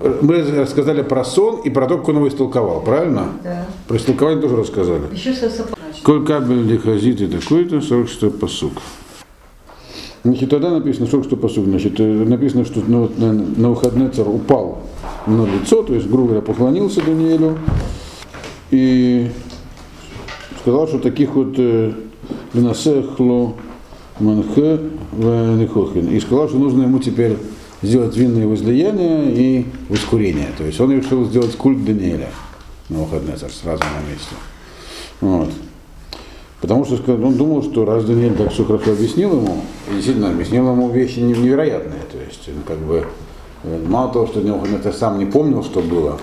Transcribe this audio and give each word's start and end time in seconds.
Мы 0.00 0.42
рассказали 0.42 1.02
про 1.02 1.24
сон 1.24 1.60
и 1.60 1.70
про 1.70 1.86
то, 1.86 1.98
как 1.98 2.08
он 2.08 2.16
его 2.16 2.26
истолковал, 2.26 2.80
правильно? 2.80 3.28
Да. 3.44 3.64
Про 3.86 3.96
истолкование 3.96 4.40
тоже 4.40 4.56
рассказали. 4.56 5.02
Еще 5.12 5.32
сосопа. 5.32 5.78
Коль 6.02 6.26
кабель 6.26 6.62
лихазит 6.62 7.20
и 7.20 7.28
такой-то, 7.28 7.80
46 7.80 8.40
посук. 8.40 8.72
Значит, 10.24 10.50
тогда 10.50 10.70
написано, 10.70 11.06
46 11.06 11.40
посук, 11.40 11.66
значит, 11.66 12.00
э, 12.00 12.04
написано, 12.04 12.64
что 12.64 12.82
ну, 12.84 13.02
вот 13.02 13.18
на, 13.18 13.32
на 13.32 13.70
выходный 13.70 14.08
царь 14.08 14.26
упал 14.26 14.80
на 15.26 15.46
лицо, 15.46 15.84
то 15.84 15.94
есть, 15.94 16.08
грубо 16.08 16.28
говоря, 16.28 16.42
поклонился 16.42 17.00
Даниэлю 17.00 17.58
и 18.72 19.30
сказал, 20.60 20.88
что 20.88 20.98
таких 20.98 21.36
вот 21.36 21.54
э, 21.58 21.92
Ленасехло 22.52 23.52
Манхе 24.18 24.80
Венихохин. 25.12 26.08
И 26.08 26.18
сказал, 26.18 26.48
что 26.48 26.58
нужно 26.58 26.82
ему 26.82 26.98
теперь 26.98 27.36
сделать 27.84 28.16
винные 28.16 28.46
возлияния 28.46 29.30
и 29.30 29.66
ускорение. 29.88 30.48
То 30.56 30.64
есть 30.64 30.80
он 30.80 30.92
решил 30.92 31.24
сделать 31.24 31.56
культ 31.56 31.84
Даниэля 31.84 32.30
на 32.88 32.98
выходный 32.98 33.36
царь 33.36 33.50
сразу 33.50 33.82
на 33.82 34.10
месте. 34.10 34.34
Вот. 35.20 35.50
Потому 36.60 36.84
что 36.84 36.96
он 37.12 37.34
думал, 37.34 37.62
что 37.62 37.84
раз 37.84 38.04
Даниэль 38.04 38.34
так 38.34 38.52
все 38.52 38.64
хорошо 38.64 38.92
объяснил 38.92 39.36
ему, 39.36 39.60
и 39.90 39.94
действительно 39.96 40.30
объяснил 40.30 40.70
ему 40.70 40.88
вещи 40.90 41.18
невероятные. 41.20 42.00
То 42.10 42.18
есть 42.18 42.48
он 42.48 42.62
как 42.66 42.78
бы 42.78 43.06
мало 43.86 44.12
того, 44.12 44.26
что 44.26 44.40
это 44.40 44.92
сам 44.92 45.18
не 45.18 45.26
помнил, 45.26 45.62
что 45.62 45.80
было, 45.80 46.18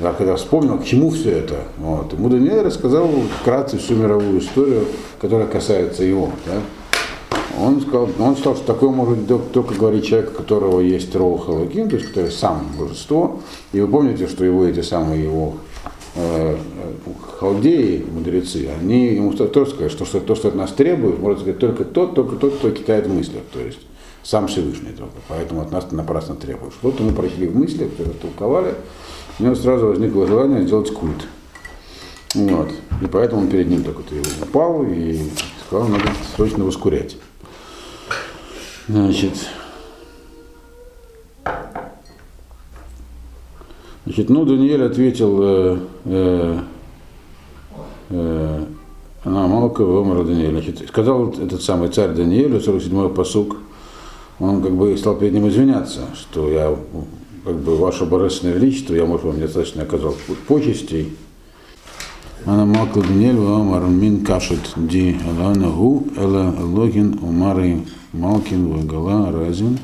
а 0.00 0.12
когда 0.14 0.34
вспомнил, 0.36 0.78
к 0.78 0.84
чему 0.84 1.10
все 1.10 1.30
это, 1.30 1.64
вот, 1.78 2.12
ему 2.12 2.28
Даниэль 2.28 2.62
рассказал 2.62 3.08
вкратце 3.40 3.78
всю 3.78 3.94
мировую 3.94 4.40
историю, 4.40 4.84
которая 5.20 5.46
касается 5.46 6.02
его. 6.02 6.30
Да? 6.46 6.60
Он 7.58 7.80
сказал, 7.80 8.08
он 8.18 8.36
сказал, 8.36 8.56
что 8.56 8.66
такое 8.66 8.90
может 8.90 9.52
только 9.52 9.74
говорить 9.74 10.06
человек, 10.06 10.30
у 10.30 10.34
которого 10.34 10.80
есть 10.80 11.14
Роу 11.14 11.36
Халакин, 11.36 11.90
то 11.90 11.96
есть 11.96 12.08
который 12.08 12.30
сам 12.30 12.66
божество. 12.78 13.40
И 13.72 13.80
вы 13.80 13.88
помните, 13.88 14.26
что 14.26 14.44
его 14.44 14.64
эти 14.64 14.80
самые 14.80 15.24
его 15.24 15.54
э, 16.14 16.56
халдеи, 17.38 18.04
мудрецы, 18.10 18.70
они 18.80 19.14
ему 19.14 19.32
тоже 19.32 19.70
сказали, 19.70 19.88
что, 19.88 20.04
что 20.04 20.20
то, 20.20 20.34
что 20.34 20.48
от 20.48 20.54
нас 20.54 20.72
требует, 20.72 21.18
может 21.18 21.40
сказать 21.40 21.58
только 21.58 21.84
тот, 21.84 22.14
только 22.14 22.36
тот, 22.36 22.56
кто 22.56 22.70
китает 22.70 23.06
в 23.06 23.14
мыслях, 23.14 23.42
то 23.52 23.60
есть 23.60 23.80
сам 24.22 24.46
Всевышний 24.46 24.92
только. 24.92 25.16
Поэтому 25.28 25.60
от 25.60 25.72
нас 25.72 25.90
напрасно 25.90 26.36
требуешь. 26.36 26.74
Вот 26.82 27.00
мы 27.00 27.12
прочли 27.12 27.48
в 27.48 27.56
мыслях, 27.56 27.90
которые 27.90 28.14
толковали, 28.14 28.74
у 29.38 29.42
него 29.42 29.54
сразу 29.54 29.88
возникло 29.88 30.26
желание 30.26 30.64
сделать 30.66 30.90
культ. 30.92 31.26
Вот. 32.34 32.70
И 33.02 33.06
поэтому 33.06 33.42
он 33.42 33.48
перед 33.48 33.68
ним 33.68 33.82
только-то 33.82 34.14
его 34.14 34.24
упал 34.42 34.84
и 34.84 35.18
сказал, 35.66 35.88
надо 35.88 36.04
срочно 36.34 36.64
воскурять. 36.64 37.16
Значит, 38.92 39.32
значит, 44.04 44.28
ну, 44.28 44.44
Даниэль 44.44 44.84
ответил, 44.84 45.38
э, 45.40 45.78
э, 46.04 46.58
э, 48.10 48.64
она 49.24 49.46
Малка 49.46 49.82
Омара 49.82 50.24
Даниэль. 50.24 50.50
Значит, 50.50 50.86
сказал 50.86 51.30
этот 51.30 51.62
самый 51.62 51.88
царь 51.88 52.10
Даниэлю, 52.10 52.58
47-й 52.58 53.14
посук, 53.14 53.56
он 54.38 54.60
как 54.60 54.76
бы 54.76 54.94
стал 54.98 55.16
перед 55.16 55.32
ним 55.32 55.48
извиняться, 55.48 56.02
что 56.14 56.50
я, 56.50 56.76
как 57.46 57.56
бы, 57.60 57.78
ваше 57.78 58.04
божественное 58.04 58.56
величество, 58.56 58.92
я, 58.92 59.06
может, 59.06 59.24
вам 59.24 59.38
недостаточно 59.38 59.84
оказал 59.84 60.14
почестей. 60.46 61.16
Она 62.44 62.64
Малка 62.64 63.00
Даниэль, 63.00 63.36
Омар 63.36 63.84
Мин 63.84 64.24
Кашет 64.24 64.72
Ди 64.76 65.16
Алана 65.28 65.68
Гу, 65.68 66.08
Эла 66.16 66.52
Логин 66.58 67.18
Умары 67.22 67.82
Малкин, 68.12 68.68
Вагала, 68.68 69.30
Разин, 69.30 69.78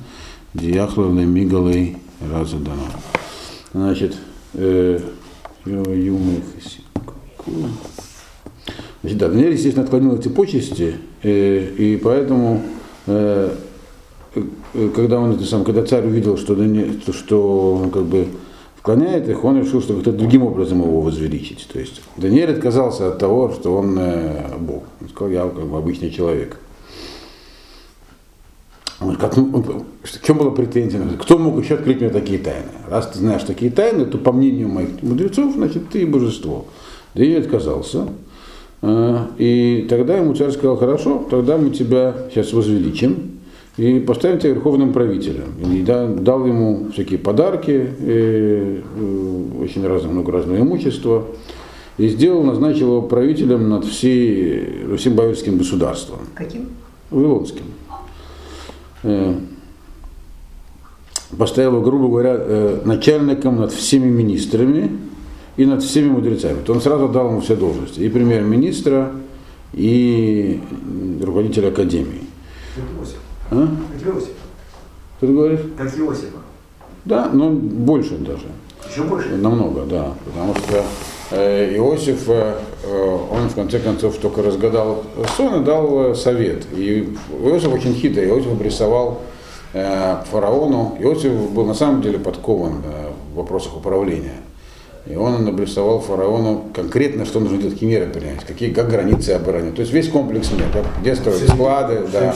Дияхла, 0.55 1.05
Лемигалей, 1.13 1.99
Разадана. 2.21 2.83
Значит, 3.73 4.17
э, 4.55 4.99
Значит, 9.03 9.19
да, 9.19 9.29
Даниэль, 9.29 9.53
естественно, 9.53 9.85
отклонил 9.85 10.17
эти 10.17 10.29
почести, 10.29 10.97
э, 11.23 11.75
и 11.79 11.97
поэтому, 11.97 12.63
э, 13.07 13.55
э, 14.35 14.89
когда 14.97 15.21
он 15.21 15.33
это 15.33 15.45
сам, 15.45 15.65
когда 15.65 15.85
царь 15.85 16.07
увидел, 16.07 16.37
что, 16.37 16.57
Даниэль, 16.57 17.01
что 17.13 17.89
как 17.93 18.05
бы 18.05 18.27
вклоняет 18.79 19.29
их, 19.29 19.45
он 19.45 19.61
решил, 19.61 19.83
что 19.83 19.95
как-то 19.95 20.13
другим 20.13 20.45
образом 20.45 20.81
его 20.83 21.01
возвеличить. 21.01 21.69
То 21.73 21.79
есть 21.79 22.01
Даниэль 22.17 22.53
отказался 22.53 23.09
от 23.09 23.19
того, 23.19 23.51
что 23.53 23.77
он 23.77 23.99
э, 23.99 24.57
Бог. 24.59 24.85
Он 25.01 25.09
сказал, 25.09 25.31
я 25.31 25.43
как 25.43 25.67
бы 25.67 25.77
обычный 25.77 26.11
человек. 26.11 26.59
Как, 29.21 29.37
в 29.37 30.27
чем 30.27 30.39
была 30.39 30.51
претензия? 30.51 31.01
Кто 31.21 31.39
мог 31.39 31.63
еще 31.63 31.75
открыть 31.75 32.01
мне 32.01 32.11
такие 32.11 32.39
тайны? 32.41 32.67
Раз 32.89 33.09
ты 33.09 33.19
знаешь 33.19 33.45
такие 33.45 33.71
тайны, 33.71 34.07
то 34.07 34.19
по 34.19 34.33
мнению 34.33 34.69
моих 34.69 35.03
мудрецов, 35.03 35.55
значит, 35.55 35.89
ты 35.91 36.05
божество. 36.05 36.65
Да 37.15 37.25
и 37.25 37.35
отказался. 37.35 38.09
А, 38.83 39.29
и 39.39 39.87
тогда 39.89 40.17
ему 40.17 40.35
царь 40.35 40.51
сказал, 40.51 40.77
хорошо, 40.77 41.25
тогда 41.31 41.57
мы 41.59 41.71
тебя 41.71 42.15
сейчас 42.31 42.53
возвеличим 42.53 43.38
и 43.79 44.01
поставим 44.01 44.41
тебя 44.41 44.55
верховным 44.55 44.93
правителем. 44.93 45.55
И 45.73 45.83
дал 45.83 46.45
ему 46.47 46.91
всякие 46.93 47.19
подарки, 47.19 47.71
и, 48.01 48.83
и, 48.97 49.63
очень 49.63 49.87
разное, 49.87 50.11
много 50.11 50.33
разного 50.33 50.59
имущества. 50.59 51.25
И 51.97 52.09
сделал, 52.09 52.43
назначил 52.43 52.89
его 52.89 53.03
правителем 53.03 53.69
над 53.69 53.85
всей, 53.85 54.85
всем 54.97 55.15
бавельским 55.15 55.59
государством. 55.59 56.19
Каким? 56.35 56.71
Вавилонским. 57.11 57.65
Э, 59.05 59.35
поставил 61.37 61.75
его, 61.75 61.81
грубо 61.81 62.09
говоря, 62.09 62.35
э, 62.37 62.81
начальником 62.85 63.61
над 63.61 63.73
всеми 63.73 64.09
министрами 64.09 64.91
и 65.57 65.65
над 65.65 65.85
всеми 65.85 66.09
мудрецами. 66.09 66.59
То 66.65 66.73
он 66.73 66.81
сразу 66.81 67.09
дал 67.09 67.29
ему 67.29 67.41
все 67.41 67.55
должности. 67.55 68.01
И 68.01 68.09
премьер-министра, 68.09 69.13
и 69.73 70.61
руководителя 71.23 71.69
академии. 71.69 72.28
Как 73.51 73.59
Иосиф. 73.59 73.69
А? 73.71 73.99
Как 73.99 74.07
Иосиф. 74.07 74.33
Что 75.19 75.27
ты 75.27 75.33
говоришь? 75.33 75.61
Как 75.77 75.99
Иосифа. 75.99 76.39
Да, 77.05 77.31
но 77.33 77.51
больше 77.51 78.17
даже. 78.19 78.47
Еще 78.89 79.03
больше? 79.03 79.37
Намного, 79.37 79.85
да. 79.85 80.15
Потому 80.25 80.55
что 80.55 80.85
э, 81.33 81.77
Иосиф, 81.77 82.29
он 82.29 83.49
в 83.49 83.55
конце 83.55 83.79
концов 83.79 84.17
только 84.19 84.43
разгадал 84.43 85.05
сон 85.37 85.63
и 85.63 85.65
дал 85.65 86.15
совет. 86.15 86.67
И 86.73 87.17
Иосиф 87.43 87.73
очень 87.73 87.95
хитрый. 87.95 88.29
Иосиф 88.29 88.53
обрисовал 88.53 89.23
фараону. 89.73 90.97
Иосиф 91.01 91.33
был 91.51 91.67
на 91.67 91.75
самом 91.75 92.01
деле 92.03 92.19
подкован 92.19 92.83
в 93.33 93.37
вопросах 93.37 93.77
управления. 93.77 94.37
И 95.11 95.17
он 95.17 95.49
обрисовал 95.49 96.01
фараону 96.01 96.65
конкретно, 96.75 97.25
что 97.25 97.41
нужно 97.41 97.59
делать, 97.59 97.75
какие 97.75 97.89
меры 97.89 98.07
принять, 98.07 98.45
какие, 98.45 98.73
как 98.73 98.91
границы 98.91 99.31
оборонять. 99.31 99.75
То 99.75 99.81
есть 99.81 99.93
весь 99.93 100.09
комплекс 100.09 100.51
мер, 100.53 100.67
как, 100.73 100.85
где 101.01 101.15
строить 101.17 101.49
склады. 101.49 102.01
Да. 102.13 102.35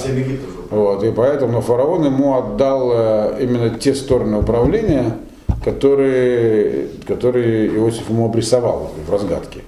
Вот, 0.70 1.04
и 1.04 1.10
поэтому 1.10 1.60
фараон 1.60 2.06
ему 2.06 2.34
отдал 2.34 2.90
именно 3.38 3.70
те 3.70 3.94
стороны 3.94 4.38
управления, 4.38 5.16
которые, 5.62 6.88
которые 7.06 7.68
Иосиф 7.76 8.08
ему 8.08 8.24
обрисовал 8.24 8.90
в 9.06 9.12
разгадке. 9.12 9.60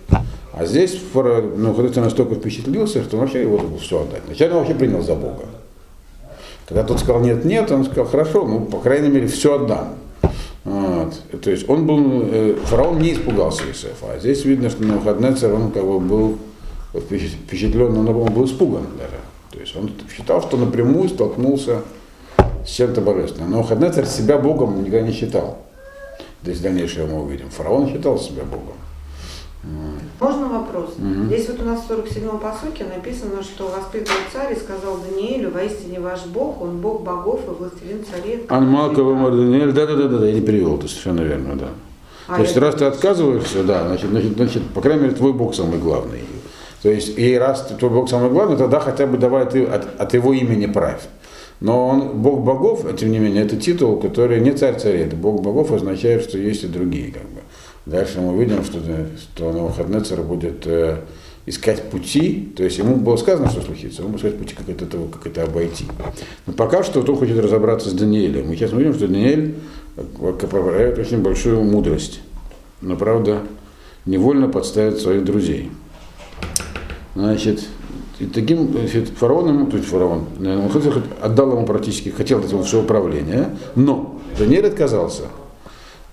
А 0.56 0.64
здесь 0.64 0.98
ну, 1.12 1.74
Христос 1.74 2.04
настолько 2.04 2.36
впечатлился, 2.36 3.02
что 3.02 3.16
он 3.16 3.22
вообще 3.22 3.42
его 3.42 3.58
должен 3.58 3.78
все 3.78 4.00
отдать. 4.00 4.22
Вначале 4.26 4.52
он 4.52 4.58
вообще 4.58 4.74
принял 4.74 5.02
за 5.02 5.14
Бога. 5.14 5.44
Когда 6.66 6.84
тот 6.84 7.00
сказал 7.00 7.20
нет, 7.20 7.44
нет, 7.44 7.70
он 7.70 7.84
сказал, 7.84 8.06
хорошо, 8.06 8.46
ну, 8.46 8.60
по 8.60 8.78
крайней 8.78 9.08
мере, 9.08 9.26
все 9.26 9.56
отдам. 9.56 9.96
Вот. 11.04 11.40
То 11.42 11.50
есть 11.50 11.68
он 11.68 11.86
был, 11.86 12.56
фараон 12.64 12.98
не 12.98 13.12
испугался 13.12 13.64
Иосифа, 13.64 14.12
а 14.14 14.18
здесь 14.18 14.44
видно, 14.44 14.70
что 14.70 14.82
на 14.84 14.98
выходный 14.98 15.34
царь 15.34 15.52
он 15.52 15.70
как 15.70 15.84
бы 15.84 16.00
был 16.00 16.38
впечатлен, 16.94 17.96
он 17.96 18.06
был 18.06 18.44
испуган 18.44 18.86
даже. 18.98 19.20
То 19.50 19.60
есть 19.60 19.76
он 19.76 19.90
считал, 20.14 20.42
что 20.42 20.56
напрямую 20.56 21.08
столкнулся 21.08 21.82
с 22.66 22.70
чем-то 22.70 23.00
божественным. 23.00 23.50
Но 23.50 23.62
царь 23.62 24.06
себя 24.06 24.38
Богом 24.38 24.78
никогда 24.82 25.00
не 25.06 25.12
считал. 25.12 25.58
Здесь 26.42 26.60
дальнейшее 26.60 27.06
мы 27.06 27.22
увидим. 27.22 27.48
Фараон 27.50 27.88
считал 27.88 28.18
себя 28.18 28.44
Богом. 28.44 28.76
Можно 30.20 30.48
вопрос? 30.48 30.94
Мгм. 30.98 31.26
Здесь 31.26 31.48
вот 31.48 31.60
у 31.60 31.64
нас 31.64 31.80
в 31.80 31.90
47-м 31.90 32.38
посоке 32.38 32.84
написано, 32.84 33.42
что 33.42 33.68
воскликнул 33.68 34.16
царь 34.32 34.52
и 34.52 34.56
сказал 34.56 34.98
Даниэлю, 34.98 35.50
воистине 35.50 36.00
ваш 36.00 36.24
Бог, 36.26 36.60
он 36.62 36.78
Бог 36.78 37.02
богов 37.02 37.40
и 37.46 37.50
властелин 37.50 38.04
царей. 38.04 38.44
Анмалкова 38.48 39.14
Марданиэль, 39.14 39.72
да, 39.72 39.86
да, 39.86 39.96
да, 39.96 40.08
да, 40.08 40.18
да, 40.18 40.26
я 40.28 40.34
не 40.34 40.40
перевел, 40.40 40.76
это 40.76 40.88
совершенно 40.88 41.22
верно, 41.22 41.56
да. 41.56 41.68
А, 42.28 42.36
То 42.36 42.42
есть 42.42 42.56
раз 42.56 42.74
ты 42.76 42.84
отказываешься, 42.86 43.64
да, 43.64 43.86
значит, 43.86 44.10
значит, 44.10 44.36
значит, 44.36 44.62
по 44.74 44.80
крайней 44.80 45.02
мере, 45.02 45.14
твой 45.14 45.32
Бог 45.32 45.54
самый 45.54 45.78
главный. 45.78 46.20
То 46.82 46.90
есть, 46.90 47.18
и 47.18 47.36
раз 47.36 47.66
ты- 47.66 47.74
твой 47.74 47.90
Бог 47.90 48.08
самый 48.08 48.30
главный, 48.30 48.56
тогда 48.56 48.80
хотя 48.80 49.06
бы 49.06 49.18
давай 49.18 49.46
ты 49.46 49.64
от, 49.64 50.00
от 50.00 50.14
его 50.14 50.32
имени 50.32 50.66
правь. 50.66 51.02
Но 51.60 51.88
он 51.88 52.08
Бог 52.20 52.40
богов, 52.40 52.84
а 52.84 52.92
тем 52.92 53.10
не 53.10 53.18
менее, 53.18 53.44
это 53.44 53.56
титул, 53.56 53.96
который 53.98 54.40
не 54.40 54.52
царь 54.52 54.78
царей, 54.78 55.04
это 55.04 55.16
Бог 55.16 55.40
богов 55.42 55.72
означает, 55.72 56.22
что 56.22 56.36
есть 56.38 56.64
и 56.64 56.66
другие, 56.66 57.12
как 57.12 57.22
бы. 57.22 57.33
Дальше 57.86 58.20
мы 58.20 58.34
увидим, 58.34 58.64
что, 58.64 58.78
что 59.18 59.52
на 59.52 59.64
выходный 59.64 60.00
царь 60.00 60.22
будет 60.22 60.66
э, 60.66 61.00
искать 61.44 61.90
пути, 61.90 62.52
то 62.56 62.64
есть 62.64 62.78
ему 62.78 62.96
было 62.96 63.16
сказано, 63.16 63.50
что 63.50 63.60
случится, 63.60 64.02
он 64.02 64.12
будет 64.12 64.24
искать 64.24 64.38
пути, 64.38 64.54
как 64.54 64.68
это, 64.70 64.86
того, 64.86 65.06
как 65.06 65.26
это 65.26 65.42
обойти. 65.42 65.84
Но 66.46 66.54
пока 66.54 66.82
что 66.82 67.00
он 67.00 67.16
хочет 67.16 67.38
разобраться 67.38 67.90
с 67.90 67.92
Даниэлем. 67.92 68.48
Мы 68.48 68.56
сейчас 68.56 68.72
увидим, 68.72 68.94
что 68.94 69.06
Даниэль 69.06 69.54
проявляет 70.50 70.98
очень 70.98 71.18
большую 71.18 71.62
мудрость, 71.62 72.20
но, 72.80 72.96
правда, 72.96 73.40
невольно 74.06 74.48
подставит 74.48 74.98
своих 74.98 75.24
друзей. 75.24 75.70
Значит, 77.14 77.64
и 78.18 78.24
таким 78.24 78.72
значит, 78.72 79.10
фараоном, 79.10 79.70
то 79.70 79.76
есть 79.76 79.88
фараон, 79.88 80.26
он 80.38 80.70
отдал 81.20 81.52
ему 81.52 81.66
практически, 81.66 82.08
хотел 82.08 82.40
дать 82.40 82.50
ему 82.50 82.62
все 82.62 82.80
управление, 82.80 83.56
но 83.74 84.18
Даниэль 84.38 84.68
отказался. 84.68 85.24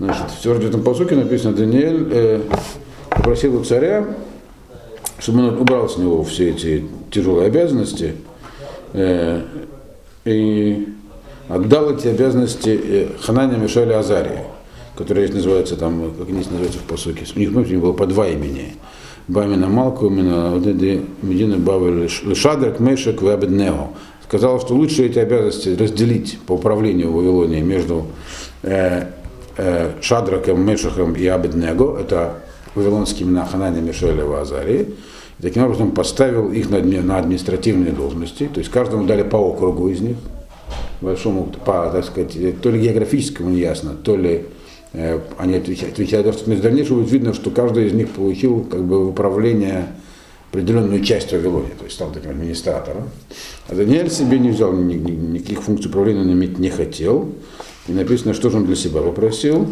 Значит, 0.01 0.31
в 0.31 0.41
49 0.41 0.83
посуке 0.83 1.15
написано, 1.15 1.53
Даниэль 1.55 2.07
э, 2.09 2.41
попросил 3.11 3.55
у 3.55 3.63
царя, 3.63 4.03
чтобы 5.19 5.47
он 5.47 5.59
убрал 5.59 5.87
с 5.87 5.97
него 5.97 6.23
все 6.23 6.49
эти 6.49 6.85
тяжелые 7.11 7.45
обязанности 7.45 8.15
э, 8.93 9.43
и 10.25 10.87
отдал 11.47 11.93
эти 11.93 12.07
обязанности 12.07 12.79
э, 12.83 13.07
Ханане 13.21 13.59
Мишеле 13.59 13.95
Азарии, 13.95 14.39
которые 14.95 15.27
здесь 15.27 15.35
называются 15.35 15.77
там, 15.77 16.11
как 16.17 16.29
они 16.29 16.39
называются 16.39 16.79
в 16.79 16.83
посуке. 16.85 17.23
У 17.35 17.39
них, 17.39 17.53
помните, 17.53 17.77
было 17.77 17.93
по 17.93 18.07
два 18.07 18.27
имени. 18.27 18.77
Бамина 19.27 19.67
Малку, 19.67 20.07
именно 20.07 20.59
Медина 21.21 21.57
Бавель 21.57 22.09
Шадрак, 22.09 22.79
Мешек, 22.79 23.21
Вабеднео. 23.21 23.89
Сказал, 24.23 24.59
что 24.59 24.73
лучше 24.73 25.05
эти 25.05 25.19
обязанности 25.19 25.69
разделить 25.79 26.39
по 26.47 26.53
управлению 26.53 27.11
в 27.11 27.17
Вавилоне 27.17 27.61
между 27.61 28.07
э, 28.63 29.05
Шадраком, 30.01 30.65
Мешахом 30.65 31.13
и 31.13 31.25
Абеднего, 31.27 31.99
это 31.99 32.35
вавилонские 32.75 33.27
имена 33.27 33.45
Ханани, 33.45 33.81
Мишеля 33.81 34.23
и 34.23 34.33
Азарии. 34.33 34.93
И 35.39 35.41
таким 35.41 35.63
образом 35.63 35.91
поставил 35.91 36.51
их 36.51 36.69
на, 36.69 36.79
на 36.79 37.17
административные 37.17 37.91
должности, 37.91 38.49
то 38.53 38.59
есть 38.59 38.71
каждому 38.71 39.05
дали 39.05 39.23
по 39.23 39.37
округу 39.37 39.89
из 39.89 40.01
них, 40.01 40.17
большому, 41.01 41.51
по, 41.65 41.89
так 41.91 42.05
сказать, 42.05 42.61
то 42.61 42.69
ли 42.69 42.79
географическому 42.79 43.49
неясно, 43.49 43.91
то 43.91 44.15
ли 44.15 44.45
э, 44.93 45.19
они 45.37 45.55
отвечают, 45.55 45.93
отвечают 45.93 46.35
в 46.35 46.61
дальнейшем 46.61 46.97
будет 46.97 47.11
видно, 47.11 47.33
что 47.33 47.49
каждый 47.49 47.87
из 47.87 47.93
них 47.93 48.09
получил 48.09 48.63
как 48.63 48.83
бы 48.83 49.07
управление 49.07 49.87
определенную 50.51 51.01
часть 51.03 51.31
Вавилоне, 51.31 51.69
то 51.77 51.85
есть 51.85 51.95
стал 51.95 52.11
таким 52.11 52.31
администратором. 52.31 53.09
А 53.69 53.75
Даниэль 53.75 54.11
себе 54.11 54.37
не 54.37 54.49
взял 54.49 54.73
ни, 54.73 54.95
ни, 54.95 55.11
никаких 55.11 55.61
функций 55.61 55.89
управления, 55.89 56.21
он 56.21 56.31
иметь 56.33 56.59
не 56.59 56.69
хотел. 56.69 57.29
И 57.87 57.93
написано, 57.93 58.33
что 58.33 58.49
же 58.49 58.57
он 58.57 58.65
для 58.65 58.75
себя 58.75 59.01
попросил. 59.01 59.67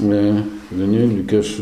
Э, 0.00 0.42
Даниэль 0.70 1.12
Викаш, 1.14 1.58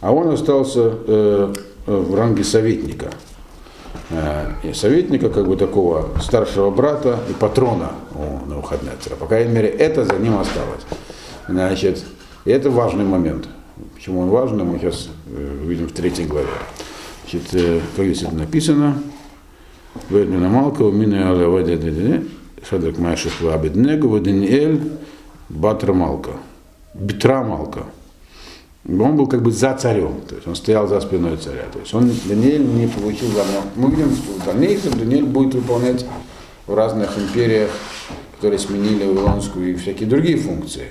а 0.00 0.12
он 0.12 0.28
остался 0.28 0.94
э, 1.06 1.52
в 1.86 2.14
ранге 2.14 2.44
советника. 2.44 3.10
Э, 4.08 4.52
и 4.62 4.72
советника, 4.72 5.28
как 5.28 5.46
бы 5.46 5.56
такого 5.56 6.08
старшего 6.22 6.70
брата 6.70 7.20
и 7.28 7.34
патрона 7.34 7.92
у 8.14 8.48
Навуходнецера. 8.48 9.16
По 9.16 9.26
крайней 9.26 9.52
мере, 9.52 9.68
это 9.68 10.04
за 10.04 10.14
ним 10.14 10.38
осталось. 10.38 10.82
Значит, 11.46 12.02
и 12.46 12.50
это 12.50 12.70
важный 12.70 13.04
момент. 13.04 13.46
Почему 13.94 14.20
он 14.20 14.30
важный, 14.30 14.64
мы 14.64 14.78
сейчас 14.78 15.08
увидим 15.62 15.88
в 15.88 15.92
третьей 15.92 16.24
главе. 16.24 16.48
Значит, 17.22 17.82
как 17.96 18.06
здесь 18.06 18.22
это 18.22 18.34
написано, 18.34 19.02
Ведмина 20.08 20.48
Малка, 20.48 20.84
Мина 20.84 21.30
Алавадя 21.30 21.76
Шадрак 22.68 22.98
Майших 22.98 23.40
Вабеднегу, 23.40 24.18
Даниэль 24.20 24.80
Батра 25.48 25.92
Малка, 25.92 26.32
Битра 26.94 27.42
Малка. 27.42 27.84
Он 28.86 29.16
был 29.16 29.26
как 29.26 29.42
бы 29.42 29.50
за 29.50 29.74
царем, 29.74 30.20
то 30.28 30.34
есть 30.34 30.46
он 30.46 30.54
стоял 30.54 30.86
за 30.86 31.00
спиной 31.00 31.36
царя. 31.36 31.64
То 31.72 31.78
есть 31.78 31.94
он, 31.94 32.10
Даниэль 32.26 32.64
не 32.64 32.86
получил 32.86 33.30
главного. 33.30 33.64
Мы 33.76 33.90
видим, 33.90 34.14
что 34.14 34.32
в 34.32 34.44
дальнейшем 34.44 34.98
Даниэль 34.98 35.24
будет 35.24 35.54
выполнять 35.54 36.04
в 36.66 36.74
разных 36.74 37.18
империях, 37.18 37.70
которые 38.36 38.58
сменили 38.58 39.06
Вавилонскую 39.06 39.72
и 39.72 39.74
всякие 39.74 40.08
другие 40.08 40.36
функции. 40.36 40.88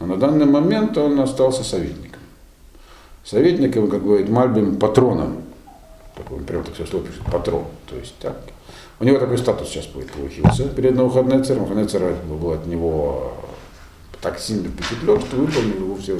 Но 0.00 0.06
на 0.06 0.16
данный 0.16 0.46
момент 0.46 0.96
он 0.98 1.18
остался 1.20 1.62
советником. 1.64 2.20
Советником, 3.24 3.88
как 3.88 4.02
говорит 4.02 4.28
Мальбим, 4.28 4.76
патроном. 4.76 5.42
Такой, 6.16 6.38
прям 6.40 6.64
так 6.64 6.74
все 6.74 6.86
слово 6.86 7.06
пишет, 7.06 7.22
патрон. 7.30 7.64
То 7.88 7.96
есть 7.96 8.14
так, 8.18 8.40
у 9.00 9.04
него 9.04 9.18
такой 9.18 9.38
статус 9.38 9.68
сейчас 9.68 9.86
будет 9.86 10.10
получился 10.10 10.64
перед 10.68 10.94
Навуходнецером. 10.96 11.62
Навуходнецер 11.62 12.14
был 12.28 12.52
от 12.52 12.66
него 12.66 13.34
так 14.20 14.38
сильно 14.40 14.68
впечатлен, 14.68 15.20
что 15.20 15.36
выполнил 15.36 15.76
его 15.76 15.96
все, 15.96 16.18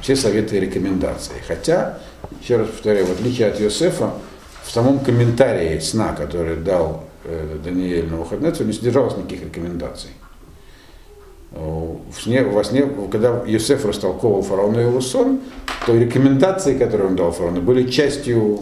все 0.00 0.14
советы 0.14 0.56
и 0.56 0.60
рекомендации. 0.60 1.34
Хотя, 1.46 1.98
еще 2.40 2.56
раз 2.56 2.68
повторяю, 2.68 3.06
в 3.06 3.10
отличие 3.10 3.48
от 3.48 3.58
Йосефа, 3.58 4.12
в 4.62 4.70
самом 4.70 5.00
комментарии 5.00 5.80
сна, 5.80 6.12
который 6.12 6.56
дал 6.56 7.04
э, 7.24 7.58
Даниэль 7.64 8.08
Навуходнецер, 8.08 8.64
не 8.64 8.72
содержалось 8.72 9.16
никаких 9.16 9.42
рекомендаций. 9.42 10.10
В 11.50 12.14
сне, 12.22 12.44
во 12.44 12.62
сне, 12.62 12.88
когда 13.10 13.42
Йосеф 13.44 13.84
растолковывал 13.84 14.42
фараону 14.42 14.78
его 14.78 15.00
сон, 15.00 15.40
то 15.84 15.96
рекомендации, 15.96 16.78
которые 16.78 17.08
он 17.08 17.16
дал 17.16 17.32
фараону, 17.32 17.60
были 17.60 17.90
частью 17.90 18.60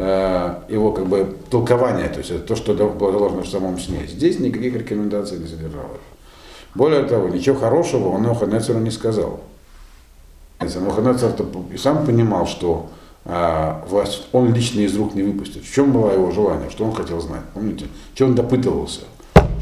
его 0.00 0.92
как 0.92 1.06
бы 1.06 1.36
толкование, 1.50 2.08
то 2.08 2.18
есть 2.18 2.30
это 2.30 2.40
то, 2.40 2.56
что 2.56 2.74
было 2.74 3.12
заложено 3.12 3.42
в 3.42 3.48
самом 3.48 3.78
сне. 3.78 4.06
Здесь 4.06 4.38
никаких 4.38 4.74
рекомендаций 4.74 5.38
не 5.38 5.46
содержалось. 5.46 6.00
Более 6.74 7.02
того, 7.04 7.28
ничего 7.28 7.56
хорошего 7.56 8.08
он 8.08 8.22
Навуходоносору 8.22 8.78
не 8.78 8.90
сказал. 8.90 9.40
Навуходоносор 10.60 11.32
и 11.72 11.76
сам 11.76 12.06
понимал, 12.06 12.46
что 12.46 12.88
а, 13.24 13.84
власть 13.88 14.26
он 14.32 14.54
лично 14.54 14.80
из 14.80 14.96
рук 14.96 15.14
не 15.14 15.22
выпустит. 15.22 15.64
В 15.64 15.74
чем 15.74 15.92
было 15.92 16.12
его 16.12 16.30
желание, 16.30 16.70
что 16.70 16.84
он 16.84 16.94
хотел 16.94 17.20
знать, 17.20 17.42
помните? 17.54 17.86
Что 18.14 18.26
он 18.26 18.34
допытывался? 18.34 19.00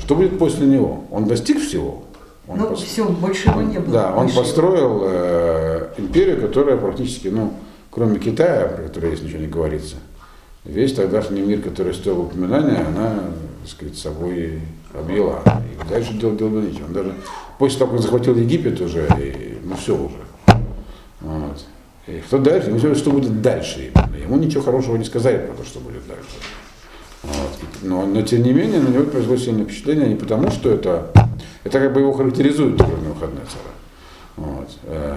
Что 0.00 0.14
будет 0.14 0.38
после 0.38 0.66
него? 0.66 1.04
Он 1.10 1.26
достиг 1.26 1.60
всего? 1.60 2.02
Он 2.46 2.58
ну, 2.58 2.66
пос... 2.68 2.82
все, 2.82 3.06
больше 3.08 3.50
его 3.50 3.62
не 3.62 3.78
было. 3.78 3.92
Да, 3.92 4.14
он 4.14 4.30
построил 4.30 5.00
э, 5.02 5.88
империю, 5.98 6.40
которая 6.40 6.76
практически, 6.76 7.28
ну, 7.28 7.52
кроме 7.90 8.18
Китая, 8.18 8.68
про 8.68 8.84
который 8.84 9.16
здесь 9.16 9.26
ничего 9.26 9.40
не 9.40 9.48
говорится, 9.48 9.96
весь 10.68 10.92
тогдашний 10.92 11.40
мир, 11.40 11.60
который 11.60 11.94
стоил 11.94 12.20
упоминания, 12.20 12.84
она, 12.86 13.24
так 13.62 13.70
сказать, 13.70 13.96
собой 13.96 14.60
объела. 14.94 15.42
И 15.72 15.88
дальше 15.88 16.12
делал, 16.14 16.36
делал 16.36 16.60
нечего. 16.60 16.86
Он 16.86 16.92
даже 16.92 17.14
после 17.58 17.78
того, 17.78 17.92
как 17.92 18.02
захватил 18.02 18.36
Египет 18.36 18.80
уже, 18.80 19.08
и, 19.18 19.58
ну 19.64 19.74
все 19.76 19.96
уже. 19.96 20.58
Вот. 21.20 21.64
И 22.06 22.22
что 22.26 22.38
дальше? 22.38 22.70
Ну, 22.70 22.94
что 22.94 23.10
будет 23.10 23.42
дальше? 23.42 23.90
Ему 24.20 24.36
ничего 24.36 24.62
хорошего 24.62 24.96
не 24.96 25.04
сказали 25.04 25.38
про 25.38 25.54
то, 25.54 25.64
что 25.64 25.80
будет 25.80 26.06
дальше. 26.06 26.36
Вот. 27.22 27.50
Но, 27.82 28.06
но 28.06 28.22
тем 28.22 28.42
не 28.42 28.52
менее 28.52 28.80
на 28.80 28.88
него 28.88 29.04
произвело 29.04 29.36
сильное 29.36 29.64
впечатление 29.64 30.08
не 30.08 30.14
потому, 30.14 30.50
что 30.50 30.70
это, 30.70 31.10
это 31.64 31.80
как 31.80 31.92
бы 31.92 32.00
его 32.00 32.12
характеризует 32.12 32.78
на 32.78 32.84
выходные 32.84 33.44
цара. 33.46 33.74
Вот. 34.36 34.70
Э, 34.84 35.16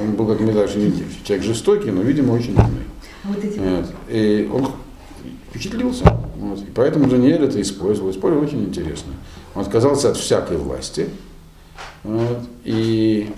он 0.00 0.12
был, 0.12 0.26
как 0.26 0.40
мне 0.40 0.52
даже 0.52 0.74
человек 1.24 1.44
жестокий, 1.44 1.90
но, 1.90 2.02
видимо, 2.02 2.32
очень 2.32 2.52
умный. 2.52 2.84
Вот 3.28 3.44
эти... 3.44 3.58
вот. 3.58 3.86
И 4.08 4.50
он 4.52 4.72
впечатлился. 5.50 6.04
Вот. 6.36 6.60
И 6.60 6.70
поэтому 6.74 7.08
Даниэль 7.08 7.44
это 7.44 7.60
использовал. 7.60 8.10
Использовал 8.10 8.44
очень 8.44 8.64
интересно. 8.64 9.12
Он 9.54 9.62
отказался 9.62 10.10
от 10.10 10.16
всякой 10.16 10.58
власти. 10.58 11.08
Вот. 12.02 12.40
И 12.64 13.30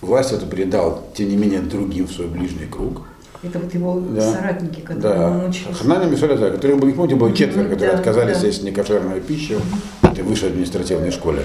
власть 0.00 0.32
эту 0.32 0.46
передал, 0.46 1.04
тем 1.14 1.28
не 1.28 1.36
менее, 1.36 1.60
другим 1.60 2.06
в 2.06 2.12
свой 2.12 2.28
ближний 2.28 2.66
круг. 2.66 3.02
Это 3.42 3.58
вот 3.58 3.74
его 3.74 4.00
да. 4.00 4.32
соратники, 4.32 4.80
которые 4.80 5.18
да. 5.18 5.30
он 5.30 5.50
учился. 5.50 5.82
Ханани 5.82 6.10
Мишеля, 6.10 6.36
да, 6.36 6.50
которые 6.50 6.78
были, 6.78 6.92
помните, 6.92 7.16
было 7.16 7.34
четверо, 7.34 7.64
которые 7.64 7.92
да, 7.92 7.98
отказались 7.98 8.38
да. 8.38 8.46
есть 8.46 8.62
некошерную 8.62 9.20
пищу 9.20 9.60
в 10.00 10.04
этой 10.04 10.22
высшей 10.22 10.50
административной 10.50 11.10
школе. 11.10 11.44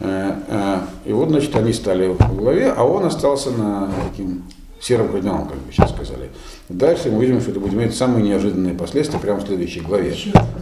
Э, 0.00 0.34
э, 0.46 0.78
и 1.06 1.12
вот, 1.14 1.30
значит, 1.30 1.56
они 1.56 1.72
стали 1.72 2.08
в 2.08 2.36
главе, 2.36 2.70
а 2.70 2.84
он 2.84 3.06
остался 3.06 3.50
на 3.52 3.90
таким 4.10 4.42
серым 4.80 5.08
кардиналом, 5.08 5.46
как 5.46 5.58
бы 5.58 5.72
сейчас 5.72 5.90
сказали. 5.90 6.30
Дальше 6.68 7.10
мы 7.10 7.24
видим, 7.24 7.40
что 7.40 7.50
это 7.50 7.60
будет 7.60 7.74
иметь 7.74 7.94
самые 7.94 8.24
неожиданные 8.24 8.74
последствия 8.74 9.18
прямо 9.18 9.40
в 9.40 9.46
следующей 9.46 9.80
главе. 9.80 10.14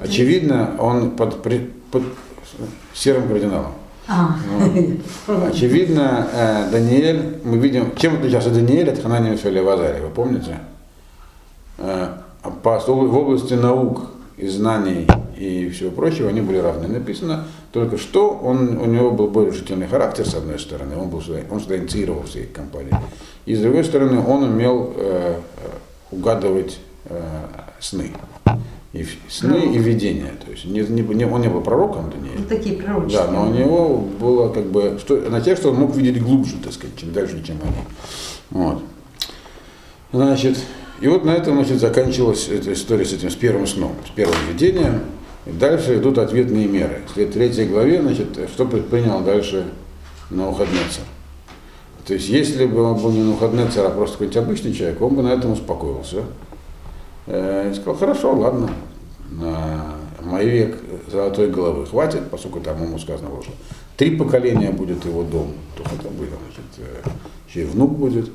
Очевидно, 0.02 0.76
он 0.78 1.12
под, 1.12 1.42
под 1.42 2.02
серым 2.92 3.28
кардиналом. 3.28 3.72
А. 4.08 4.36
Вот. 5.26 5.48
Очевидно, 5.48 6.26
э, 6.32 6.70
Даниэль, 6.72 7.40
мы 7.44 7.58
видим, 7.58 7.94
чем 7.96 8.16
отличался 8.16 8.50
Даниэль 8.50 8.90
от 8.90 9.02
Ханания 9.02 9.32
Мишеля 9.32 9.62
Вазария, 9.62 10.00
вы 10.00 10.08
помните? 10.08 10.58
По, 11.76 12.78
в 12.78 13.16
области 13.16 13.52
наук 13.52 14.10
и 14.38 14.48
знаний 14.48 15.06
и 15.38 15.68
всего 15.70 15.90
прочего, 15.90 16.28
они 16.28 16.40
были 16.40 16.58
равны. 16.58 16.88
Написано 16.88 17.44
только 17.72 17.96
что 17.96 18.30
он, 18.30 18.78
у 18.78 18.86
него 18.86 19.12
был 19.12 19.28
более 19.28 19.52
решительный 19.52 19.86
характер, 19.86 20.26
с 20.26 20.34
одной 20.34 20.58
стороны, 20.58 20.96
он, 20.96 21.08
был, 21.08 21.22
он 21.50 21.60
сюда 21.60 21.78
инициировал 21.78 22.24
все 22.24 22.40
эти 22.40 22.52
компании. 22.52 22.92
И 23.46 23.54
с 23.54 23.60
другой 23.60 23.84
стороны, 23.84 24.20
он 24.20 24.42
умел 24.42 24.92
э, 24.96 25.36
угадывать 26.10 26.80
э, 27.04 27.20
сны. 27.78 28.12
И 28.92 29.06
сны, 29.28 29.74
и 29.74 29.78
видения. 29.78 30.32
То 30.44 30.50
есть 30.50 30.64
не, 30.64 30.80
не, 30.80 31.24
он 31.24 31.40
не 31.40 31.48
был 31.48 31.60
пророком 31.60 32.10
Даниил. 32.10 32.38
Ну, 32.38 32.44
такие 32.46 32.76
пророческие. 32.76 33.26
Да, 33.26 33.30
но 33.30 33.48
у 33.48 33.52
него 33.52 33.98
было 33.98 34.52
как 34.52 34.64
бы 34.66 34.98
что, 34.98 35.16
на 35.16 35.40
тех, 35.40 35.58
что 35.58 35.70
он 35.70 35.76
мог 35.76 35.94
видеть 35.94 36.22
глубже, 36.22 36.56
так 36.64 36.72
сказать, 36.72 36.96
чем 36.96 37.12
дальше, 37.12 37.44
чем 37.44 37.58
они. 37.62 37.84
Вот. 38.50 38.82
Значит, 40.10 40.58
и 41.00 41.06
вот 41.06 41.24
на 41.24 41.30
этом 41.30 41.54
значит, 41.56 41.80
заканчивалась 41.80 42.48
эта 42.48 42.72
история 42.72 43.04
с 43.04 43.12
этим, 43.12 43.30
с 43.30 43.36
первым 43.36 43.66
сном, 43.66 43.92
с 44.06 44.10
первым 44.10 44.36
видением. 44.50 45.02
Дальше 45.48 45.96
идут 45.96 46.18
ответные 46.18 46.66
меры. 46.66 47.00
В 47.08 47.14
третьей 47.14 47.66
главе, 47.66 48.02
значит, 48.02 48.38
что 48.52 48.66
предпринял 48.66 49.20
дальше 49.20 49.64
Наухаднецер. 50.30 51.04
То 52.06 52.14
есть, 52.14 52.28
если 52.28 52.66
бы 52.66 52.82
он 52.82 53.00
был 53.00 53.10
не 53.10 53.22
Наухаднецер, 53.22 53.86
а 53.86 53.90
просто 53.90 54.14
какой-нибудь 54.14 54.36
обычный 54.36 54.72
человек, 54.74 55.00
он 55.00 55.14
бы 55.14 55.22
на 55.22 55.28
этом 55.28 55.52
успокоился. 55.52 56.24
Э, 57.26 57.70
и 57.70 57.74
сказал, 57.74 57.94
хорошо, 57.94 58.34
ладно, 58.34 58.70
на 59.30 59.94
мой 60.22 60.46
век 60.46 60.78
золотой 61.10 61.50
головы 61.50 61.86
хватит, 61.86 62.30
поскольку 62.30 62.60
там 62.60 62.82
ему 62.82 62.98
сказано 62.98 63.30
уже, 63.34 63.50
три 63.96 64.16
поколения 64.16 64.70
будет 64.70 65.04
его 65.04 65.22
дом, 65.22 65.52
то 65.76 65.82
это 65.82 66.08
будет, 66.08 66.30
значит, 66.30 66.64
э, 67.04 67.08
еще 67.48 67.62
и 67.62 67.64
внук 67.64 67.96
будет. 67.96 68.30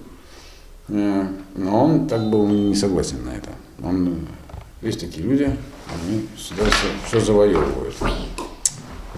Э, 0.89 1.27
но 1.55 1.85
он 1.85 2.07
так 2.07 2.29
был 2.29 2.47
не 2.47 2.75
согласен 2.75 3.23
на 3.23 3.35
это. 3.35 3.49
Он, 3.83 4.27
есть 4.81 4.99
такие 4.99 5.25
люди, 5.25 5.55
они 5.91 6.27
всегда 6.37 6.63
все, 7.07 7.19
завоевывают. 7.19 7.95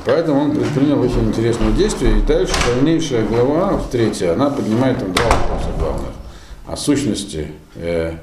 Поэтому 0.05 0.41
он 0.41 0.51
предпринял 0.51 1.01
очень 1.01 1.29
интересное 1.29 1.71
действие, 1.71 2.19
и 2.19 2.21
дальше 2.21 2.53
дальнейшая 2.67 3.25
глава, 3.25 3.81
третья, 3.91 4.33
она 4.33 4.49
поднимает 4.49 4.99
там 4.99 5.13
два 5.13 5.25
вопроса 5.25 5.69
главных. 5.79 6.09
О 6.67 6.75
сущности, 6.75 7.47
э, 7.75 8.13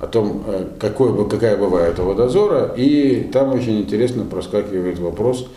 о 0.00 0.06
том, 0.06 0.44
э, 0.46 0.66
какой, 0.78 1.28
какая 1.28 1.56
бывает 1.56 1.98
у 1.98 2.04
водозора, 2.04 2.72
и 2.76 3.28
там 3.32 3.52
очень 3.52 3.80
интересно 3.80 4.24
проскакивает 4.24 4.98
вопрос, 4.98 5.48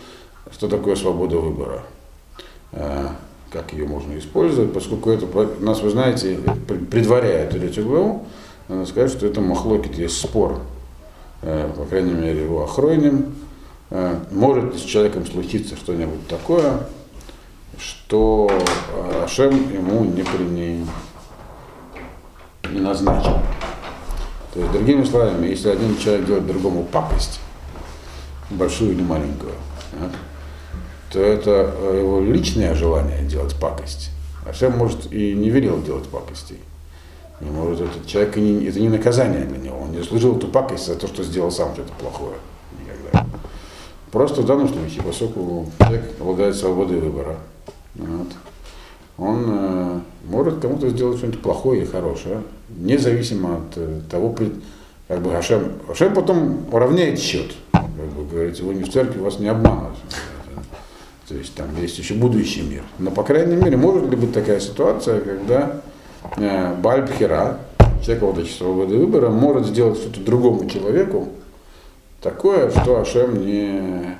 что 0.50 0.68
такое 0.68 0.96
свобода 0.96 1.38
выбора. 1.38 1.84
Э, 2.72 3.08
как 3.50 3.72
ее 3.72 3.86
можно 3.86 4.18
использовать, 4.18 4.72
поскольку 4.72 5.10
это 5.10 5.26
нас, 5.60 5.80
вы 5.82 5.90
знаете, 5.90 6.38
предваряет 6.90 7.50
третью 7.50 7.86
главу, 7.86 8.26
надо 8.68 8.86
сказать, 8.86 9.10
что 9.10 9.26
это 9.26 9.40
махлокит, 9.40 9.98
есть 9.98 10.18
спор, 10.18 10.60
по 11.42 11.84
крайней 11.88 12.14
мере, 12.14 12.42
его 12.42 12.64
охройним. 12.64 13.34
Э, 13.94 14.16
может 14.30 14.74
с 14.78 14.80
человеком 14.80 15.26
случиться 15.26 15.76
что-нибудь 15.76 16.26
такое, 16.26 16.86
что 17.78 18.48
э, 18.50 19.24
Ашем 19.24 19.70
ему 19.70 20.04
не, 20.04 20.22
при, 20.22 20.44
не, 20.44 20.86
назначил. 22.80 23.38
То 24.54 24.60
есть, 24.60 24.72
другими 24.72 25.04
словами, 25.04 25.48
если 25.48 25.68
один 25.68 25.98
человек 25.98 26.24
делает 26.24 26.46
другому 26.46 26.84
пакость, 26.84 27.40
большую 28.48 28.92
или 28.92 29.02
маленькую, 29.02 29.52
то 31.12 31.20
это 31.20 31.74
э, 31.76 31.98
его 31.98 32.22
личное 32.22 32.74
желание 32.74 33.22
делать 33.24 33.54
пакость. 33.60 34.10
Ашем 34.46 34.78
может 34.78 35.12
и 35.12 35.34
не 35.34 35.50
велел 35.50 35.82
делать 35.82 36.08
пакостей. 36.08 36.60
И 37.42 37.50
может 37.50 37.80
этот 37.80 38.06
человек, 38.06 38.36
не, 38.36 38.66
это 38.66 38.78
не 38.78 38.88
наказание 38.88 39.44
для 39.44 39.58
него, 39.58 39.78
он 39.80 39.92
не 39.92 40.02
служил 40.02 40.36
эту 40.36 40.46
пакость 40.46 40.86
за 40.86 40.94
то, 40.94 41.08
что 41.08 41.24
сделал 41.24 41.50
сам 41.50 41.74
что-то 41.74 41.92
плохое. 41.98 42.36
Никогда. 42.80 43.26
Просто 44.12 44.42
в 44.42 44.46
данном 44.46 44.68
случае, 44.68 45.02
поскольку 45.02 45.66
человек 45.78 46.04
обладает 46.20 46.54
свободой 46.54 47.00
выбора, 47.00 47.38
вот, 47.96 48.28
он 49.18 49.44
э, 49.48 50.00
может 50.24 50.60
кому-то 50.60 50.88
сделать 50.88 51.18
что-нибудь 51.18 51.42
плохое 51.42 51.82
и 51.82 51.86
хорошее, 51.86 52.42
независимо 52.68 53.56
от 53.56 53.76
э, 53.76 54.00
того, 54.08 54.34
как 55.08 55.20
бы 55.20 55.34
Ашем, 55.34 55.72
Ашем 55.88 56.14
потом 56.14 56.66
уравняет 56.72 57.18
счет. 57.18 57.52
Как 57.72 57.88
бы 57.88 58.24
говорится, 58.24 58.62
вы 58.62 58.74
не 58.74 58.84
в 58.84 58.92
церкви, 58.92 59.18
вас 59.18 59.38
не 59.38 59.48
обманывают. 59.48 59.98
То 61.28 61.34
есть 61.34 61.54
там 61.54 61.66
есть 61.80 61.98
еще 61.98 62.14
будущий 62.14 62.62
мир. 62.62 62.82
Но, 62.98 63.10
по 63.10 63.22
крайней 63.22 63.56
мере, 63.56 63.76
может 63.76 64.08
ли 64.08 64.16
быть 64.16 64.32
такая 64.32 64.60
ситуация, 64.60 65.20
когда 65.20 65.82
э, 66.36 66.74
Бальбхера, 66.76 67.58
человек, 68.02 68.22
обладающий 68.22 68.56
свободой 68.56 68.98
выбора, 68.98 69.30
может 69.30 69.66
сделать 69.66 69.98
что-то 69.98 70.20
другому 70.20 70.68
человеку, 70.68 71.28
такое, 72.20 72.70
что 72.70 73.00
Ашем 73.00 73.44
не, 73.44 74.16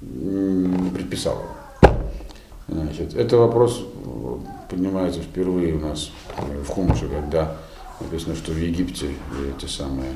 не 0.00 0.90
предписал. 0.90 1.38
Значит, 2.68 3.14
это 3.14 3.36
вопрос 3.36 3.84
поднимается 4.70 5.20
впервые 5.20 5.74
у 5.74 5.80
нас 5.80 6.10
в 6.38 6.68
Хумуше, 6.68 7.08
когда 7.08 7.56
написано, 8.00 8.34
что 8.34 8.52
в 8.52 8.56
Египте 8.56 9.10
эти 9.56 9.66
самые 9.66 10.12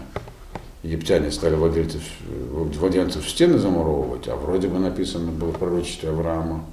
египтяне 0.82 1.30
стали 1.30 1.54
владельцев, 1.54 2.02
владельцев 2.22 3.28
стены 3.28 3.58
замуровывать, 3.58 4.28
а 4.28 4.36
вроде 4.36 4.68
бы 4.68 4.78
написано 4.78 5.32
было 5.32 5.52
в 5.52 5.58
пророчестве 5.58 6.10
Авраама, 6.10 6.64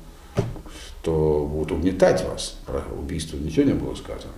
что 1.01 1.49
будут 1.51 1.71
угнетать 1.71 2.23
вас. 2.25 2.57
Про 2.65 2.83
убийство 2.97 3.37
ничего 3.37 3.65
не 3.65 3.73
было 3.73 3.95
сказано. 3.95 4.33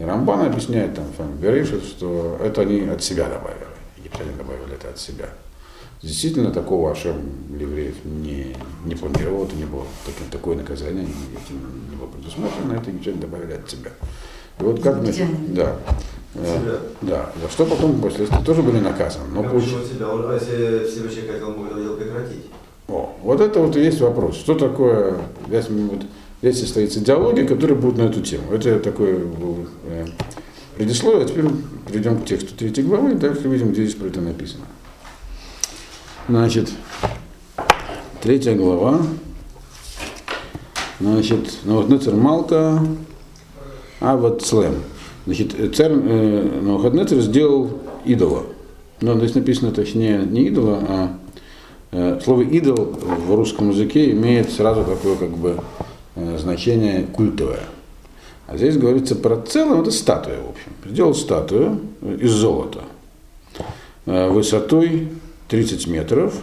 И 0.00 0.02
Рамбан 0.02 0.46
объясняет 0.46 0.94
там, 0.94 1.36
Берешит, 1.36 1.84
что 1.84 2.38
это 2.42 2.62
они 2.62 2.88
от 2.88 3.02
себя 3.02 3.28
добавили. 3.28 3.66
Египтяне 3.98 4.30
добавили 4.38 4.74
это 4.74 4.88
от 4.88 4.98
себя. 4.98 5.28
Действительно, 6.02 6.50
такого 6.50 6.90
Ашем 6.90 7.20
евреев 7.50 7.96
не, 8.04 8.56
не 8.86 8.94
планировал, 8.94 9.44
это 9.44 9.54
не 9.56 9.66
было 9.66 9.84
такое, 10.06 10.28
такое 10.30 10.56
наказание, 10.56 11.04
этим 11.04 11.60
не 11.90 11.96
было 11.96 12.06
предусмотрено, 12.06 12.72
это 12.72 12.90
египтяне 12.90 13.20
добавили 13.20 13.52
от 13.52 13.70
себя. 13.70 13.90
И 14.58 14.62
вот 14.62 14.82
как 14.82 15.02
значит, 15.02 15.54
да, 15.54 15.76
Э, 16.34 16.78
да, 17.02 17.32
за 17.42 17.48
что 17.50 17.66
потом 17.66 17.98
впоследствии 17.98 18.42
тоже 18.44 18.62
были 18.62 18.78
наказаны. 18.78 19.26
Но 19.34 19.42
как 19.42 19.52
получ... 19.52 19.64
себя, 19.64 20.06
а 20.06 20.34
если 20.34 20.88
Всевышний 20.88 21.22
хотел 21.22 21.54
дело 21.54 21.96
прекратить? 21.96 22.46
О, 22.88 23.12
вот 23.22 23.40
это 23.40 23.60
вот 23.60 23.76
и 23.76 23.80
есть 23.80 24.00
вопрос. 24.00 24.36
Что 24.36 24.54
такое, 24.54 25.16
здесь, 25.48 25.68
вот, 25.68 26.02
здесь 26.42 26.60
состоится 26.60 27.00
диалоги, 27.00 27.42
которые 27.42 27.76
будут 27.78 27.98
на 27.98 28.02
эту 28.02 28.20
тему. 28.20 28.52
Это 28.52 28.78
такое 28.80 29.20
э, 29.84 30.06
предисловие, 30.76 31.24
а 31.24 31.28
теперь 31.28 31.44
перейдем 31.86 32.20
к 32.20 32.26
тексту 32.26 32.54
третьей 32.54 32.84
главы, 32.84 33.12
и 33.12 33.14
дальше 33.14 33.48
видим, 33.48 33.72
где 33.72 33.84
здесь 33.84 33.96
про 33.96 34.06
это 34.06 34.20
написано. 34.20 34.64
Значит, 36.28 36.70
третья 38.22 38.54
глава. 38.54 39.00
Значит, 41.00 41.58
ну 41.64 41.76
вот 41.76 41.88
Нецер 41.88 42.14
Малка, 42.14 42.80
а 44.00 44.16
вот 44.16 44.42
Слем. 44.42 44.76
Значит, 45.26 45.54
царь 45.74 45.92
э, 45.92 46.60
Навуходнецер 46.62 47.20
сделал 47.20 47.80
идола. 48.04 48.44
Но 49.00 49.16
здесь 49.18 49.34
написано 49.34 49.72
точнее 49.72 50.18
не 50.18 50.44
идола, 50.44 50.84
а 50.88 51.18
э, 51.92 52.20
слово 52.22 52.42
идол 52.42 52.96
в 53.26 53.34
русском 53.34 53.70
языке 53.70 54.10
имеет 54.12 54.50
сразу 54.50 54.84
такое 54.84 55.16
как 55.16 55.30
бы 55.30 55.58
э, 55.58 55.82
значение 56.38 57.04
культовое. 57.04 57.60
А 58.46 58.56
здесь 58.56 58.76
говорится 58.76 59.14
про 59.14 59.36
целое, 59.36 59.80
это 59.80 59.90
статуя, 59.90 60.38
в 60.40 60.50
общем. 60.50 60.72
Сделал 60.84 61.14
статую 61.14 61.80
из 62.02 62.32
золота 62.32 62.80
э, 64.06 64.28
высотой 64.28 65.08
30 65.48 65.86
метров, 65.86 66.34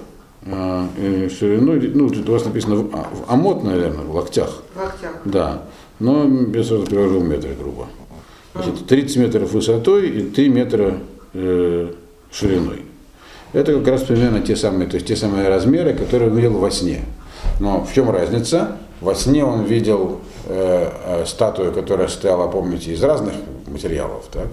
э, 0.46 1.30
шириной, 1.30 1.92
ну, 1.94 2.10
тут 2.10 2.30
у 2.30 2.32
вас 2.32 2.46
написано 2.46 2.76
в, 2.76 2.92
в 2.92 3.26
амот, 3.28 3.64
наверное, 3.64 4.06
в 4.06 4.16
локтях. 4.16 4.64
В 4.74 4.80
локтях. 4.80 5.12
Да. 5.26 5.64
Но 6.00 6.26
я 6.54 6.64
сразу 6.64 6.86
перевожу 6.86 7.20
в 7.20 7.28
метры, 7.28 7.56
грубо. 7.60 7.88
Значит, 8.54 8.88
30 8.88 9.18
метров 9.18 9.52
высотой 9.52 10.10
и 10.10 10.22
3 10.30 10.50
метра 10.50 11.00
э, 11.34 11.92
шириной. 12.32 12.84
Это 13.54 13.74
как 13.74 13.88
раз 13.88 14.04
примерно 14.04 14.42
те 14.42 14.56
самые, 14.56 14.90
то 14.90 14.96
есть 14.96 15.08
те 15.08 15.16
самые 15.16 15.50
размеры, 15.50 15.94
которые 15.94 16.30
он 16.30 16.38
видел 16.38 16.54
во 16.54 16.72
сне. 16.72 17.06
Но 17.60 17.84
в 17.84 17.94
чем 17.94 18.10
разница? 18.10 18.78
Во 19.02 19.14
сне 19.14 19.44
он 19.46 19.64
видел 19.64 20.20
э, 20.46 20.92
э, 21.06 21.26
статую, 21.26 21.72
которая 21.72 22.08
стояла, 22.08 22.48
помните, 22.50 22.94
из 22.94 23.04
разных 23.04 23.34
материалов. 23.68 24.26
Так? 24.32 24.48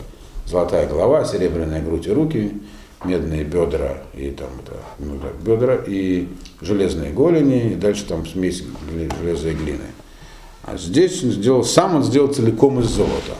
Золотая 0.46 0.86
голова, 0.86 1.24
серебряная 1.24 1.82
грудь 1.82 2.06
и 2.06 2.12
руки, 2.12 2.60
медные 3.04 3.44
бедра 3.44 3.98
и 4.14 4.30
там 4.30 4.48
это, 4.62 4.76
ну, 4.98 5.16
да, 5.16 5.28
бедра 5.40 5.76
и 5.86 6.28
железные 6.60 7.12
голени, 7.12 7.72
и 7.72 7.74
дальше 7.74 8.06
там 8.06 8.26
смесь 8.26 8.62
железа 9.20 9.48
и 9.48 9.54
глины. 9.54 9.86
А 10.64 10.76
здесь 10.76 11.22
он 11.22 11.30
сделал, 11.30 11.64
сам 11.64 11.96
он 11.96 12.04
сделал 12.04 12.28
целиком 12.32 12.80
из 12.80 12.86
золота. 12.86 13.34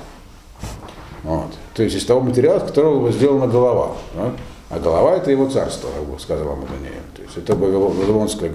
Вот. 1.22 1.52
То 1.74 1.82
есть 1.82 1.96
из 1.96 2.04
того 2.04 2.20
материала, 2.20 2.58
из 2.58 2.64
которого 2.64 3.10
сделана 3.10 3.46
голова. 3.46 3.96
Да? 4.14 4.32
А 4.70 4.78
голова 4.78 5.16
это 5.16 5.30
его 5.30 5.48
царство, 5.48 5.88
как 6.10 6.20
сказал 6.20 6.48
Амадонея. 6.48 7.00
То 7.16 7.22
есть 7.22 7.36
это 7.36 7.54
Вавилонское 7.54 8.52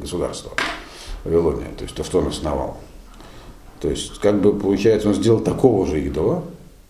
государство, 0.00 0.52
Вавилония, 1.26 1.68
то 1.76 1.84
есть 1.84 1.94
то, 1.94 2.04
что 2.04 2.18
он 2.18 2.28
основал. 2.28 2.76
То 3.80 3.90
есть, 3.90 4.18
как 4.20 4.40
бы 4.40 4.58
получается, 4.58 5.08
он 5.08 5.14
сделал 5.14 5.40
такого 5.40 5.86
же 5.86 6.00
идола, 6.00 6.42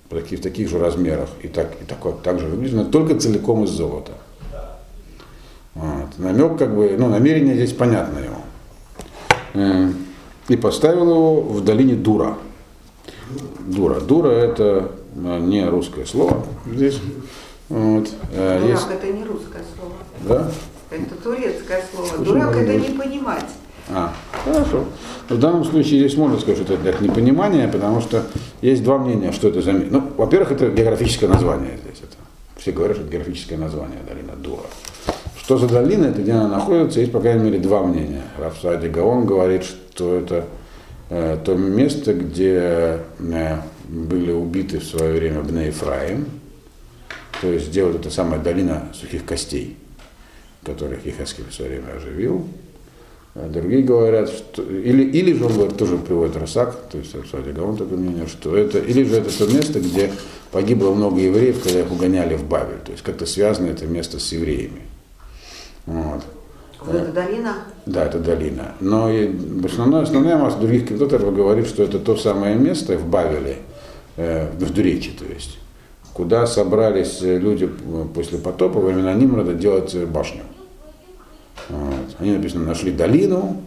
в 0.09 0.41
таких 0.41 0.69
же 0.69 0.79
размерах 0.79 1.29
и 1.43 1.49
так, 1.49 1.73
и 1.81 1.85
так, 1.85 1.99
так 2.23 2.39
же 2.39 2.47
выглядит, 2.47 2.77
но 2.77 2.85
только 2.85 3.19
целиком 3.19 3.65
из 3.65 3.71
золота. 3.71 4.13
Вот. 5.75 6.19
Намек, 6.19 6.59
как 6.59 6.75
бы, 6.75 6.95
ну, 6.99 7.09
намерение 7.09 7.55
здесь 7.55 7.73
понятно 7.73 8.19
ему. 8.21 8.39
Э, 9.55 9.91
и 10.49 10.57
поставил 10.57 11.11
его 11.11 11.41
в 11.43 11.65
долине 11.65 11.95
Дура. 11.95 12.39
Дура. 13.67 14.01
Дура 14.01 14.31
это 14.31 14.93
не 15.15 15.67
русское 15.69 16.07
слово 16.07 16.47
здесь. 16.67 17.01
Вот. 17.69 18.09
э, 18.33 18.61
Дурак 18.61 18.71
есть- 18.71 18.91
это 18.91 19.13
не 19.13 19.25
русское 19.25 19.63
слово. 19.77 19.95
Да? 20.21 20.51
Это 20.91 21.15
турецкое 21.17 21.85
слово. 21.93 22.25
Дурак 22.25 22.57
это 22.57 22.65
говоришь? 22.65 22.89
не 22.89 22.95
понимать. 22.95 23.45
А, 23.89 24.13
хорошо. 24.45 24.85
В 25.29 25.39
данном 25.39 25.65
случае 25.65 26.01
здесь 26.01 26.17
можно 26.17 26.39
сказать, 26.39 26.61
что 26.63 26.75
это 26.75 26.83
для 26.83 26.93
непонимания, 26.99 27.69
потому 27.69 28.01
что 28.01 28.25
есть 28.61 28.83
два 28.83 28.99
мнения, 28.99 29.33
что 29.33 29.49
это 29.49 29.63
за... 29.63 29.73
ми- 29.73 29.87
Ну, 29.91 30.03
во-первых, 30.17 30.53
это 30.53 30.69
географическое 30.71 31.29
название 31.29 31.79
здесь. 31.83 31.99
Это. 32.03 32.17
Все 32.57 32.73
говорят, 32.73 32.97
что 32.97 33.05
это 33.05 33.13
географическое 33.13 33.59
название 33.59 33.99
долина 34.09 34.33
Дура. 34.37 34.67
Что 35.39 35.59
за 35.59 35.69
долина, 35.69 36.07
это 36.07 36.23
где 36.23 36.33
она 36.33 36.49
находится, 36.49 36.99
есть, 37.01 37.13
по 37.13 37.21
крайней 37.21 37.45
мере, 37.45 37.59
два 37.61 37.83
мнения. 37.83 38.23
Рафсади 38.39 38.89
Гаон 38.89 39.27
говорит, 39.27 39.63
что 39.65 40.17
это 40.17 40.45
э, 41.09 41.39
то 41.45 41.55
место, 41.55 42.13
где 42.15 43.01
э, 43.21 43.59
были 43.89 44.33
убиты 44.33 44.81
в 44.81 44.85
свое 44.85 45.13
время 45.13 45.43
Бне 45.43 45.67
Ефраим, 45.67 46.27
то 47.41 47.47
есть 47.47 47.77
вот 47.81 47.95
эта 47.97 48.11
самая 48.11 48.41
долина 48.41 48.89
сухих 48.93 49.25
костей, 49.25 49.77
которых 50.65 51.07
Ехаскель 51.07 51.45
в 51.49 51.55
свое 51.55 51.71
время 51.73 51.97
оживил. 51.97 52.45
А 53.39 53.49
другие 53.51 53.83
говорят, 53.83 54.31
что 54.31 54.63
или, 54.63 55.03
или 55.03 55.35
же 55.35 55.45
он 55.45 55.53
говорит, 55.53 55.77
тоже 55.77 55.99
приводит 55.99 56.37
Росак, 56.39 56.75
то 56.91 56.97
есть 56.97 57.15
Рафсади 57.15 57.51
Гаон 57.51 57.77
такое 57.77 57.99
мнение, 57.99 58.27
что 58.27 58.57
это, 58.57 58.79
или 58.79 59.05
же 59.05 59.17
это 59.17 59.37
то 59.37 59.47
место, 59.53 59.79
где 59.79 60.11
погибло 60.51 60.95
много 60.95 61.21
евреев, 61.21 61.63
когда 61.63 61.81
их 61.81 61.93
угоняли 61.93 62.35
в 62.37 62.45
Бавель, 62.45 62.79
то 62.83 62.93
есть 62.93 63.05
как-то 63.05 63.27
связано 63.27 63.67
это 63.67 63.87
место 63.87 64.19
с 64.19 64.33
евреями. 64.33 64.81
Вот. 65.85 66.23
Вот 66.81 66.95
эта 66.95 67.13
долина. 67.13 67.57
Да, 67.85 68.07
это 68.07 68.21
долина. 68.21 68.75
Но 68.81 69.11
и 69.11 69.31
основная, 69.67 70.03
основная 70.03 70.39
масса 70.39 70.57
других 70.57 70.87
комментаторов 70.87 71.37
говорит, 71.37 71.67
что 71.67 71.83
это 71.83 71.99
то 71.99 72.17
самое 72.17 72.57
место 72.57 72.97
в 72.97 73.07
Бавеле, 73.07 73.59
э, 74.17 74.51
в 74.59 74.73
Дуречи, 74.73 75.11
то 75.11 75.27
есть, 75.27 75.59
куда 76.15 76.47
собрались 76.47 77.21
люди 77.21 77.69
после 78.15 78.39
потопа 78.39 78.81
во 78.81 78.89
времена 78.89 79.13
Нимрода 79.13 79.53
делать 79.53 79.95
башню. 80.07 80.45
Вот. 81.69 82.17
Они, 82.19 82.33
написано, 82.33 82.65
нашли 82.65 82.93
долину, 82.93 83.63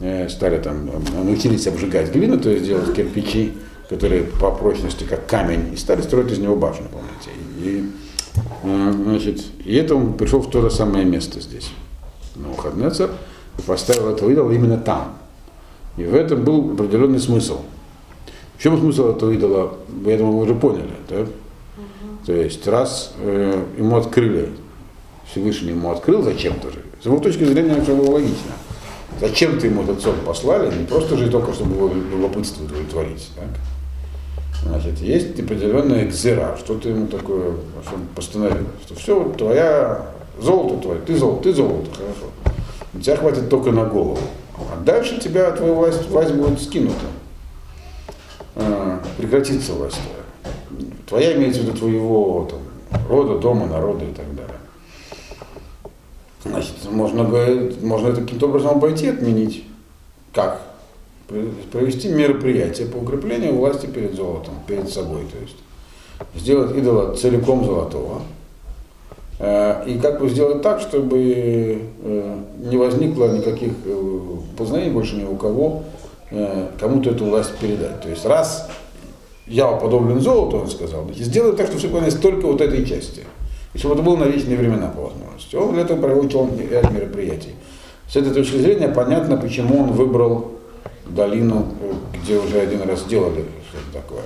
э, 0.00 0.28
стали 0.28 0.58
там, 0.58 0.88
э, 0.88 1.24
научились 1.24 1.66
обжигать 1.66 2.12
глину, 2.12 2.38
то 2.38 2.50
есть 2.50 2.64
делать 2.64 2.94
кирпичи, 2.94 3.52
которые 3.88 4.24
по 4.24 4.50
прочности 4.50 5.04
как 5.04 5.26
камень, 5.26 5.72
и 5.72 5.76
стали 5.76 6.02
строить 6.02 6.32
из 6.32 6.38
него 6.38 6.56
башню, 6.56 6.86
помните. 6.90 7.30
И, 7.60 7.90
э, 8.64 8.92
значит, 8.92 9.44
и 9.64 9.74
это 9.76 9.94
он 9.94 10.14
пришел 10.14 10.40
в 10.40 10.50
то 10.50 10.62
же 10.62 10.70
самое 10.70 11.04
место 11.04 11.40
здесь. 11.40 11.70
Навуходнецер 12.36 13.10
и 13.58 13.62
поставил 13.62 14.08
этого 14.08 14.30
идола 14.30 14.50
именно 14.50 14.78
там. 14.78 15.16
И 15.96 16.04
в 16.04 16.14
этом 16.14 16.42
был 16.42 16.72
определенный 16.72 17.20
смысл. 17.20 17.60
В 18.56 18.62
чем 18.62 18.78
смысл 18.78 19.10
этого 19.10 19.30
идола, 19.30 19.74
я 20.06 20.18
думаю, 20.18 20.36
вы 20.36 20.42
уже 20.42 20.54
поняли. 20.54 20.90
Да? 21.08 21.26
То 22.26 22.32
есть, 22.32 22.66
раз 22.66 23.12
э, 23.18 23.62
ему 23.76 23.96
открыли, 23.96 24.50
Всевышний 25.30 25.70
ему 25.70 25.90
открыл 25.90 26.22
зачем-то 26.22 26.70
же, 26.70 26.82
с 27.04 27.06
его 27.06 27.18
точки 27.18 27.44
зрения 27.44 27.74
это 27.74 27.94
было 27.94 28.12
логично. 28.12 28.52
Зачем-то 29.20 29.66
ему 29.66 29.82
этот 29.82 30.00
сон 30.00 30.14
послали, 30.24 30.74
не 30.74 30.86
просто 30.86 31.18
же 31.18 31.28
только, 31.28 31.52
чтобы 31.52 31.76
его 31.76 31.88
любопытство 31.92 32.64
удовлетворить. 32.64 33.28
Так? 33.36 33.50
Значит, 34.62 34.98
есть 35.00 35.38
определенная 35.38 36.06
экзера, 36.06 36.56
что 36.58 36.78
ты 36.78 36.88
ему 36.88 37.06
такое 37.08 37.56
что 37.84 37.96
он 37.96 38.06
постановил, 38.14 38.68
что 38.86 38.94
все, 38.94 39.22
твоя 39.36 40.06
золото 40.40 40.78
твое, 40.78 41.00
ты 41.02 41.14
золото, 41.14 41.42
ты 41.42 41.52
золото, 41.52 41.90
хорошо. 41.94 42.56
У 42.94 42.98
тебя 42.98 43.16
хватит 43.16 43.50
только 43.50 43.70
на 43.70 43.84
голову. 43.84 44.18
А 44.56 44.82
дальше 44.82 45.20
тебя 45.20 45.50
твоя 45.50 45.74
власть, 45.74 46.08
власть 46.08 46.32
будет 46.32 46.58
скинута. 46.62 47.04
Прекратится 49.18 49.74
власть 49.74 49.98
твоя. 49.98 50.88
Твоя 51.06 51.36
имеется 51.36 51.60
в 51.60 51.64
виду 51.64 51.76
твоего 51.76 52.48
там, 52.50 52.60
рода, 53.10 53.38
дома, 53.38 53.66
народа 53.66 54.06
и 54.06 54.14
так 54.14 54.34
далее. 54.34 54.43
Значит, 56.44 56.74
можно, 56.90 57.24
говорить, 57.24 57.82
можно 57.82 58.08
это 58.08 58.20
каким-то 58.20 58.46
образом 58.46 58.76
обойти, 58.76 59.08
отменить. 59.08 59.64
Как? 60.32 60.60
Провести 61.72 62.08
мероприятие 62.08 62.86
по 62.86 62.98
укреплению 62.98 63.56
власти 63.56 63.86
перед 63.86 64.14
золотом, 64.14 64.54
перед 64.66 64.90
собой. 64.90 65.22
То 65.32 65.38
есть 65.38 65.56
сделать 66.34 66.76
идола 66.76 67.14
целиком 67.14 67.64
золотого. 67.64 68.22
Э, 69.38 69.84
И 69.86 69.98
как 69.98 70.20
бы 70.20 70.28
сделать 70.28 70.62
так, 70.62 70.80
чтобы 70.80 71.80
э, 72.02 72.38
не 72.58 72.76
возникло 72.76 73.28
никаких 73.28 73.72
э, 73.84 74.20
познаний 74.56 74.90
больше 74.90 75.16
ни 75.16 75.24
у 75.24 75.36
кого, 75.36 75.82
кому-то 76.80 77.10
эту 77.10 77.26
власть 77.26 77.54
передать. 77.58 78.00
То 78.00 78.08
есть 78.08 78.24
раз 78.26 78.68
я 79.46 79.70
уподоблен 79.70 80.20
золоту, 80.20 80.56
он 80.56 80.68
сказал, 80.68 81.06
сделай 81.14 81.54
так, 81.54 81.66
чтобы 81.66 81.78
все 81.78 81.88
поклонялись 81.88 82.18
только 82.18 82.46
вот 82.46 82.60
этой 82.60 82.84
части. 82.84 83.22
И 83.74 83.78
чтобы 83.78 83.94
это 83.94 84.02
было 84.04 84.16
на 84.16 84.24
вечные 84.24 84.56
времена 84.56 84.88
по 84.88 85.02
возможности. 85.02 85.56
Он 85.56 85.74
для 85.74 85.82
этого 85.82 86.00
провел 86.00 86.28
ряд 86.70 86.90
мероприятий. 86.92 87.54
С 88.08 88.16
этой 88.16 88.32
точки 88.32 88.56
зрения 88.56 88.88
понятно, 88.88 89.36
почему 89.36 89.82
он 89.82 89.92
выбрал 89.92 90.52
долину, 91.06 91.66
где 92.12 92.38
уже 92.38 92.60
один 92.60 92.82
раз 92.82 93.04
делали 93.04 93.44
что-то 93.68 94.02
такое. 94.02 94.22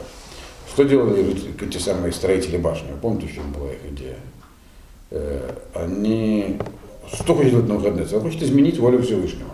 Что 0.71 0.85
делали 0.85 1.37
эти 1.61 1.79
самые 1.79 2.13
строители 2.13 2.57
башни? 2.57 2.93
Вы 2.93 2.99
помните, 2.99 3.27
в 3.27 3.35
чем 3.35 3.51
была 3.53 3.73
их 3.73 3.81
идея? 3.91 4.19
Э, 5.11 5.55
Они... 5.75 6.59
Что 7.13 7.35
хочет 7.35 7.53
делать 7.53 7.69
на 7.69 7.77
выходные? 7.77 8.07
Он 8.13 8.21
хочет 8.21 8.43
изменить 8.43 8.79
волю 8.79 9.03
Всевышнего. 9.03 9.51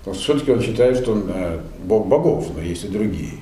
Потому 0.00 0.14
что 0.14 0.24
все-таки 0.24 0.52
он 0.52 0.60
считает, 0.60 0.98
что 0.98 1.12
он 1.12 1.24
э, 1.28 1.60
Бог 1.84 2.06
богов, 2.06 2.48
но 2.54 2.60
есть 2.60 2.84
и 2.84 2.88
другие. 2.88 3.34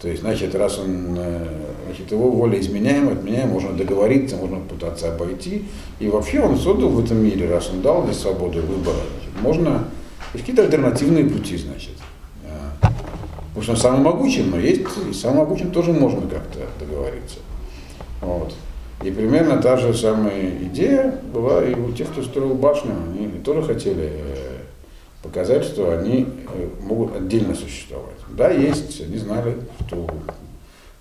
То 0.00 0.08
есть, 0.08 0.20
значит, 0.22 0.54
раз 0.54 0.78
он, 0.78 1.16
э, 1.18 1.46
значит, 1.86 2.12
его 2.12 2.30
воля 2.30 2.60
изменяема, 2.60 3.12
отменяема, 3.12 3.54
можно 3.54 3.72
договориться, 3.72 4.36
можно 4.36 4.60
пытаться 4.60 5.12
обойти. 5.12 5.64
И 5.98 6.08
вообще 6.08 6.40
он 6.40 6.56
создал 6.56 6.90
в 6.90 7.04
этом 7.04 7.18
мире, 7.18 7.50
раз 7.50 7.68
он 7.70 7.82
дал 7.82 8.04
здесь 8.04 8.18
свободу 8.18 8.60
выбора, 8.60 8.94
значит, 8.94 9.42
можно 9.42 9.88
какие-то 10.32 10.62
альтернативные 10.62 11.24
пути, 11.24 11.56
значит. 11.56 11.94
Э, 12.44 12.88
Потому 13.48 13.62
что 13.62 13.72
он 13.72 13.76
самый 13.76 14.00
могучий, 14.02 14.44
но 14.44 14.56
есть 14.56 14.82
и 15.10 15.12
самым 15.12 15.38
могучим 15.38 15.72
тоже 15.72 15.92
можно 15.92 16.20
как-то 16.22 16.60
договориться. 16.78 17.38
Вот. 18.20 18.54
И 19.02 19.10
примерно 19.10 19.60
та 19.60 19.76
же 19.76 19.92
самая 19.94 20.50
идея 20.62 21.20
была 21.34 21.64
и 21.64 21.74
у 21.74 21.90
тех, 21.90 22.08
кто 22.08 22.22
строил 22.22 22.54
башню, 22.54 22.92
они 23.10 23.26
тоже 23.44 23.62
хотели 23.62 24.12
э, 24.12 24.47
показать, 25.28 25.64
что 25.64 25.96
они 25.98 26.26
э, 26.54 26.68
могут 26.82 27.16
отдельно 27.16 27.54
существовать. 27.54 28.16
Да, 28.30 28.50
есть, 28.50 29.00
они 29.00 29.18
знали, 29.18 29.56
что 29.86 30.08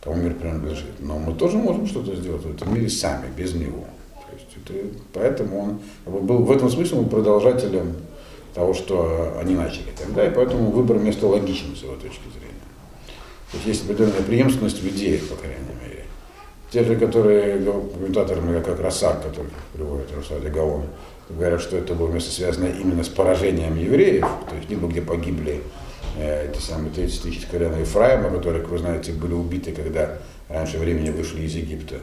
кому 0.02 0.18
мир 0.18 0.36
принадлежит, 0.36 1.00
но 1.00 1.18
мы 1.18 1.34
тоже 1.34 1.58
можем 1.58 1.88
что-то 1.88 2.16
сделать 2.16 2.44
в 2.44 2.56
этом 2.56 2.74
мире 2.74 2.90
сами, 2.90 3.26
без 3.36 3.54
него. 3.54 3.86
То 4.14 4.36
есть 4.36 4.48
это, 4.66 4.98
поэтому 5.14 5.80
он 6.06 6.26
был 6.26 6.40
в 6.40 6.52
этом 6.52 6.70
смысле 6.70 7.00
он 7.00 7.10
продолжателем 7.10 7.96
того, 8.54 8.74
что 8.74 9.38
они 9.40 9.56
начали 9.56 9.92
тогда, 9.98 10.26
и 10.26 10.34
поэтому 10.34 10.72
выбор 10.72 10.98
места 10.98 11.28
логичен 11.28 11.76
с 11.76 11.84
его 11.84 11.96
точки 11.96 12.24
зрения. 12.38 12.48
То 13.52 13.58
есть 13.58 13.68
есть 13.68 13.86
определенная 13.86 14.24
преемственность 14.24 14.82
в 14.82 14.88
идеях, 14.88 15.28
по 15.28 15.36
крайней 15.36 15.58
мере. 15.82 16.04
Те 16.72 16.84
же, 16.84 16.98
которые 16.98 17.60
комментаторы, 17.60 18.62
как 18.62 18.80
Росак, 18.80 19.24
который 19.24 19.50
приводит 19.74 20.14
Русади 20.14 20.50
Гаон, 20.50 20.84
говорят, 21.30 21.62
что 21.62 21.78
это 21.78 21.94
было 21.94 22.12
место 22.12 22.32
связанное 22.32 22.72
именно 22.72 23.04
с 23.04 23.10
поражением 23.10 23.78
евреев, 23.78 24.26
то 24.50 24.56
есть 24.56 24.70
либо 24.70 24.88
где 24.88 25.02
погибли 25.02 25.62
э, 26.18 26.50
эти 26.50 26.60
самые 26.60 26.92
30 26.92 27.22
тысяч 27.24 27.46
колена 27.46 27.78
Ефраима, 27.78 28.30
которые, 28.30 28.62
как 28.62 28.72
вы 28.72 28.78
знаете, 28.78 29.12
были 29.12 29.34
убиты, 29.34 29.72
когда 29.72 30.18
раньше 30.50 30.78
времени 30.78 31.10
вышли 31.10 31.42
из 31.42 31.56
Египта, 31.56 31.98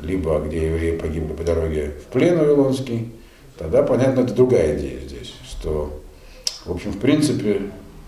либо 0.00 0.40
где 0.40 0.66
евреи 0.66 0.96
погибли 0.96 1.34
по 1.34 1.42
дороге 1.42 1.92
в 2.06 2.12
плен 2.12 2.38
Вавилонский, 2.38 3.12
тогда, 3.58 3.82
понятно, 3.82 4.20
это 4.20 4.34
другая 4.34 4.78
идея 4.78 5.00
здесь, 5.00 5.34
что, 5.48 6.00
в 6.64 6.70
общем, 6.72 6.92
в 6.92 6.98
принципе, 6.98 7.62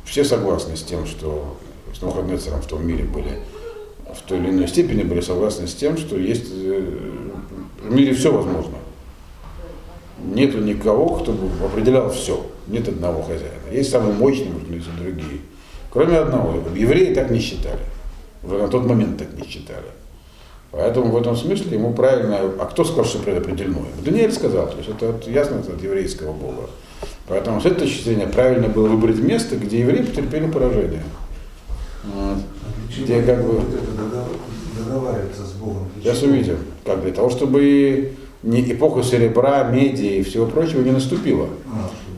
все 0.04 0.24
согласны 0.24 0.76
с 0.76 0.82
тем, 0.82 1.06
что 1.06 1.58
с 1.94 2.00
Навуходоносором 2.00 2.62
в 2.62 2.66
том 2.66 2.86
мире 2.86 3.04
были 3.04 3.30
в 4.14 4.22
той 4.22 4.38
или 4.38 4.50
иной 4.50 4.68
степени 4.68 5.02
были 5.02 5.20
согласны 5.20 5.66
с 5.66 5.74
тем, 5.74 5.96
что 5.96 6.16
есть 6.16 6.46
э, 6.50 6.82
в 7.82 7.92
мире 7.92 8.14
все 8.14 8.32
возможно. 8.32 8.78
Нету 10.18 10.58
никого, 10.58 11.16
кто 11.16 11.32
бы 11.32 11.48
определял 11.64 12.10
все. 12.10 12.46
Нет 12.68 12.88
одного 12.88 13.22
хозяина. 13.22 13.52
Есть 13.70 13.94
может 13.94 14.68
быть, 14.68 14.84
и 14.86 15.02
другие. 15.02 15.40
Кроме 15.90 16.18
одного. 16.18 16.54
Евреи 16.74 17.14
так 17.14 17.30
не 17.30 17.38
считали. 17.38 17.80
Уже 18.42 18.58
на 18.58 18.68
тот 18.68 18.86
момент 18.86 19.18
так 19.18 19.28
не 19.34 19.46
считали. 19.46 19.86
Поэтому 20.72 21.10
в 21.10 21.16
этом 21.16 21.36
смысле 21.36 21.78
ему 21.78 21.92
правильно, 21.94 22.38
а 22.58 22.66
кто 22.66 22.84
сказал, 22.84 23.04
что 23.04 23.18
предопределено? 23.18 23.86
Даниэль 24.04 24.32
сказал, 24.32 24.68
то 24.68 24.76
есть 24.76 24.90
это 24.90 25.10
от, 25.10 25.26
ясно 25.26 25.56
это 25.56 25.72
от 25.72 25.82
еврейского 25.82 26.32
бога. 26.32 26.68
Поэтому 27.28 27.60
с 27.60 27.66
этой 27.66 27.80
точки 27.86 28.02
зрения 28.02 28.26
правильно 28.26 28.68
было 28.68 28.88
выбрать 28.88 29.18
место, 29.18 29.56
где 29.56 29.80
евреи 29.80 30.02
потерпели 30.02 30.50
поражение. 30.50 31.02
Вот. 32.04 32.38
Где 32.96 33.22
как 33.22 33.44
бы... 33.44 33.60
Договариваться 34.78 35.46
с 35.46 35.52
Богом. 35.52 35.88
Сейчас 36.00 36.22
увидим. 36.22 36.58
Как 36.84 37.02
для 37.02 37.12
того, 37.12 37.30
чтобы 37.30 38.12
не 38.46 38.72
эпоха 38.72 39.02
серебра, 39.02 39.64
меди 39.64 40.04
и 40.04 40.22
всего 40.22 40.46
прочего 40.46 40.80
не 40.80 40.92
наступила. 40.92 41.48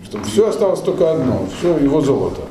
Чтобы 0.05 0.25
все 0.25 0.49
осталось 0.49 0.81
только 0.81 1.11
одно, 1.11 1.49
все 1.59 1.77
его 1.79 2.01
золото. 2.01 2.43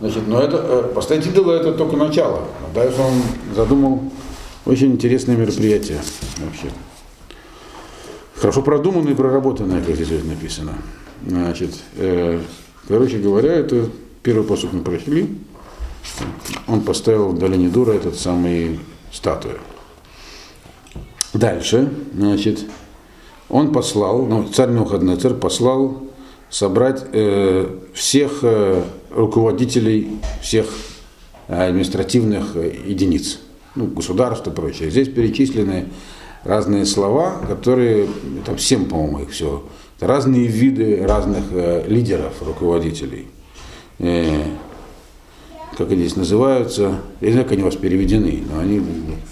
Значит, 0.00 0.26
но 0.26 0.40
это, 0.40 0.56
э, 0.56 0.92
поставить 0.94 1.26
идола 1.26 1.52
это 1.52 1.74
только 1.74 1.96
начало. 1.96 2.40
А 2.40 2.74
дальше 2.74 3.00
он 3.00 3.54
задумал 3.54 4.02
очень 4.64 4.92
интересное 4.92 5.36
мероприятие 5.36 5.98
вообще. 6.38 6.72
Хорошо 8.34 8.62
продуманное 8.62 9.12
и 9.12 9.14
проработанное, 9.14 9.82
как 9.84 9.94
здесь 9.94 10.24
написано. 10.24 10.72
Значит, 11.26 11.74
э, 11.96 12.40
короче 12.88 13.18
говоря, 13.18 13.52
это 13.52 13.88
первый 14.22 14.44
посуд 14.44 14.72
мы 14.72 14.80
прочли. 14.82 15.28
Он 16.66 16.80
поставил 16.80 17.28
в 17.28 17.38
долине 17.38 17.68
Дура 17.68 17.92
этот 17.92 18.18
самый 18.18 18.80
статую. 19.12 19.58
Дальше, 21.34 21.88
значит, 22.14 22.64
он 23.48 23.72
послал, 23.72 24.26
ну, 24.26 24.48
царь 24.48 24.70
Навуходоносор 24.70 25.34
послал 25.34 26.02
собрать 26.50 27.04
э, 27.12 27.66
всех 27.94 28.40
э, 28.42 28.82
руководителей 29.10 30.18
всех 30.42 30.66
административных 31.48 32.56
э, 32.56 32.74
единиц, 32.86 33.40
ну, 33.74 33.86
государств 33.86 34.46
и 34.46 34.50
прочее. 34.50 34.90
Здесь 34.90 35.08
перечислены 35.08 35.88
разные 36.44 36.84
слова, 36.84 37.36
которые, 37.48 38.08
там 38.44 38.58
семь, 38.58 38.86
по-моему, 38.86 39.20
их 39.20 39.30
все, 39.30 39.62
разные 40.00 40.46
виды 40.46 41.04
разных 41.06 41.44
э, 41.52 41.84
лидеров, 41.88 42.34
руководителей. 42.42 43.28
Э, 43.98 44.42
как 45.76 45.90
они 45.90 46.02
здесь 46.02 46.16
называются, 46.16 47.00
я 47.20 47.28
не 47.28 47.32
знаю, 47.32 47.46
как 47.46 47.52
они 47.52 47.62
у 47.62 47.66
вас 47.66 47.76
переведены, 47.76 48.42
но 48.50 48.60
они... 48.60 48.82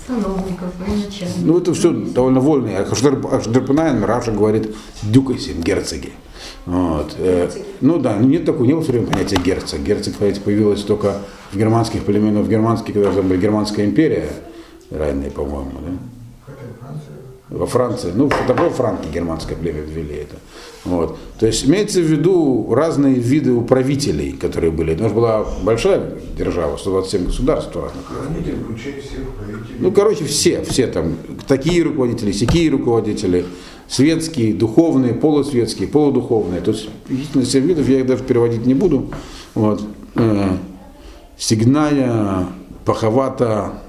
Сановников, 0.06 0.72
военачальников. 0.78 1.42
Ну, 1.42 1.58
это 1.58 1.74
все 1.74 1.92
довольно 1.92 2.40
вольно. 2.40 2.70
אחשדרפניא 2.78 4.02
Раши 4.02 4.32
говорит 4.32 4.74
דוכסים, 5.02 5.60
герцоги. 5.60 6.10
Вот. 6.66 7.14
Э, 7.18 7.50
ну 7.80 7.98
да, 7.98 8.16
нет 8.18 8.44
такого, 8.44 8.64
не 8.64 8.72
было 8.72 8.82
все 8.82 8.92
время 8.92 9.06
понятия 9.06 9.36
герцог. 9.36 9.80
Герцог, 9.80 10.14
кстати, 10.14 10.40
появилось 10.40 10.82
только 10.82 11.18
в 11.52 11.56
германских 11.56 12.04
племенах, 12.04 12.44
в 12.44 12.48
германских, 12.48 12.94
когда 12.94 13.12
там 13.12 13.28
была 13.28 13.36
Германская 13.36 13.86
империя, 13.86 14.30
ранее, 14.90 15.30
по-моему, 15.30 15.72
да? 15.80 16.19
Во 17.50 17.66
Франции, 17.66 18.12
ну, 18.14 18.30
такое 18.46 18.70
франки 18.70 19.08
германское 19.12 19.56
племя 19.56 19.80
ввели 19.80 20.14
это. 20.14 20.36
Вот. 20.84 21.18
То 21.38 21.46
есть 21.46 21.66
имеется 21.66 22.00
в 22.00 22.04
виду 22.04 22.72
разные 22.72 23.14
виды 23.14 23.52
управителей, 23.52 24.32
которые 24.32 24.70
были. 24.70 24.94
У 24.94 25.02
нас 25.02 25.12
была 25.12 25.44
большая 25.62 26.12
держава, 26.36 26.76
127 26.76 27.26
государств 27.26 27.74
разных. 27.74 28.04
Ну, 29.78 29.92
короче, 29.92 30.24
все, 30.24 30.62
все 30.62 30.86
там, 30.86 31.16
такие 31.46 31.82
руководители, 31.82 32.32
сякие 32.32 32.70
руководители, 32.70 33.44
светские, 33.88 34.54
духовные, 34.54 35.12
полусветские, 35.12 35.88
полудуховные. 35.88 36.60
То 36.60 36.70
есть, 36.70 36.88
действительно, 37.08 37.44
всех 37.44 37.64
видов 37.64 37.88
я 37.88 38.00
их 38.00 38.06
даже 38.06 38.22
переводить 38.22 38.64
не 38.64 38.74
буду. 38.74 39.10
Вот. 39.54 39.82
Э, 40.14 40.56
Сигная, 41.36 42.46
Пахавата, 42.84 43.82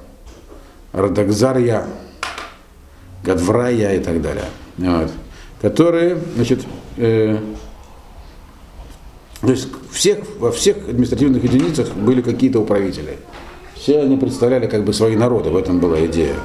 Радакзарья, 0.93 1.86
Гадврая 3.24 3.96
и 3.96 4.00
так 4.04 4.22
далее. 4.22 4.46
Вот. 4.78 5.12
Которые, 5.62 6.18
значит, 6.36 6.66
э, 6.98 7.38
то 9.42 9.52
есть 9.52 9.68
всех, 9.92 10.20
во 10.40 10.52
всех 10.52 10.78
административных 10.90 11.44
единицах 11.44 11.94
были 11.94 12.22
какие-то 12.22 12.60
управители. 12.60 13.18
Все 13.76 14.00
они 14.00 14.16
представляли 14.18 14.68
как 14.68 14.86
бы 14.86 14.94
свои 14.94 15.16
народы, 15.16 15.50
в 15.50 15.58
этом 15.58 15.80
была 15.80 16.06
идея. 16.06 16.36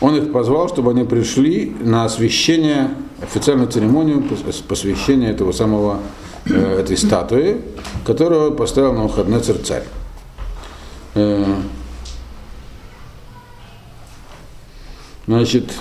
Он 0.00 0.16
их 0.16 0.32
позвал, 0.32 0.68
чтобы 0.68 0.90
они 0.90 1.04
пришли 1.04 1.74
на 1.80 2.04
освящение, 2.04 2.90
официальную 3.22 3.70
церемонию 3.70 4.22
посвящения 4.68 5.30
этого 5.30 5.52
самого, 5.52 6.00
э, 6.44 6.80
этой 6.80 6.98
статуи, 6.98 7.62
которую 8.04 8.52
поставил 8.52 8.92
на 8.92 9.04
выходной 9.04 9.40
царь. 9.40 9.84
Э, 11.14 11.46
Значит, 15.26 15.72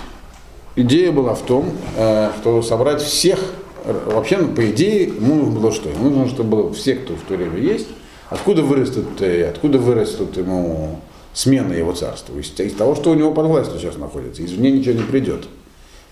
идея 0.76 1.12
была 1.12 1.34
в 1.34 1.42
том, 1.42 1.72
э, 1.98 2.32
что 2.40 2.62
собрать 2.62 3.02
всех, 3.02 3.40
вообще, 3.84 4.38
ну, 4.38 4.50
по 4.50 4.70
идее, 4.70 5.08
ему 5.08 5.36
нужно 5.36 5.60
было 5.60 5.72
что? 5.72 5.90
Ему 5.90 6.10
нужно, 6.10 6.30
чтобы 6.30 6.50
было 6.50 6.74
все, 6.74 6.96
кто 6.96 7.16
в 7.16 7.22
то 7.22 7.36
время 7.36 7.60
есть, 7.60 7.88
откуда 8.30 8.62
вырастут, 8.62 9.22
э, 9.22 9.50
откуда 9.50 9.78
вырастут 9.80 10.38
ему 10.38 11.02
смена 11.34 11.74
его 11.74 11.92
царства? 11.94 12.38
Из, 12.38 12.58
из 12.58 12.74
того, 12.74 12.96
что 12.96 13.12
у 13.12 13.16
него 13.16 13.34
под 13.34 13.48
властью 13.48 13.80
сейчас 13.80 13.98
находится. 13.98 14.44
Извне 14.46 14.72
ничего 14.72 14.94
не 14.94 15.04
придет. 15.04 15.46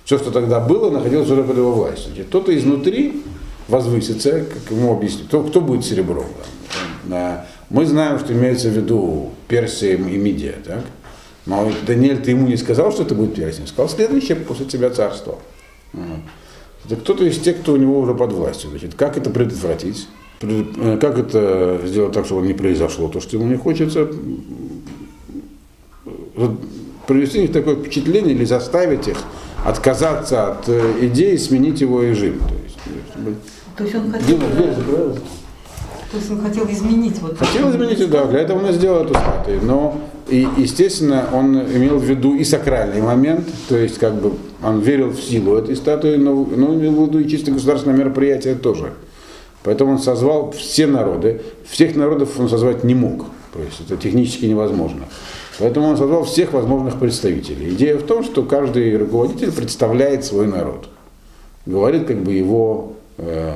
Все, 0.04 0.18
что 0.18 0.32
тогда 0.32 0.60
было, 0.60 0.90
находилось 0.90 1.30
уже 1.30 1.44
под 1.44 1.58
его 1.58 1.72
властью. 1.72 2.08
Значит, 2.08 2.28
кто-то 2.28 2.58
изнутри 2.58 3.24
возвысится, 3.68 4.46
как 4.46 4.72
ему 4.72 4.94
объяснить, 4.94 5.28
кто, 5.28 5.44
кто 5.44 5.62
будет 5.62 5.86
серебром. 5.86 6.26
Мы 7.70 7.86
знаем, 7.86 8.20
что 8.20 8.34
имеется 8.34 8.68
в 8.68 8.74
виду 8.74 9.32
Персия 9.48 9.96
и 9.96 10.18
Мидия, 10.18 10.56
так? 10.66 10.84
Но 11.46 11.72
Даниэль, 11.88 12.22
ты 12.22 12.32
ему 12.32 12.48
не 12.48 12.58
сказал, 12.58 12.92
что 12.92 13.04
это 13.04 13.16
будет 13.16 13.36
перстень, 13.36 13.68
сказал 13.68 13.90
следующее 13.90 14.38
после 14.38 14.66
тебя 14.66 14.90
царство. 14.90 15.40
Это 16.86 16.96
кто-то 16.96 17.24
из 17.26 17.40
тех, 17.40 17.62
кто 17.62 17.74
у 17.74 17.78
него 17.78 18.00
уже 18.00 18.14
под 18.14 18.32
властью. 18.32 18.70
Значит, 18.72 18.96
как 18.96 19.18
это 19.18 19.30
предотвратить? 19.30 20.08
Э, 20.42 20.98
как 21.00 21.18
это 21.20 21.82
сделать 21.86 22.14
так, 22.14 22.26
чтобы 22.26 22.46
не 22.48 22.54
произошло 22.54 23.08
то, 23.08 23.20
что 23.20 23.38
ему 23.38 23.48
не 23.48 23.58
хочется? 23.58 24.08
Провести 27.08 27.40
у 27.40 27.42
них 27.42 27.52
такое 27.52 27.76
впечатление 27.76 28.34
или 28.34 28.46
заставить 28.46 29.08
их 29.08 29.18
отказаться 29.64 30.48
от 30.48 30.70
э, 30.70 31.06
идеи 31.08 31.36
сменить 31.36 31.82
его 31.82 32.02
режим. 32.02 32.40
То 32.40 32.56
есть, 32.64 32.78
то 33.78 33.84
есть 33.84 33.96
он 33.96 34.12
хотел... 34.12 34.40
То 36.12 36.18
есть 36.18 36.30
он 36.30 36.42
хотел 36.42 36.66
изменить 36.70 37.20
вот. 37.22 37.38
Хотел 37.38 37.72
изменить, 37.72 38.10
да, 38.10 38.26
для 38.26 38.40
этого 38.40 38.66
он 38.66 38.74
сделал 38.74 39.06
эту 39.06 39.14
статую. 39.14 39.62
Но, 39.64 40.02
и, 40.32 40.48
естественно, 40.58 41.28
он 41.34 41.62
имел 41.62 41.98
в 41.98 42.04
виду 42.04 42.36
и 42.36 42.46
сакральный 42.46 43.02
момент, 43.02 43.50
то 43.68 43.78
есть 43.78 43.98
как 43.98 44.16
бы 44.16 44.34
он 44.64 44.80
верил 44.80 45.10
в 45.10 45.20
силу 45.20 45.58
этой 45.58 45.76
статуи, 45.76 46.16
но, 46.16 46.34
но 46.34 46.74
имел 46.74 47.06
в 47.06 47.10
виду 47.10 47.20
и 47.20 47.28
чисто 47.28 47.52
государственное 47.52 47.98
мероприятие 47.98 48.56
тоже. 48.56 48.94
Поэтому 49.64 49.92
он 49.92 50.00
созвал 50.00 50.52
все 50.52 50.88
народы. 50.88 51.42
Всех 51.70 51.96
народов 51.96 52.40
он 52.40 52.50
созвать 52.50 52.84
не 52.84 52.96
мог. 52.96 53.26
То 53.54 53.60
есть 53.60 53.82
это 53.86 53.98
технически 53.98 54.46
невозможно. 54.46 55.04
Поэтому 55.60 55.90
он 55.90 55.98
созвал 55.98 56.24
всех 56.24 56.54
возможных 56.54 56.98
представителей. 56.98 57.74
Идея 57.74 57.98
в 57.98 58.04
том, 58.04 58.24
что 58.24 58.44
каждый 58.44 58.98
руководитель 58.98 59.52
представляет 59.52 60.24
свой 60.24 60.48
народ. 60.48 60.88
Говорит 61.66 62.08
как 62.08 62.24
бы 62.24 62.32
его, 62.32 62.94
э, 63.18 63.54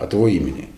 от 0.00 0.12
его 0.14 0.26
имени. 0.26 0.70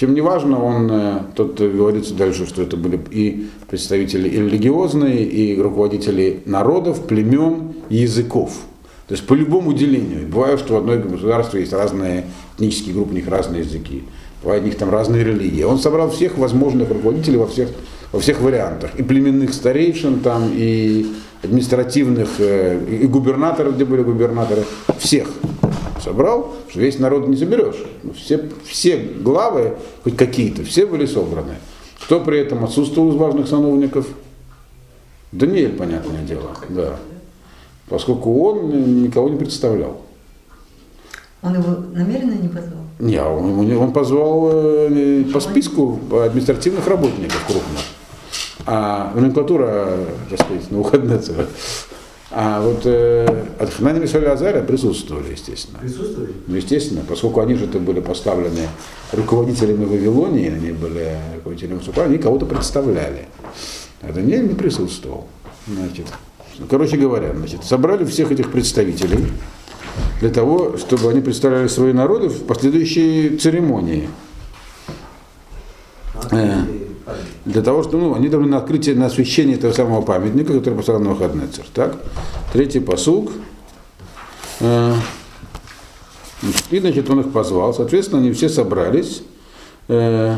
Причем 0.00 0.14
неважно, 0.14 0.64
он, 0.64 0.90
э, 0.90 1.18
тут 1.36 1.60
говорится 1.60 2.14
дальше, 2.14 2.46
что 2.46 2.62
это 2.62 2.78
были 2.78 2.98
и 3.10 3.50
представители 3.68 4.30
и 4.30 4.38
религиозные, 4.38 5.24
и 5.24 5.60
руководители 5.60 6.40
народов, 6.46 7.04
племен, 7.06 7.74
языков. 7.90 8.60
То 9.08 9.12
есть 9.12 9.26
по 9.26 9.34
любому 9.34 9.74
делению. 9.74 10.26
Бывает, 10.26 10.58
что 10.58 10.72
в 10.72 10.76
одной 10.78 11.00
государстве 11.00 11.60
есть 11.60 11.74
разные 11.74 12.24
этнические 12.56 12.94
группы, 12.94 13.10
у 13.10 13.14
них 13.14 13.28
разные 13.28 13.60
языки. 13.60 14.04
Бывает, 14.42 14.62
у 14.62 14.66
них 14.68 14.78
там 14.78 14.88
разные 14.88 15.22
религии. 15.22 15.64
Он 15.64 15.78
собрал 15.78 16.08
всех 16.10 16.38
возможных 16.38 16.88
руководителей 16.88 17.36
во 17.36 17.46
всех, 17.46 17.68
во 18.10 18.20
всех 18.20 18.40
вариантах. 18.40 18.92
И 18.96 19.02
племенных 19.02 19.52
старейшин 19.52 20.20
там, 20.20 20.50
и 20.54 21.08
административных, 21.42 22.28
э, 22.38 23.02
и 23.02 23.06
губернаторов, 23.06 23.74
где 23.74 23.84
были 23.84 24.00
губернаторы. 24.00 24.64
Всех 24.96 25.28
собрал, 26.00 26.52
что 26.68 26.80
весь 26.80 26.98
народ 26.98 27.28
не 27.28 27.36
соберешь. 27.36 27.84
Ну, 28.02 28.12
все, 28.12 28.48
все 28.64 28.96
главы, 28.96 29.76
хоть 30.04 30.16
какие-то, 30.16 30.64
все 30.64 30.86
были 30.86 31.06
собраны. 31.06 31.56
Кто 32.02 32.20
при 32.20 32.38
этом 32.38 32.64
отсутствовал 32.64 33.10
из 33.10 33.16
важных 33.16 33.48
сановников? 33.48 34.06
Даниэль, 35.32 35.76
понятное 35.76 36.22
дело, 36.22 36.50
да. 36.68 36.96
Поскольку 37.88 38.42
он 38.42 39.02
никого 39.02 39.28
не 39.28 39.36
представлял. 39.36 40.00
Он 41.42 41.54
его 41.54 41.76
намеренно 41.92 42.34
не 42.34 42.48
позвал? 42.48 42.80
Не, 42.98 43.22
он, 43.22 43.76
он 43.76 43.92
позвал 43.92 44.50
э, 44.52 45.24
по 45.32 45.40
списку 45.40 45.98
административных 46.12 46.86
работников 46.86 47.44
крупных. 47.46 47.80
А 48.66 49.12
номенклатура, 49.14 50.00
так 50.28 50.40
сказать, 50.40 50.70
на 50.70 50.78
выходные 50.78 51.18
а 52.32 52.60
вот 52.60 52.82
э, 52.84 53.26
от 53.58 53.70
Ханани 53.70 53.98
Мишель 53.98 54.26
Азаря 54.26 54.62
присутствовали, 54.62 55.32
естественно. 55.32 55.78
Присутствовали? 55.80 56.32
Ну, 56.46 56.56
естественно, 56.56 57.02
поскольку 57.08 57.40
они 57.40 57.54
же 57.54 57.64
это 57.64 57.80
были 57.80 58.00
поставлены 58.00 58.68
руководителями 59.12 59.84
Вавилонии, 59.84 60.48
они 60.48 60.70
были 60.70 61.16
руководителями 61.34 61.80
Сукра, 61.80 62.04
они 62.04 62.18
кого-то 62.18 62.46
представляли. 62.46 63.26
А 64.02 64.12
Даниэль 64.12 64.46
не 64.46 64.54
присутствовал. 64.54 65.26
Значит, 65.66 66.06
короче 66.68 66.96
говоря, 66.96 67.34
значит, 67.34 67.64
собрали 67.64 68.04
всех 68.04 68.30
этих 68.30 68.52
представителей 68.52 69.26
для 70.20 70.30
того, 70.30 70.76
чтобы 70.78 71.10
они 71.10 71.20
представляли 71.20 71.66
свои 71.66 71.92
народы 71.92 72.28
в 72.28 72.44
последующей 72.44 73.38
церемонии. 73.38 74.08
А, 76.30 76.64
Э, 77.06 77.12
для 77.50 77.62
того, 77.62 77.82
чтобы 77.82 78.04
ну, 78.04 78.14
они 78.14 78.28
должны 78.28 78.48
на 78.48 78.58
открытие, 78.58 78.94
на 78.94 79.06
освящение 79.06 79.56
этого 79.56 79.72
самого 79.72 80.02
памятника, 80.02 80.52
который 80.54 80.74
поставил 80.74 81.00
на 81.00 81.10
выходный 81.10 81.46
царь. 81.48 81.66
Так? 81.74 81.96
Третий 82.52 82.80
посуг. 82.80 83.32
Э, 84.60 84.94
И, 86.70 86.78
значит, 86.78 87.10
он 87.10 87.20
их 87.20 87.32
позвал. 87.32 87.74
Соответственно, 87.74 88.20
они 88.20 88.32
все 88.32 88.48
собрались, 88.48 89.22
э, 89.88 90.36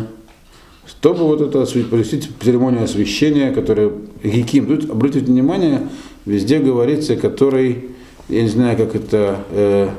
чтобы 0.86 1.24
вот 1.24 1.40
это 1.40 1.64
провести 1.84 2.22
церемонию 2.42 2.84
освящения, 2.84 3.52
которая 3.52 3.92
Гиким. 4.22 4.66
Тут, 4.66 4.90
обратите 4.90 5.26
внимание, 5.26 5.88
везде 6.26 6.58
говорится, 6.58 7.16
который 7.16 7.90
я 8.28 8.42
не 8.42 8.48
знаю, 8.48 8.76
как 8.76 8.94
это 8.94 9.44
э, 9.50 9.90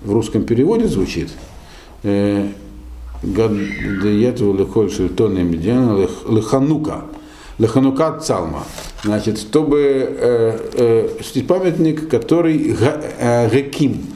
в 0.00 0.12
русском 0.12 0.42
переводе 0.44 0.88
звучит, 0.88 1.28
Гадиету 3.22 4.54
лихоль 4.54 4.90
шельтоне 4.90 5.42
медиана 5.42 6.06
лиханука. 6.28 7.04
Лиханука 7.58 8.18
цалма. 8.18 8.64
Значит, 9.04 9.38
чтобы 9.38 9.80
э, 10.18 11.08
э, 11.18 11.42
памятник, 11.42 12.08
который 12.08 12.72
га, 12.72 13.00
э, 13.18 13.50
гаким, 13.50 14.06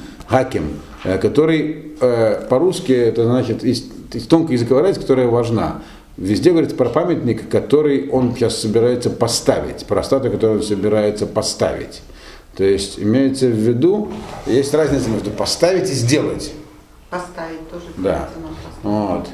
э, 1.04 1.18
который 1.18 1.92
э, 2.00 2.46
по-русски, 2.48 2.92
это 2.92 3.24
значит, 3.24 3.62
есть 3.62 3.92
тонкая 4.28 4.56
языковая 4.56 4.84
разница, 4.84 5.02
которая 5.02 5.28
важна. 5.28 5.82
Везде 6.16 6.50
говорится 6.50 6.76
про 6.76 6.88
памятник, 6.88 7.48
который 7.48 8.08
он 8.08 8.34
сейчас 8.34 8.58
собирается 8.60 9.10
поставить, 9.10 9.84
про 9.84 10.02
статую, 10.02 10.32
которую 10.32 10.60
он 10.60 10.64
собирается 10.64 11.26
поставить. 11.26 12.02
То 12.56 12.64
есть 12.64 12.98
имеется 12.98 13.46
в 13.46 13.50
виду, 13.50 14.08
есть 14.46 14.72
разница 14.72 15.10
между 15.10 15.30
поставить 15.30 15.90
и 15.90 15.94
сделать. 15.94 16.52
Поставить 17.10 17.68
тоже. 17.68 17.84
Да. 17.96 18.30
поставить. 18.34 18.53
Вот. 18.84 19.28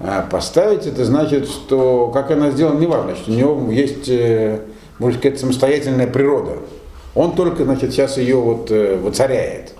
А 0.00 0.22
поставить 0.22 0.86
это 0.86 1.04
значит, 1.04 1.48
что 1.48 2.10
как 2.12 2.30
она 2.30 2.50
сделана, 2.50 2.78
неважно, 2.78 3.14
что 3.14 3.30
у 3.30 3.34
него 3.34 3.70
есть, 3.70 4.08
э, 4.08 4.60
можно 4.98 5.18
сказать, 5.18 5.38
самостоятельная 5.38 6.06
природа. 6.06 6.58
Он 7.14 7.34
только, 7.34 7.64
значит, 7.64 7.92
сейчас 7.92 8.16
ее 8.16 8.36
вот 8.36 8.70
э, 8.70 8.96
воцаряет. 8.96 9.74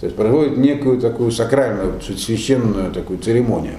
То 0.00 0.06
есть 0.06 0.16
проводит 0.16 0.56
некую 0.58 1.00
такую 1.00 1.30
сакральную, 1.32 2.00
священную 2.00 2.92
такую 2.92 3.18
церемонию. 3.18 3.78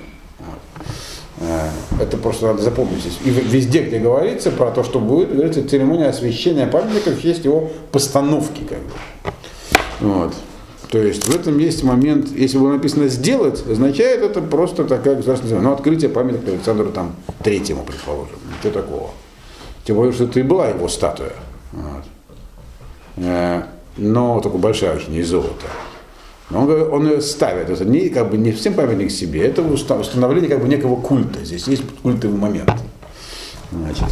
Э, 1.39 1.69
Это 2.01 2.17
просто 2.17 2.47
надо 2.47 2.61
запомнить. 2.61 3.05
И 3.23 3.29
везде, 3.29 3.83
где 3.83 3.99
говорится 3.99 4.51
про 4.51 4.71
то, 4.71 4.83
что 4.83 4.99
будет, 4.99 5.33
говорится 5.33 5.67
церемония 5.67 6.07
освящения 6.07 6.67
памятников, 6.67 7.23
есть 7.23 7.45
его 7.45 7.69
постановки. 7.91 8.63
Как 8.67 8.79
бы. 8.79 8.91
Вот. 10.01 10.33
То 10.89 10.99
есть 10.99 11.27
в 11.27 11.35
этом 11.35 11.57
есть 11.57 11.83
момент, 11.83 12.29
если 12.29 12.57
было 12.57 12.73
написано 12.73 13.07
сделать, 13.07 13.65
означает 13.69 14.21
это 14.21 14.41
просто 14.41 14.85
такая 14.85 15.15
государственная 15.15 15.49
церемония. 15.55 15.69
Ну, 15.69 15.75
открытие 15.75 16.09
памятника 16.09 16.51
Александру 16.51 16.89
там 16.91 17.15
третьему, 17.43 17.83
предположим. 17.83 18.37
Ничего 18.57 18.81
такого. 18.81 19.09
Тем 19.83 19.97
более, 19.97 20.13
что 20.13 20.25
это 20.25 20.39
и 20.39 20.43
была 20.43 20.69
его 20.69 20.87
статуя. 20.87 21.33
Вот. 21.73 22.03
Э, 23.17 23.63
Но 23.97 24.39
только 24.39 24.57
большая 24.57 24.95
очень, 24.95 25.11
не 25.11 25.19
из 25.19 25.27
золота. 25.29 25.65
Но 26.49 26.61
он, 26.63 26.93
он 26.93 27.09
ее 27.09 27.21
ставит. 27.21 27.69
Это 27.69 27.83
не, 27.83 28.07
как 28.07 28.29
бы, 28.29 28.37
не 28.37 28.53
всем 28.53 28.73
памятник 28.73 29.11
себе, 29.11 29.41
это 29.41 29.61
уста- 29.61 29.99
установление 29.99 30.49
как 30.49 30.61
бы 30.61 30.69
некого 30.69 30.95
культа. 31.01 31.43
Здесь 31.43 31.67
есть 31.67 31.83
культовый 32.01 32.37
момент. 32.37 32.71
Значит. 33.71 34.05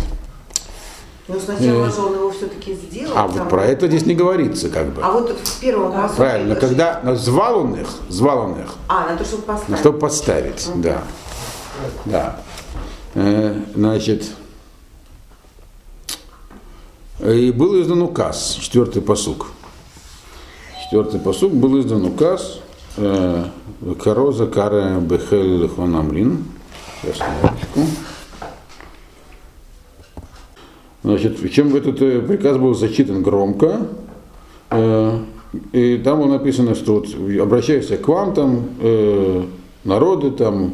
Но 1.27 1.39
сначала 1.39 1.87
Э. 1.87 1.91
же 1.91 2.01
он 2.01 2.13
его 2.13 2.31
все-таки 2.31 2.73
сделал. 2.75 3.13
А 3.17 3.27
вот 3.27 3.49
про 3.49 3.65
это 3.65 3.87
здесь 3.87 4.05
не 4.05 4.13
говорится, 4.13 4.69
как 4.69 4.93
бы. 4.93 5.01
А 5.01 5.11
вот 5.11 5.31
в 5.31 5.59
первом 5.59 5.91
посуке 5.91 6.15
Правильно, 6.17 6.55
когда 6.55 7.01
но 7.03 7.15
звал 7.15 7.59
он 7.61 7.73
их, 7.75 7.87
звал 8.09 8.39
он 8.41 8.61
их, 8.61 8.75
А, 8.87 9.09
на 9.09 9.17
то, 9.17 9.25
чтобы 9.25 9.41
поставить. 9.43 9.69
на 9.69 9.77
чтобы 9.77 9.99
подставить, 9.99 10.69
да. 10.75 11.03
Да. 12.05 12.39
Э, 13.15 13.59
значит, 13.73 14.25
и 17.21 17.51
был 17.51 17.81
издан 17.81 18.01
указ, 18.01 18.57
четвертый 18.61 19.01
посук. 19.01 19.47
Четвертый 20.83 21.19
посук 21.19 21.53
был 21.53 21.79
издан 21.81 22.05
указ 22.05 22.59
э, 22.97 23.45
Кароза 24.03 24.45
Кара 24.47 24.99
Бехель 24.99 25.63
Лехонамрин. 25.63 26.45
Сейчас, 27.01 27.19
минуточку. 27.41 27.79
Значит, 31.05 31.51
чем 31.51 31.75
этот 31.75 32.01
э, 32.01 32.19
приказ 32.19 32.57
был 32.57 32.73
зачитан 32.73 33.21
громко, 33.21 33.87
э, 34.71 35.19
и 35.71 36.01
там 36.03 36.19
было 36.19 36.29
написано, 36.39 36.73
что 36.73 36.95
вот 36.95 37.07
обращайся 37.39 37.97
к 37.97 38.07
вам, 38.07 38.33
там, 38.33 38.63
э, 38.81 39.43
народы, 39.83 40.31
там, 40.31 40.73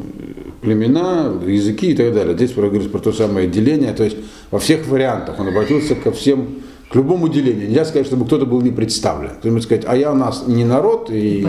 племена, 0.62 1.34
языки 1.46 1.90
и 1.90 1.94
так 1.94 2.14
далее. 2.14 2.34
Здесь 2.34 2.54
говорится 2.54 2.88
про 2.88 2.98
то 3.00 3.12
самое 3.12 3.46
деление, 3.46 3.92
то 3.92 4.04
есть 4.04 4.16
во 4.50 4.58
всех 4.58 4.88
вариантах 4.88 5.38
он 5.38 5.48
обратился 5.48 5.94
ко 5.96 6.12
всем, 6.12 6.62
к 6.90 6.94
любому 6.94 7.28
делению. 7.28 7.68
Нельзя 7.68 7.84
сказать, 7.84 8.06
чтобы 8.06 8.24
кто-то 8.24 8.46
был 8.46 8.62
не 8.62 8.70
представлен. 8.70 9.32
Кто-нибудь 9.38 9.64
сказать, 9.64 9.84
а 9.86 9.94
я 9.94 10.12
у 10.12 10.14
нас 10.16 10.44
не 10.46 10.64
народ, 10.64 11.10
и, 11.10 11.46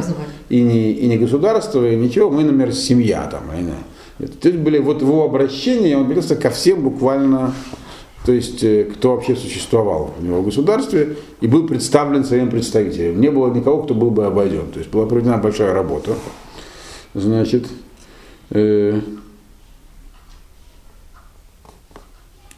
и, 0.50 0.62
не, 0.62 0.92
и 0.92 1.08
не 1.08 1.18
государство, 1.18 1.90
и 1.90 1.96
ничего, 1.96 2.30
мы, 2.30 2.44
например, 2.44 2.74
семья 2.74 3.30
там. 3.32 3.44
и 3.58 3.64
не- 3.64 4.26
Это 4.26 4.34
Здесь 4.42 4.56
были 4.62 4.80
вот 4.80 5.02
его 5.02 5.24
обращения, 5.24 5.96
он 5.96 6.04
обратился 6.04 6.36
ко 6.36 6.50
всем 6.50 6.82
буквально 6.82 7.54
то 8.26 8.32
есть 8.32 8.64
э, 8.64 8.86
кто 8.86 9.16
вообще 9.16 9.36
существовал 9.36 10.14
в 10.18 10.24
него 10.24 10.42
государстве 10.42 11.18
и 11.42 11.48
был 11.48 11.68
представлен 11.68 12.24
своим 12.24 12.50
представителем. 12.50 13.20
Не 13.20 13.30
было 13.30 13.54
никого, 13.54 13.84
кто 13.84 13.94
был 13.94 14.12
бы 14.12 14.26
обойден. 14.26 14.72
То 14.72 14.80
есть 14.80 14.90
была 14.92 15.06
проведена 15.06 15.38
большая 15.38 15.74
работа. 15.74 16.16
Значит, 17.14 17.68
э, 18.50 19.02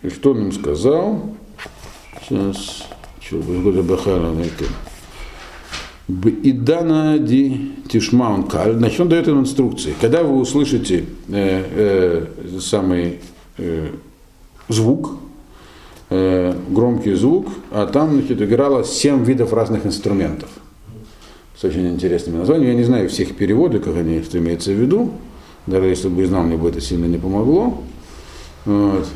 что 0.08 0.32
он 0.32 0.44
им 0.44 0.52
сказал? 0.52 1.22
Сейчас, 2.22 2.88
что 3.20 3.38
года 3.38 3.82
Бахара. 3.82 4.32
Идана 6.08 7.18
ди 7.18 7.72
тишмаун. 7.90 8.48
Значит, 8.50 9.00
он 9.00 9.10
дает 9.10 9.28
им 9.28 9.40
инструкции. 9.40 9.96
Когда 10.00 10.22
вы 10.24 10.40
услышите 10.40 11.06
э, 11.28 12.28
э, 12.38 12.60
самый 12.60 13.20
э, 13.58 13.90
звук, 14.70 15.14
э, 16.16 16.54
громкий 16.70 17.14
звук, 17.14 17.48
а 17.72 17.86
там 17.86 18.14
значит, 18.14 18.42
играло 18.42 18.84
семь 18.84 19.24
видов 19.24 19.54
разных 19.54 19.86
инструментов. 19.86 20.50
С 21.58 21.64
очень 21.64 21.88
интересными 21.88 22.38
названиями. 22.38 22.72
Я 22.72 22.78
не 22.78 22.84
знаю 22.84 23.10
всех 23.10 23.36
переводов, 23.36 23.84
как 23.84 23.96
они, 23.96 24.22
что 24.24 24.38
имеется 24.38 24.72
в 24.72 24.76
виду. 24.76 25.12
Даже 25.68 25.88
если 25.88 26.10
бы 26.10 26.22
и 26.24 26.26
знал, 26.26 26.44
мне 26.44 26.58
бы 26.58 26.70
это 26.70 26.82
сильно 26.82 27.06
не 27.06 27.18
помогло. 27.18 27.82
Вот. 28.66 29.08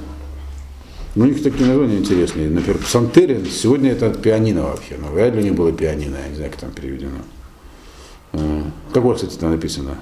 Но 1.16 1.26
у 1.26 1.28
них 1.28 1.44
такие 1.44 1.66
названия 1.66 1.98
интересные. 1.98 2.50
Например, 2.50 2.78
псантерин, 2.78 3.46
сегодня 3.46 3.92
это 3.92 4.10
пианино 4.12 4.64
вообще. 4.64 4.96
Но 4.98 5.12
вряд 5.12 5.34
ли 5.34 5.42
у 5.42 5.44
них 5.44 5.56
было 5.56 5.72
пианино, 5.72 6.18
я 6.24 6.30
не 6.30 6.36
знаю, 6.36 6.52
как 6.52 6.60
там 6.62 6.72
переведено. 6.72 7.20
Э, 8.34 8.62
Как 8.94 9.04
вот, 9.04 9.16
кстати, 9.18 9.36
там 9.36 9.52
написано? 9.52 9.96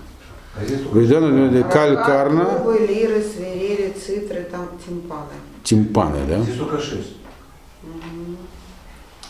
А 0.56 0.66
калькарна, 1.64 2.48
лиры, 2.80 3.24
свирели, 3.24 3.94
цитры, 3.94 4.48
там 4.52 4.68
тимпаны. 4.86 5.38
Тимпаны, 5.68 6.20
да? 6.28 6.42
здесь 6.44 6.56
только 6.58 6.80
шесть. 6.80 7.18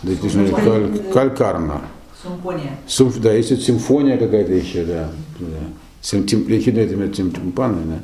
Да, 0.04 0.13
здесь 0.13 0.34
написано 0.36 0.62
каль- 0.62 1.12
калькарна. 1.13 1.82
Сумпония. 2.21 2.78
Сумф- 2.88 3.19
да, 3.19 3.34
есть 3.34 3.50
вот 3.52 3.62
симфония 3.62 4.17
какая-то 4.17 4.54
еще, 4.54 4.86
да. 4.86 5.10
да. 5.39 5.45
Сим, 6.02 6.26
тим, 6.28 6.47
ехидно 6.47 6.80
это 6.82 6.93
имеет 6.93 7.15
тим, 7.15 7.32
тимпаны, 7.32 7.82
да. 7.86 8.00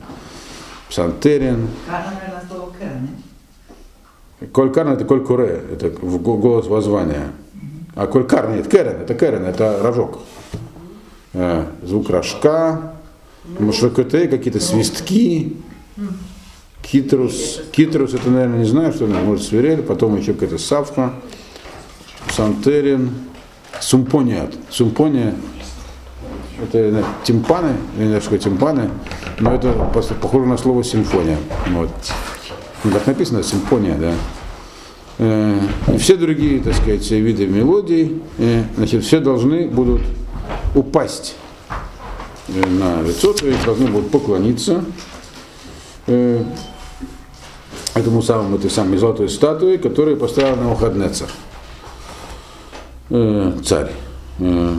Псантерин. 0.90 1.68
Карна, 1.88 2.14
наверное, 2.20 2.44
слово 2.50 2.72
Кэрн, 2.80 3.10
Колькарн 4.52 4.90
это 4.94 5.06
колькуре, 5.06 5.64
это 5.72 5.90
в 5.90 6.22
го- 6.22 6.38
голос 6.38 6.68
воззвания. 6.68 7.32
А 7.96 8.08
колькарн 8.08 8.56
нет, 8.56 8.68
керен, 8.68 9.02
это 9.02 9.14
керен, 9.14 9.46
это 9.46 9.80
рожок. 9.84 10.20
Э, 11.34 11.66
Звук 11.84 12.10
рожка, 12.10 12.94
мушакоте, 13.60 14.28
какие-то 14.28 14.60
свистки, 14.60 15.58
китрус. 16.84 17.62
Китрус 17.72 18.14
это, 18.14 18.30
наверное, 18.30 18.60
не 18.60 18.66
знаю, 18.66 18.94
что 18.94 19.06
это, 19.06 19.16
может, 19.16 19.46
свирель, 19.46 19.82
потом 19.82 20.16
еще 20.18 20.34
какая-то 20.34 20.58
савка, 20.60 21.14
сантерин, 22.30 23.12
сумпония. 23.80 24.50
Сумпония 24.70 25.34
это 26.62 27.04
тимпаны, 27.24 27.76
я 27.98 28.04
не 28.04 28.08
знаю, 28.10 28.22
что 28.22 28.38
тимпаны, 28.38 28.90
но 29.40 29.54
это 29.54 29.74
похоже 30.22 30.46
на 30.46 30.58
слово 30.58 30.84
симфония. 30.84 31.38
Вот. 31.70 31.90
Ну, 32.84 32.92
так 32.92 33.08
написано, 33.08 33.44
симфония, 33.44 33.96
да. 33.96 34.14
Э, 35.20 35.60
И 35.94 35.98
все 35.98 36.16
другие, 36.16 36.62
так 36.62 36.76
сказать, 36.76 37.10
виды 37.10 37.48
мелодий, 37.48 38.22
э, 38.38 38.64
значит, 38.76 39.04
все 39.04 39.20
должны 39.20 39.68
будут 39.68 40.02
упасть 40.76 41.36
э, 42.50 42.68
на 42.68 43.02
лицо, 43.02 43.34
то 43.34 43.48
есть 43.48 43.64
должны 43.64 43.88
будут 43.88 44.12
поклониться 44.12 44.84
этому 47.96 48.22
самому, 48.22 48.58
этой 48.58 48.70
самой 48.70 48.98
золотой 48.98 49.30
статуе, 49.30 49.78
которую 49.78 50.18
поставил 50.18 50.56
на 50.56 50.72
Ухаднецах, 50.72 51.30
царь. 53.10 53.92
Э, 54.40 54.74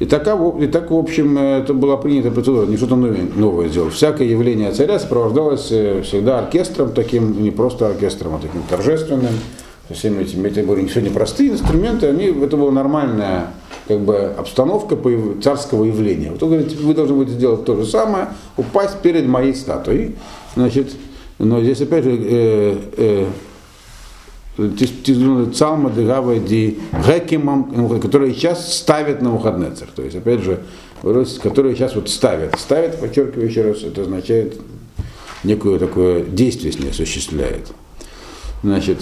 И 0.00 0.06
так, 0.06 0.22
и 0.22 0.66
так, 0.66 0.90
в 0.90 0.96
общем, 0.96 1.36
это 1.36 1.74
была 1.74 1.98
принята 1.98 2.30
процедура, 2.30 2.64
не 2.64 2.78
что-то 2.78 2.96
новое, 2.96 3.28
новое 3.36 3.68
сделал. 3.68 3.90
Всякое 3.90 4.28
явление 4.28 4.72
царя 4.72 4.98
сопровождалось 4.98 5.70
э, 5.70 6.00
всегда 6.02 6.38
оркестром 6.38 6.92
таким, 6.92 7.42
не 7.42 7.50
просто 7.50 7.86
оркестром, 7.86 8.34
а 8.36 8.38
таким 8.38 8.62
торжественным, 8.62 9.34
со 9.88 9.94
всеми 9.94 10.22
этими, 10.22 10.48
это 10.48 10.62
были 10.62 10.88
сегодня 10.88 11.10
простые 11.10 11.50
инструменты, 11.50 12.06
они, 12.06 12.26
это 12.26 12.56
была 12.56 12.70
нормальная 12.70 13.48
как 13.88 14.00
бы, 14.00 14.32
обстановка 14.38 14.96
царского 15.42 15.84
явления. 15.84 16.30
Вот 16.30 16.42
он 16.44 16.48
говорит, 16.50 16.80
вы 16.80 16.94
должны 16.94 17.16
будете 17.16 17.36
сделать 17.36 17.66
то 17.66 17.76
же 17.76 17.84
самое, 17.84 18.28
упасть 18.56 19.00
перед 19.02 19.26
моей 19.26 19.54
статуей. 19.54 20.14
Значит, 20.54 20.92
но 21.40 21.62
здесь 21.62 21.80
опять 21.80 22.04
же 22.04 22.18
э, 22.20 23.26
э, 24.58 25.52
Цалма 25.54 25.90
Дегава 25.90 26.38
Ди 26.38 26.78
Гекимам, 26.92 27.98
которые 27.98 28.34
сейчас 28.34 28.76
ставят 28.76 29.22
на 29.22 29.38
царь. 29.74 29.88
То 29.96 30.02
есть, 30.02 30.16
опять 30.16 30.40
же, 30.40 30.60
которые 31.42 31.74
сейчас 31.74 31.94
вот 31.94 32.10
ставят. 32.10 32.58
Ставят, 32.60 33.00
подчеркиваю 33.00 33.48
еще 33.48 33.62
раз, 33.62 33.82
это 33.82 34.02
означает 34.02 34.60
некое 35.42 35.78
такое 35.78 36.24
действие 36.24 36.72
с 36.72 36.78
ней 36.78 36.90
осуществляет. 36.90 37.72
Значит, 38.62 38.98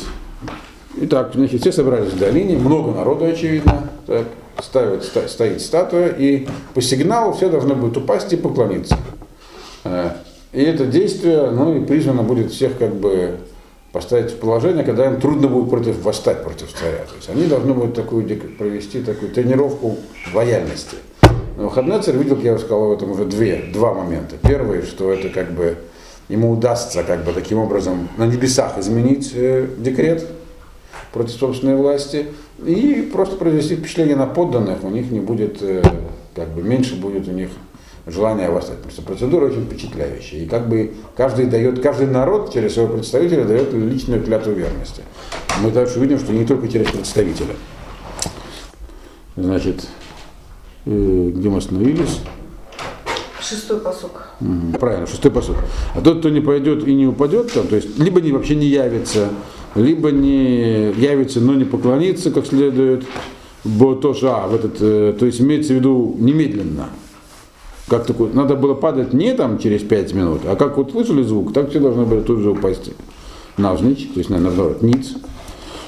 итак, 0.97 1.33
значит, 1.35 1.61
все 1.61 1.73
собрались 1.73 2.13
в 2.13 2.19
долине, 2.19 2.57
много 2.57 2.93
народу, 2.93 3.25
очевидно, 3.25 3.91
так, 4.07 4.27
ставят, 4.63 5.03
ста, 5.03 5.27
стоит 5.27 5.61
статуя, 5.61 6.07
и 6.07 6.47
по 6.75 6.81
сигналу 6.81 7.33
все 7.33 7.49
должны 7.49 7.75
будут 7.75 7.97
упасть 7.97 8.33
и 8.33 8.37
поклониться. 8.37 8.97
И 10.59 10.61
это 10.61 10.87
действие, 10.87 11.53
ну 11.53 11.77
и 11.77 11.85
призвано 11.85 12.25
будет 12.25 12.51
всех 12.51 12.79
как 12.79 12.93
бы 12.93 13.37
поставить 13.93 14.33
в 14.33 14.39
положение, 14.39 14.83
когда 14.83 15.07
им 15.07 15.21
трудно 15.21 15.47
будет 15.47 15.71
против, 15.71 16.03
восстать 16.03 16.43
против 16.43 16.73
царя. 16.73 17.05
То 17.09 17.15
есть 17.15 17.31
они 17.31 17.47
должны 17.47 17.75
будут 17.75 17.95
такую, 17.95 18.27
провести 18.59 19.03
такую 19.03 19.31
тренировку 19.31 19.99
лояльности. 20.35 20.97
Но 21.57 21.67
выходной 21.69 22.03
царь 22.03 22.17
видел, 22.17 22.41
я 22.41 22.55
уже 22.55 22.65
сказал, 22.65 22.89
в 22.89 22.93
этом 22.93 23.13
уже 23.13 23.25
две, 23.25 23.67
два 23.73 23.95
момента. 23.95 24.35
Первый, 24.43 24.83
что 24.83 25.13
это 25.13 25.29
как 25.29 25.53
бы 25.53 25.77
ему 26.29 26.51
удастся 26.51 27.05
как 27.05 27.23
бы 27.23 27.31
таким 27.31 27.59
образом 27.59 28.09
на 28.17 28.27
небесах 28.27 28.79
изменить 28.79 29.31
э, 29.37 29.69
декрет 29.79 30.27
против 31.13 31.37
собственной 31.37 31.77
власти 31.77 32.27
и 32.67 33.09
просто 33.13 33.37
произвести 33.37 33.77
впечатление 33.77 34.17
на 34.17 34.27
подданных, 34.27 34.83
у 34.83 34.91
них 34.91 35.09
не 35.13 35.21
будет, 35.21 35.59
э, 35.63 35.85
как 36.35 36.49
бы 36.49 36.63
меньше 36.63 36.97
будет 36.97 37.29
у 37.29 37.31
них 37.31 37.51
желания 38.11 38.51
восстать. 38.51 38.79
Просто 38.79 39.03
процедура 39.03 39.47
очень 39.47 39.67
впечатляющая. 39.67 40.41
И 40.41 40.47
как 40.47 40.69
бы 40.69 40.93
каждый 41.17 41.47
дает, 41.47 41.81
каждый 41.81 42.07
народ 42.07 42.53
через 42.53 42.75
своего 42.75 42.95
представителя 42.95 43.45
дает 43.45 43.73
личную 43.73 44.23
клятву 44.23 44.53
верности. 44.53 45.03
Мы 45.61 45.71
дальше 45.71 45.99
увидим, 45.99 46.19
что 46.19 46.33
не 46.33 46.45
только 46.45 46.69
через 46.69 46.91
представителя. 46.91 47.55
Значит, 49.37 49.87
э, 50.87 51.31
где 51.35 51.49
мы 51.49 51.59
остановились? 51.59 52.21
Шестой 53.41 53.81
посук. 53.81 54.29
Угу. 54.41 54.79
Правильно, 54.79 55.07
шестой 55.07 55.31
посук. 55.31 55.57
А 55.95 56.01
тот, 56.01 56.19
кто 56.19 56.29
не 56.29 56.41
пойдет 56.41 56.87
и 56.87 56.95
не 56.95 57.07
упадет, 57.07 57.53
там, 57.53 57.67
то 57.67 57.77
есть 57.77 57.99
либо 57.99 58.21
не, 58.21 58.33
вообще 58.33 58.57
не 58.57 58.67
явится, 58.67 59.29
либо 59.75 60.11
не 60.11 60.93
явится, 60.93 61.41
но 61.41 61.55
не 61.55 61.65
поклонится 61.65 62.31
как 62.31 62.47
следует, 62.47 63.05
бо 63.65 63.95
тоже, 63.95 64.29
а, 64.29 64.47
в 64.49 64.55
этот, 64.55 64.77
э, 64.81 65.15
то 65.19 65.27
есть 65.27 65.41
имеется 65.41 65.73
в 65.73 65.77
виду 65.77 66.17
немедленно. 66.19 66.89
Как 67.89 68.05
такое, 68.05 68.31
надо 68.33 68.55
было 68.55 68.75
падать 68.75 69.13
не 69.15 69.33
там 69.35 69.59
через 69.59 69.83
5 69.83 70.15
минут, 70.15 70.41
а 70.45 70.57
как 70.57 70.77
вот 70.77 70.91
слышали 70.93 71.23
звук, 71.23 71.53
так 71.55 71.71
все 71.71 71.81
должны 71.81 72.05
были 72.05 72.21
тут 72.21 72.41
же 72.41 72.51
упасть 72.51 72.91
навзничь, 73.57 74.09
то 74.13 74.19
есть, 74.19 74.31
наоборот, 74.31 74.83
ниц. 74.83 75.15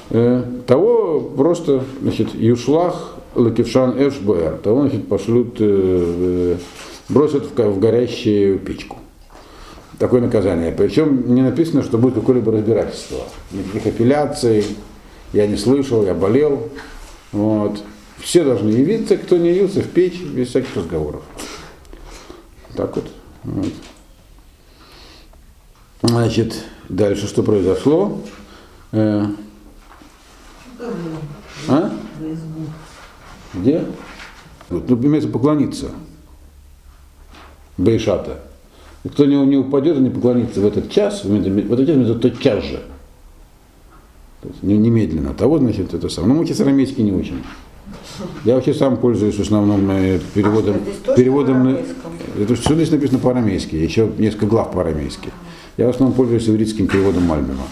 Э, 0.09 0.43
того 0.65 1.19
просто, 1.19 1.83
значит, 2.01 2.33
Юшлах 2.33 3.15
Лакившан 3.35 3.95
Эшбэр, 3.97 4.57
того, 4.57 4.81
значит, 4.81 5.07
пошлют 5.07 5.57
э, 5.59 6.57
бросят 7.11 7.45
в, 7.45 7.55
в 7.55 7.79
горящую 7.79 8.59
печку. 8.59 8.97
Такое 9.99 10.21
наказание. 10.21 10.71
Причем 10.71 11.35
не 11.35 11.41
написано, 11.41 11.83
что 11.83 11.97
будет 11.97 12.15
какое-либо 12.15 12.51
разбирательство. 12.51 13.19
Никаких 13.51 13.93
апелляций. 13.93 14.65
Я 15.31 15.47
не 15.47 15.57
слышал, 15.57 16.03
я 16.03 16.13
болел. 16.13 16.69
Вот. 17.31 17.83
Все 18.17 18.43
должны 18.43 18.69
явиться, 18.69 19.17
кто 19.17 19.37
не 19.37 19.49
явился, 19.49 19.81
в 19.81 19.87
печь, 19.87 20.21
без 20.21 20.49
всяких 20.49 20.75
разговоров. 20.75 21.21
Так 22.81 22.95
вот. 22.95 23.05
вот. 23.43 23.73
Значит, 26.01 26.65
дальше 26.89 27.27
что 27.27 27.43
произошло? 27.43 28.19
Э, 28.91 29.27
а? 31.69 31.91
Где? 33.53 33.85
Вот, 34.69 34.89
ну, 34.89 34.97
имеется 34.97 35.29
поклониться. 35.29 35.91
Бейшата. 37.77 38.41
И 39.03 39.09
кто 39.09 39.25
не, 39.25 39.35
не 39.45 39.57
упадет 39.57 39.97
и 39.97 40.01
не 40.01 40.09
поклонится 40.09 40.59
в 40.59 40.65
этот 40.65 40.89
час, 40.89 41.23
в 41.23 41.31
этот 41.31 41.85
час, 41.85 41.97
это 41.97 42.15
тот 42.15 42.39
час 42.39 42.63
же. 42.63 42.83
То 44.41 44.47
есть 44.47 44.63
немедленно. 44.63 45.35
Того, 45.35 45.59
значит, 45.59 45.93
это 45.93 46.09
самое. 46.09 46.33
Ну, 46.33 46.39
мы 46.39 46.47
сейчас 46.47 46.61
арамейский 46.61 47.03
не 47.03 47.11
учим. 47.11 47.43
Я 48.45 48.55
вообще 48.55 48.73
сам 48.73 48.97
пользуюсь 48.97 49.35
в 49.35 49.41
основном 49.41 49.89
э, 49.91 50.19
переводом. 50.33 50.77
А 51.07 51.13
переводом 51.13 51.63
на, 51.63 51.79
это 52.39 52.55
все 52.55 52.75
здесь 52.75 52.91
написано 52.91 53.19
по-арамейски, 53.19 53.75
еще 53.75 54.09
несколько 54.17 54.45
глав 54.45 54.71
по-арамейски. 54.71 55.31
Я 55.77 55.87
в 55.87 55.89
основном 55.89 56.15
пользуюсь 56.15 56.47
ивритским 56.49 56.87
переводом 56.87 57.23
Мальбима. 57.23 57.63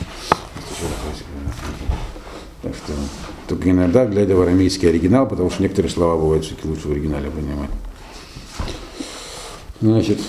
Так 2.61 2.73
что 2.75 2.93
только 3.47 3.71
иногда, 3.71 4.05
глядя 4.05 4.35
в 4.35 4.41
арамейский 4.41 4.89
оригинал, 4.89 5.27
потому 5.27 5.49
что 5.49 5.63
некоторые 5.63 5.91
слова 5.91 6.15
бывают 6.15 6.45
все-таки 6.45 6.67
лучше 6.67 6.87
в 6.87 6.91
оригинале 6.91 7.29
понимать. 7.29 7.69
Значит, 9.81 10.19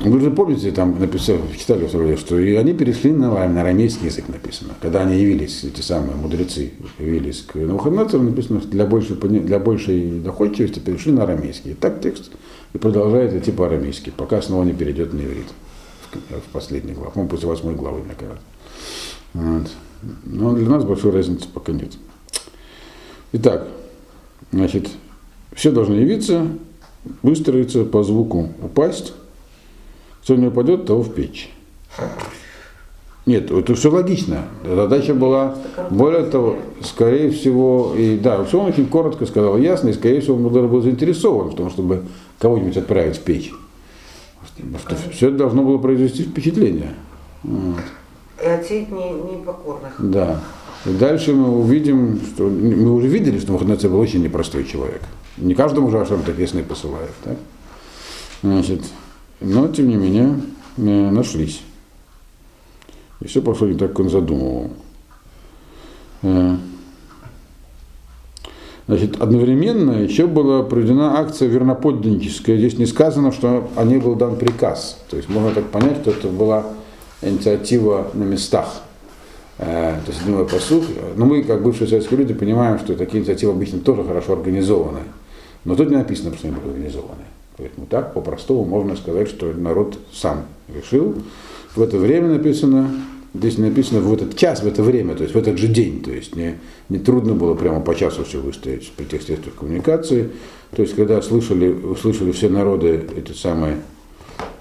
вы 0.00 0.20
же 0.20 0.30
помните, 0.30 0.72
там 0.72 0.98
написали, 0.98 1.40
читали 1.58 1.86
что 1.86 2.38
и 2.38 2.54
они 2.54 2.72
перешли 2.72 3.12
на, 3.12 3.46
на 3.48 3.60
арамейский 3.60 4.06
язык 4.06 4.28
написано. 4.28 4.74
Когда 4.80 5.02
они 5.02 5.20
явились, 5.20 5.62
эти 5.62 5.82
самые 5.82 6.16
мудрецы, 6.16 6.72
явились 6.98 7.42
к 7.42 7.54
Навуходоносору, 7.56 8.22
написано, 8.22 8.60
что 8.60 8.70
для 8.70 8.86
большей, 8.86 9.16
для 9.16 9.58
большей 9.58 10.20
доходчивости 10.20 10.78
перешли 10.78 11.12
на 11.12 11.24
арамейский. 11.24 11.72
И 11.72 11.74
так 11.74 12.00
текст 12.00 12.30
и 12.72 12.78
продолжает 12.78 13.34
идти 13.34 13.52
по-арамейски, 13.52 14.10
пока 14.16 14.40
снова 14.40 14.64
не 14.64 14.72
перейдет 14.72 15.12
на 15.12 15.20
иврит 15.20 15.48
в, 16.10 16.16
в 16.16 16.52
последний 16.52 16.94
глав. 16.94 17.14
Он 17.16 17.28
после 17.28 17.48
восьмой 17.48 17.74
главы, 17.74 18.02
мне 18.02 18.14
кажется. 18.18 18.42
Вот. 19.34 19.70
Но 20.24 20.54
для 20.54 20.68
нас 20.68 20.84
большой 20.84 21.12
разницы 21.12 21.46
пока 21.52 21.72
нет. 21.72 21.92
Итак, 23.32 23.68
значит, 24.50 24.88
все 25.52 25.70
должны 25.70 25.94
явиться, 25.94 26.46
выстроиться 27.22 27.84
по 27.84 28.02
звуку, 28.02 28.48
упасть. 28.62 29.12
Кто 30.22 30.36
не 30.36 30.48
упадет, 30.48 30.86
того 30.86 31.02
в 31.02 31.14
печь. 31.14 31.50
Нет, 33.26 33.50
это 33.50 33.74
все 33.74 33.90
логично. 33.90 34.44
Задача 34.64 35.14
была, 35.14 35.54
более 35.90 36.24
того, 36.24 36.56
скорее 36.82 37.30
всего, 37.30 37.94
и 37.96 38.16
да, 38.16 38.42
все 38.44 38.60
он 38.60 38.66
очень 38.66 38.86
коротко 38.86 39.26
сказал, 39.26 39.58
ясно, 39.58 39.90
и 39.90 39.92
скорее 39.92 40.20
всего 40.20 40.36
он 40.36 40.48
был 40.48 40.80
заинтересован 40.80 41.50
в 41.50 41.54
том, 41.54 41.70
чтобы 41.70 42.04
кого-нибудь 42.38 42.76
отправить 42.76 43.16
в 43.16 43.20
печь. 43.22 43.52
Все 45.12 45.28
это 45.28 45.36
должно 45.36 45.62
было 45.62 45.78
произвести 45.78 46.24
впечатление. 46.24 46.94
Вот. 47.42 47.76
И 48.42 48.46
отсеять 48.46 48.90
непокорных. 48.90 49.94
Да. 49.98 50.40
И 50.86 50.90
дальше 50.90 51.34
мы 51.34 51.58
увидим, 51.58 52.20
что 52.34 52.44
мы 52.44 52.92
уже 52.92 53.06
видели, 53.06 53.38
что 53.38 53.52
Мухаммед 53.52 53.82
был 53.82 54.00
очень 54.00 54.22
непростой 54.22 54.64
человек. 54.64 55.02
Не 55.36 55.54
каждому 55.54 55.90
же 55.90 56.00
Ашем 56.00 56.22
такие 56.22 56.48
сны 56.48 56.62
посылает. 56.62 57.10
Так? 57.22 57.36
Значит, 58.42 58.82
но, 59.40 59.68
тем 59.68 59.88
не 59.88 59.96
менее, 59.96 60.40
э, 60.76 61.10
нашлись. 61.10 61.62
И 63.20 63.26
все 63.26 63.42
пошло 63.42 63.66
не 63.66 63.76
так, 63.76 63.90
как 63.90 64.00
он 64.00 64.10
задумывал. 64.10 64.70
Э, 66.22 66.56
значит, 68.86 69.20
одновременно 69.20 69.92
еще 69.92 70.26
была 70.26 70.62
проведена 70.62 71.18
акция 71.18 71.48
верноподданническая. 71.48 72.56
Здесь 72.58 72.78
не 72.78 72.86
сказано, 72.86 73.32
что 73.32 73.70
о 73.76 73.84
ней 73.84 73.98
был 73.98 74.14
дан 74.14 74.36
приказ. 74.36 74.98
То 75.08 75.16
есть 75.16 75.28
можно 75.28 75.52
так 75.52 75.66
понять, 75.70 75.98
что 76.02 76.10
это 76.10 76.28
была 76.28 76.66
инициатива 77.22 78.10
на 78.14 78.24
местах. 78.24 78.82
Э, 79.58 79.96
то 80.04 80.10
есть 80.10 80.22
седьмой 80.22 80.46
посуд. 80.46 80.84
Но 81.16 81.24
мы, 81.26 81.42
как 81.42 81.62
бывшие 81.62 81.88
советские 81.88 82.20
люди, 82.20 82.34
понимаем, 82.34 82.78
что 82.78 82.94
такие 82.94 83.20
инициативы 83.20 83.52
обычно 83.52 83.78
тоже 83.80 84.04
хорошо 84.04 84.34
организованы. 84.34 85.00
Но 85.64 85.76
тут 85.76 85.90
не 85.90 85.96
написано, 85.96 86.34
что 86.34 86.48
они 86.48 86.56
были 86.56 86.72
организованы. 86.72 87.24
Поэтому 87.56 87.86
так, 87.86 88.14
по-простому, 88.14 88.64
можно 88.64 88.96
сказать, 88.96 89.28
что 89.28 89.52
народ 89.52 89.98
сам 90.12 90.46
решил. 90.74 91.14
В 91.74 91.82
это 91.82 91.98
время 91.98 92.28
написано, 92.28 92.90
здесь 93.34 93.58
написано 93.58 94.00
в 94.00 94.12
этот 94.12 94.36
час, 94.36 94.62
в 94.62 94.66
это 94.66 94.82
время, 94.82 95.14
то 95.14 95.22
есть 95.22 95.34
в 95.34 95.38
этот 95.38 95.58
же 95.58 95.68
день. 95.68 96.02
То 96.02 96.10
есть 96.10 96.36
не, 96.36 96.58
не 96.88 96.98
трудно 96.98 97.34
было 97.34 97.54
прямо 97.54 97.80
по 97.80 97.94
часу 97.94 98.24
все 98.24 98.40
выстоять 98.40 98.90
при 98.96 99.04
тех 99.04 99.22
средствах 99.22 99.54
коммуникации. 99.54 100.30
То 100.74 100.82
есть 100.82 100.94
когда 100.94 101.20
слышали, 101.22 101.68
услышали 101.72 102.32
все 102.32 102.48
народы 102.48 103.06
эти 103.16 103.32
самые 103.32 103.76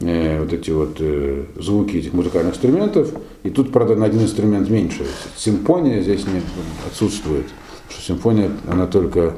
э, 0.01 0.39
вот 0.39 0.53
эти 0.53 0.71
вот 0.71 0.97
э, 0.99 1.45
звуки 1.57 1.97
этих 1.97 2.13
музыкальных 2.13 2.53
инструментов, 2.53 3.11
и 3.43 3.49
тут, 3.49 3.71
правда, 3.71 3.95
на 3.95 4.05
один 4.05 4.21
инструмент 4.21 4.69
меньше. 4.69 5.05
Симфония 5.37 6.01
здесь 6.01 6.25
не 6.25 6.41
отсутствует, 6.87 7.45
что 7.89 8.01
симфония, 8.01 8.51
она 8.67 8.87
только 8.87 9.35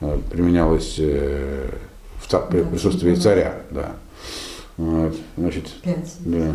э, 0.00 0.18
применялась 0.30 0.96
э, 0.98 1.70
в 2.30 2.70
присутствии 2.70 3.14
царя, 3.14 3.54
да. 3.70 3.96
Вот, 4.76 5.16
значит, 5.36 5.64
да. 6.20 6.54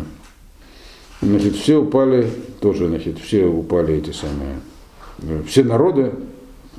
Значит, 1.22 1.54
все 1.54 1.76
упали, 1.76 2.26
тоже, 2.60 2.88
значит, 2.88 3.18
все 3.18 3.46
упали 3.46 3.94
эти 3.94 4.10
самые, 4.10 4.56
э, 5.22 5.42
все 5.46 5.62
народы 5.62 6.10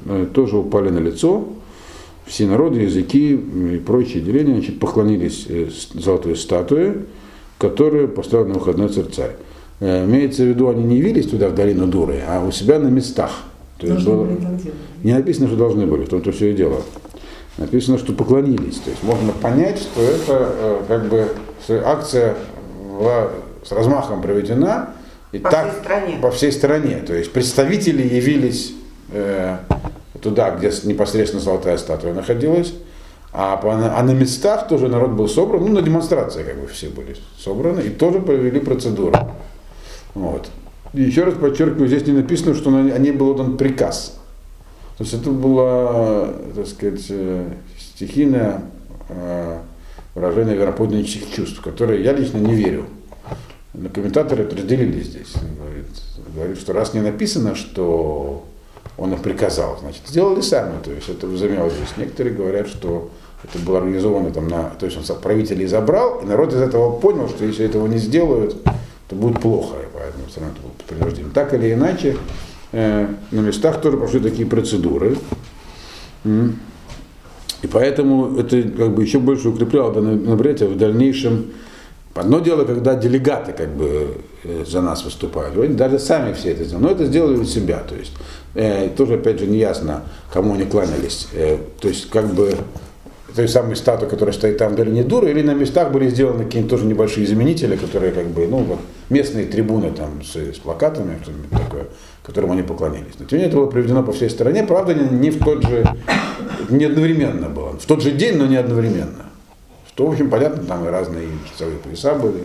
э, 0.05 0.27
тоже 0.33 0.57
упали 0.57 0.89
на 0.89 0.99
лицо, 0.99 1.47
все 2.25 2.45
народы, 2.45 2.81
языки 2.81 3.33
и 3.33 3.77
прочие 3.77 4.21
деления, 4.21 4.55
значит, 4.55 4.79
поклонились 4.79 5.45
э, 5.47 5.69
золотой 5.93 6.35
статуе, 6.35 7.05
которую 7.57 8.09
поставил 8.09 8.47
на 8.47 8.55
выходной 8.55 8.89
царь 8.89 9.05
царь. 9.05 9.35
Имеется 9.79 10.43
в 10.43 10.47
виду, 10.47 10.69
они 10.69 10.83
не 10.83 10.97
явились 10.97 11.27
туда, 11.27 11.49
в 11.49 11.55
долину 11.55 11.87
Дуры, 11.87 12.21
а 12.25 12.45
у 12.45 12.51
себя 12.51 12.79
на 12.79 12.87
местах. 12.87 13.31
То 13.79 13.87
есть 13.87 14.05
было- 14.05 14.27
не 15.03 15.13
написано, 15.13 15.47
что 15.47 15.57
должны 15.57 15.85
были, 15.85 16.05
в 16.05 16.09
том-то 16.09 16.31
все 16.31 16.51
и 16.51 16.53
дело. 16.53 16.81
Написано, 17.57 17.97
что 17.99 18.13
поклонились. 18.13 18.77
То 18.79 18.89
есть 18.89 19.03
можно 19.03 19.31
понять, 19.31 19.79
что 19.79 20.01
это 20.01 20.23
э, 20.29 20.81
как 20.87 21.05
бы 21.05 21.27
акция 21.85 22.35
была 22.99 23.29
с 23.63 23.71
размахом 23.71 24.21
проведена 24.21 24.89
и 25.31 25.37
По 25.39 25.49
так 25.51 25.69
всей 25.71 25.81
стране. 25.81 26.17
по 26.21 26.31
всей 26.31 26.51
стране. 26.51 26.95
То 27.05 27.13
есть 27.13 27.31
представители 27.31 28.01
явились 28.03 28.73
э, 29.11 29.57
туда, 30.21 30.51
где 30.51 30.71
непосредственно 30.83 31.41
золотая 31.43 31.77
статуя 31.77 32.13
находилась, 32.13 32.73
а, 33.31 33.57
по- 33.57 33.71
а 33.73 34.03
на 34.03 34.11
местах 34.11 34.67
тоже 34.67 34.87
народ 34.87 35.11
был 35.11 35.27
собран, 35.27 35.61
ну 35.63 35.69
на 35.73 35.81
демонстрации 35.81 36.43
как 36.43 36.59
бы 36.59 36.67
все 36.67 36.89
были 36.89 37.15
собраны 37.39 37.81
и 37.81 37.89
тоже 37.89 38.19
провели 38.19 38.59
процедуру. 38.59 39.13
Вот. 40.15 40.49
И 40.93 41.01
еще 41.01 41.23
раз 41.23 41.33
подчеркиваю, 41.35 41.87
здесь 41.87 42.05
не 42.05 42.13
написано, 42.13 42.53
что 42.55 42.69
на- 42.69 42.93
о 42.93 42.97
ней 42.99 43.11
был 43.11 43.33
дан 43.35 43.57
приказ. 43.57 44.19
То 44.97 45.03
есть 45.03 45.13
это 45.13 45.31
было, 45.31 46.33
так 46.55 46.67
сказать, 46.67 47.05
э, 47.09 47.49
стихийное 47.79 48.61
э, 49.09 49.59
выражение 50.13 50.55
вероподнических 50.55 51.31
чувств, 51.33 51.59
в 51.59 51.63
которые 51.63 52.03
я 52.03 52.13
лично 52.13 52.37
не 52.37 52.53
верю. 52.53 52.85
Но 53.73 53.89
комментаторы 53.89 54.43
это 54.43 54.55
разделили 54.55 55.01
здесь. 55.01 55.33
Говорит, 55.57 55.87
говорит, 56.35 56.59
что 56.59 56.73
раз 56.73 56.93
не 56.93 57.01
написано, 57.01 57.55
что 57.55 58.45
он 58.97 59.13
их 59.13 59.21
приказал, 59.21 59.77
значит, 59.79 60.03
сделали 60.07 60.41
сами. 60.41 60.81
То 60.83 60.91
есть 60.91 61.09
это 61.09 61.25
возымело 61.25 61.69
здесь. 61.69 61.97
Некоторые 61.97 62.35
говорят, 62.35 62.67
что 62.67 63.09
это 63.43 63.59
было 63.59 63.79
организовано 63.79 64.31
там 64.31 64.47
на... 64.47 64.69
То 64.79 64.85
есть 64.85 64.97
он 64.97 65.17
правителей 65.17 65.65
забрал, 65.65 66.19
и 66.19 66.25
народ 66.25 66.53
из 66.53 66.61
этого 66.61 66.97
понял, 66.99 67.27
что 67.29 67.45
если 67.45 67.65
этого 67.65 67.87
не 67.87 67.97
сделают, 67.97 68.55
то 69.09 69.15
будет 69.15 69.41
плохо, 69.41 69.77
и 69.79 69.87
поэтому 69.93 70.25
все 70.27 70.39
равно 70.39 70.55
это 70.87 70.95
было. 70.95 71.29
Так 71.33 71.53
или 71.53 71.73
иначе, 71.73 72.15
на 72.73 73.39
местах 73.39 73.81
тоже 73.81 73.97
прошли 73.97 74.19
такие 74.19 74.47
процедуры. 74.47 75.17
И 77.63 77.67
поэтому 77.67 78.37
это 78.37 78.61
как 78.61 78.93
бы 78.93 79.03
еще 79.03 79.19
больше 79.19 79.49
укрепляло 79.49 79.93
данное 79.93 80.15
мероприятие 80.15 80.67
в 80.67 80.77
дальнейшем. 80.77 81.51
Одно 82.13 82.39
дело, 82.39 82.65
когда 82.65 82.93
делегаты 82.93 83.53
как 83.53 83.69
бы 83.69 84.17
э, 84.43 84.65
за 84.67 84.81
нас 84.81 85.03
выступают, 85.03 85.57
они 85.57 85.73
даже 85.73 85.97
сами 85.97 86.33
все 86.33 86.51
это 86.51 86.63
сделали, 86.63 86.83
но 86.83 86.91
это 86.91 87.05
сделали 87.05 87.37
у 87.37 87.43
себя, 87.43 87.79
то 87.79 87.95
есть 87.95 88.11
э, 88.53 88.89
тоже 88.89 89.15
опять 89.15 89.39
же 89.39 89.47
не 89.47 89.57
ясно, 89.57 90.03
кому 90.31 90.53
они 90.53 90.65
кланялись, 90.65 91.27
Э, 91.33 91.57
то 91.79 91.87
есть 91.87 92.09
как 92.11 92.31
бы 92.31 92.55
той 93.35 93.47
самой 93.47 93.75
статуи, 93.75 94.07
которая 94.07 94.33
стоит 94.33 94.57
там 94.57 94.73
в 94.73 94.75
долине 94.75 95.03
Дура, 95.03 95.29
или 95.29 95.41
на 95.41 95.53
местах 95.53 95.91
были 95.91 96.09
сделаны 96.09 96.45
какие-то 96.45 96.69
тоже 96.69 96.85
небольшие 96.85 97.25
заменители, 97.25 97.75
которые 97.75 98.11
как 98.11 98.27
бы, 98.27 98.47
ну 98.47 98.57
вот 98.57 98.79
местные 99.09 99.45
трибуны 99.45 99.91
там 99.91 100.23
с, 100.23 100.35
с 100.35 100.59
плакатами, 100.59 101.19
что-нибудь 101.23 101.49
такое, 101.49 101.87
которым 102.23 102.51
они 102.51 102.61
поклонились. 102.61 103.13
Но 103.19 103.25
тем 103.25 103.37
не 103.39 103.43
менее 103.43 103.47
это 103.47 103.57
было 103.57 103.65
проведено 103.67 104.03
по 104.03 104.11
всей 104.11 104.29
стране, 104.29 104.63
правда 104.63 104.93
не, 104.93 105.17
не 105.17 105.31
в 105.31 105.43
тот 105.43 105.63
же, 105.63 105.83
не 106.69 106.85
одновременно 106.85 107.49
было, 107.49 107.77
в 107.77 107.85
тот 107.85 108.01
же 108.01 108.11
день, 108.11 108.37
но 108.37 108.45
не 108.45 108.57
одновременно. 108.57 109.25
Что, 109.87 110.07
в 110.07 110.11
общем, 110.11 110.29
понятно, 110.29 110.63
там 110.63 110.85
и 110.85 110.89
разные 110.89 111.27
часовые 111.51 111.77
пояса 111.77 112.15
были, 112.15 112.43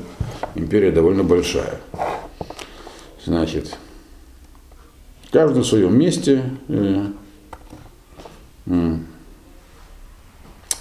империя 0.55 0.91
довольно 0.91 1.25
большая. 1.25 1.81
Значит, 3.25 3.77
каждый 5.31 5.63
в 5.63 5.67
своем 5.67 5.99
месте. 5.99 6.43
э, 6.69 7.07
м. 8.67 9.08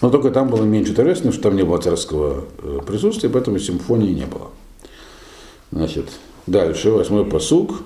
Но 0.02 0.10
только 0.10 0.30
там 0.30 0.50
было 0.50 0.64
меньше 0.64 0.94
торжественно, 0.94 1.34
что 1.34 1.44
там 1.44 1.56
не 1.56 1.64
было 1.64 1.80
царского 1.80 2.46
э, 2.62 2.80
присутствия, 2.86 3.30
поэтому 3.30 3.58
симфонии 3.60 4.14
не 4.14 4.26
было. 4.26 4.52
Значит, 5.72 6.10
дальше, 6.46 6.92
восьмой 6.92 7.26
посуг. 7.26 7.82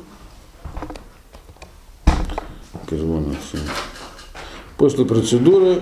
После 4.77 5.05
процедуры, 5.05 5.79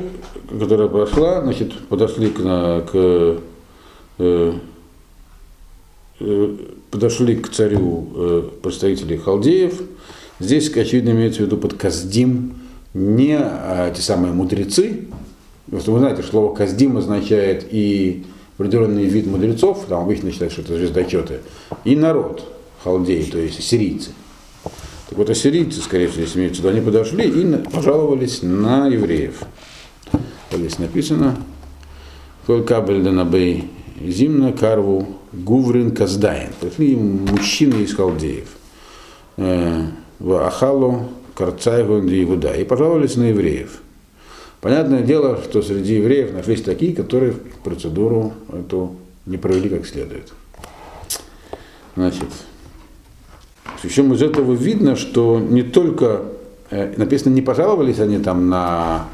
которая 0.59 0.87
прошла, 0.87 1.41
значит, 1.41 1.73
подошли 1.87 2.29
к, 2.29 2.39
на- 2.39 2.81
к, 2.81 2.91
э, 2.93 3.39
э, 6.19 6.55
подошли 6.91 7.35
к 7.37 7.49
царю 7.49 8.09
э, 8.13 8.49
представители 8.61 9.17
халдеев. 9.17 9.81
Здесь, 10.39 10.69
очевидно, 10.75 11.09
имеется 11.09 11.41
в 11.41 11.45
виду 11.45 11.57
под 11.57 11.73
Каздим 11.73 12.53
не 12.93 13.37
а, 13.37 13.91
те 13.91 14.01
самые 14.01 14.33
мудрецы. 14.33 15.07
Что 15.77 15.91
вы 15.91 15.99
знаете, 15.99 16.21
что 16.21 16.31
слово 16.31 16.55
Каздим 16.55 16.97
означает 16.97 17.67
и 17.69 18.25
определенный 18.57 19.05
вид 19.05 19.27
мудрецов, 19.27 19.85
там 19.87 20.03
обычно 20.03 20.31
считают, 20.31 20.53
что 20.53 20.63
это 20.63 20.75
звездочеты, 20.75 21.41
и 21.83 21.95
народ 21.95 22.43
халдеи, 22.83 23.23
то 23.23 23.37
есть 23.37 23.61
сирийцы. 23.63 24.11
Так 25.09 25.17
вот, 25.17 25.29
ассирийцы, 25.29 25.79
скорее 25.81 26.07
всего, 26.07 26.25
здесь 26.25 26.35
виду, 26.35 26.67
они 26.69 26.81
подошли 26.81 27.27
и 27.27 27.57
пожаловались 27.71 28.43
на 28.43 28.87
евреев. 28.87 29.41
Здесь 30.51 30.79
написано, 30.79 31.37
«Коль 32.45 32.63
кабель 32.63 33.01
данабей 33.01 33.69
зимна 34.01 34.51
карву 34.51 35.07
гуврин 35.33 35.91
каздаин». 35.91 36.49
Пришли 36.59 36.95
мужчины 36.95 37.83
из 37.83 37.93
халдеев. 37.95 38.49
Э, 39.37 39.85
В 40.19 40.45
Ахалу 40.45 41.09
Карцайгу 41.35 41.99
Иуда. 41.99 42.53
И 42.53 42.63
пожаловались 42.63 43.15
на 43.15 43.29
евреев. 43.29 43.81
Понятное 44.61 45.01
дело, 45.01 45.39
что 45.41 45.61
среди 45.61 45.95
евреев 45.95 46.33
нашлись 46.33 46.61
такие, 46.61 46.93
которые 46.93 47.33
процедуру 47.63 48.33
эту 48.51 48.95
не 49.25 49.37
провели 49.37 49.69
как 49.69 49.85
следует. 49.85 50.33
Значит, 51.95 52.27
причем 53.81 54.13
из 54.13 54.21
этого 54.21 54.53
видно, 54.53 54.95
что 54.95 55.39
не 55.39 55.63
только, 55.63 56.23
э, 56.69 56.93
написано, 56.97 57.33
не 57.33 57.41
пожаловались 57.41 57.99
они 57.99 58.19
там 58.19 58.49
на, 58.49 59.05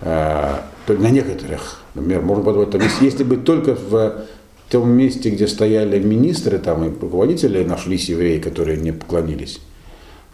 э, 0.00 0.54
на 0.88 1.10
некоторых, 1.10 1.80
например, 1.94 2.22
можно 2.22 2.44
подумать, 2.44 2.70
там, 2.70 2.80
если, 2.80 3.04
если 3.04 3.24
бы 3.24 3.36
только 3.36 3.76
в 3.76 4.24
том 4.68 4.90
месте, 4.90 5.30
где 5.30 5.46
стояли 5.46 5.98
министры 6.00 6.58
там, 6.58 6.84
и 6.84 7.00
руководители, 7.00 7.62
нашлись 7.62 8.08
евреи, 8.08 8.38
которые 8.38 8.78
не 8.78 8.92
поклонились, 8.92 9.60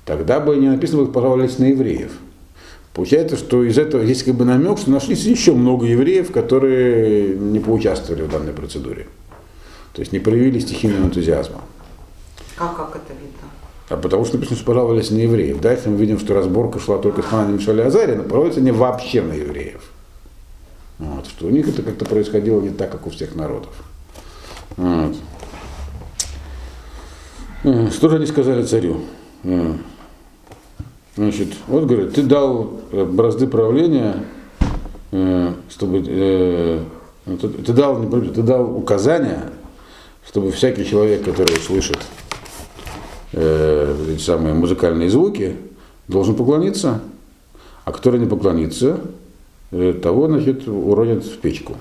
тогда 0.06 0.40
бы 0.40 0.56
не 0.56 0.68
написано, 0.68 1.04
бы 1.04 1.12
пожаловались 1.12 1.58
на 1.58 1.66
евреев. 1.66 2.12
Получается, 2.94 3.36
что 3.36 3.64
из 3.64 3.76
этого 3.76 4.02
есть 4.02 4.22
как 4.22 4.36
бы 4.36 4.44
намек, 4.44 4.78
что 4.78 4.92
нашлись 4.92 5.24
еще 5.24 5.52
много 5.52 5.84
евреев, 5.84 6.30
которые 6.30 7.34
не 7.36 7.58
поучаствовали 7.58 8.22
в 8.22 8.30
данной 8.30 8.52
процедуре. 8.52 9.08
То 9.92 10.00
есть 10.00 10.12
не 10.12 10.20
проявили 10.20 10.60
стихийного 10.60 11.06
энтузиазма. 11.06 11.60
А 12.56 12.68
как 12.68 12.90
это 12.94 13.12
видно? 13.12 13.48
А 13.88 13.96
потому 13.96 14.24
что 14.24 14.36
написано, 14.36 14.56
что 14.56 14.64
пожаловались 14.64 15.10
на 15.10 15.18
евреев. 15.18 15.60
Дальше 15.60 15.90
мы 15.90 15.96
видим, 15.96 16.20
что 16.20 16.34
разборка 16.34 16.78
шла 16.78 16.98
только 16.98 17.22
с 17.22 17.26
Хананом 17.26 17.56
Мишель 17.56 17.82
Азари, 17.82 18.14
но 18.14 18.22
пожалуются 18.22 18.60
они 18.60 18.70
вообще 18.70 19.22
на 19.22 19.32
евреев. 19.32 19.82
Вот, 21.00 21.26
что 21.26 21.46
у 21.46 21.50
них 21.50 21.68
это 21.68 21.82
как-то 21.82 22.04
происходило 22.04 22.60
не 22.60 22.70
так, 22.70 22.92
как 22.92 23.08
у 23.08 23.10
всех 23.10 23.34
народов. 23.34 23.74
Вот. 24.76 25.16
Что 27.92 28.08
же 28.08 28.16
они 28.16 28.26
сказали 28.26 28.62
царю? 28.62 29.00
Значит, 31.16 31.54
вот 31.68 31.84
говорит, 31.84 32.14
ты 32.14 32.22
дал 32.22 32.80
э, 32.90 33.04
бразды 33.04 33.46
правления, 33.46 34.24
э, 35.12 35.52
чтобы 35.70 36.02
э, 36.04 36.82
ну, 37.26 37.36
ты, 37.36 37.72
дал, 37.72 38.02
ты 38.02 38.42
дал 38.42 38.76
указания, 38.76 39.52
чтобы 40.26 40.50
всякий 40.50 40.84
человек, 40.84 41.24
который 41.24 41.56
слышит 41.56 41.98
эти 43.32 44.20
самые 44.20 44.54
музыкальные 44.54 45.10
звуки, 45.10 45.56
должен 46.06 46.36
поклониться, 46.36 47.00
а 47.84 47.90
который 47.90 48.20
не 48.20 48.26
поклонится, 48.26 49.00
того, 49.70 50.28
значит, 50.28 50.68
уронят 50.68 51.24
в 51.24 51.38
печку. 51.38 51.74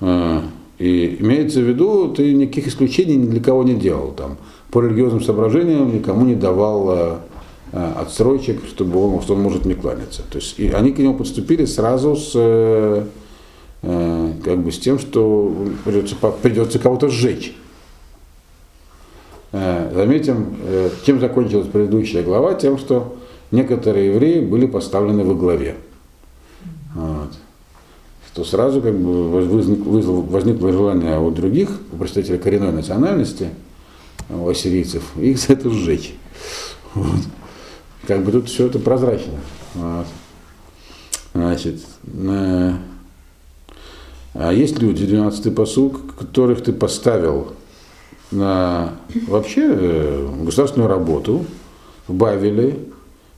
И 0.00 1.16
имеется 1.18 1.58
в 1.58 1.64
виду, 1.64 2.14
ты 2.14 2.32
никаких 2.32 2.68
исключений 2.68 3.16
ни 3.16 3.26
для 3.26 3.40
кого 3.40 3.64
не 3.64 3.74
делал. 3.74 4.12
Там, 4.12 4.36
по 4.70 4.80
религиозным 4.80 5.20
соображениям 5.20 5.92
никому 5.92 6.24
не 6.24 6.36
давал 6.36 7.18
э, 7.76 7.92
отсрочек, 8.00 8.64
чтобы 8.66 8.98
он, 8.98 9.22
что 9.22 9.34
он 9.34 9.42
может 9.42 9.66
не 9.66 9.74
кланяться. 9.74 10.22
То 10.30 10.38
есть 10.38 10.58
и 10.58 10.70
они 10.70 10.92
к 10.92 10.98
нему 10.98 11.14
подступили 11.14 11.66
сразу 11.66 12.16
с, 12.16 12.32
э, 12.34 13.06
э, 13.82 14.32
как 14.42 14.58
бы 14.62 14.72
с 14.72 14.78
тем, 14.78 14.98
что 14.98 15.54
придется, 15.84 16.16
придется 16.42 16.78
кого-то 16.78 17.08
сжечь. 17.08 17.54
Заметим, 19.52 20.56
чем 21.06 21.18
закончилась 21.18 21.68
предыдущая 21.68 22.22
глава, 22.22 22.54
тем, 22.54 22.76
что 22.76 23.16
некоторые 23.50 24.08
евреи 24.12 24.40
были 24.40 24.66
поставлены 24.66 25.24
во 25.24 25.34
главе. 25.34 25.76
Вот. 26.94 27.30
Что 28.32 28.44
сразу 28.44 28.82
как 28.82 28.94
бы 28.98 29.30
возник- 29.30 29.84
возникло 29.86 30.72
желание 30.72 31.18
у 31.18 31.30
других, 31.30 31.70
у 31.92 31.96
представителей 31.96 32.38
коренной 32.38 32.72
национальности, 32.72 33.48
у 34.28 34.48
ассирийцев, 34.48 35.16
их 35.16 35.38
за 35.38 35.54
это 35.54 35.70
сжечь. 35.70 36.14
Вот. 36.94 37.20
Как 38.06 38.22
бы 38.22 38.32
тут 38.32 38.48
все 38.48 38.66
это 38.66 38.78
прозрачно. 38.78 39.34
Вот. 39.74 40.06
Значит, 41.34 41.80
э, 42.04 42.72
а 44.34 44.52
есть 44.52 44.80
люди, 44.80 45.04
12-й 45.04 45.50
посуг, 45.50 46.14
которых 46.14 46.62
ты 46.62 46.72
поставил 46.72 47.52
на 48.30 48.92
вообще 49.26 49.66
э, 49.68 50.28
государственную 50.42 50.88
работу 50.88 51.44
в 52.06 52.14
Бавеле, 52.14 52.78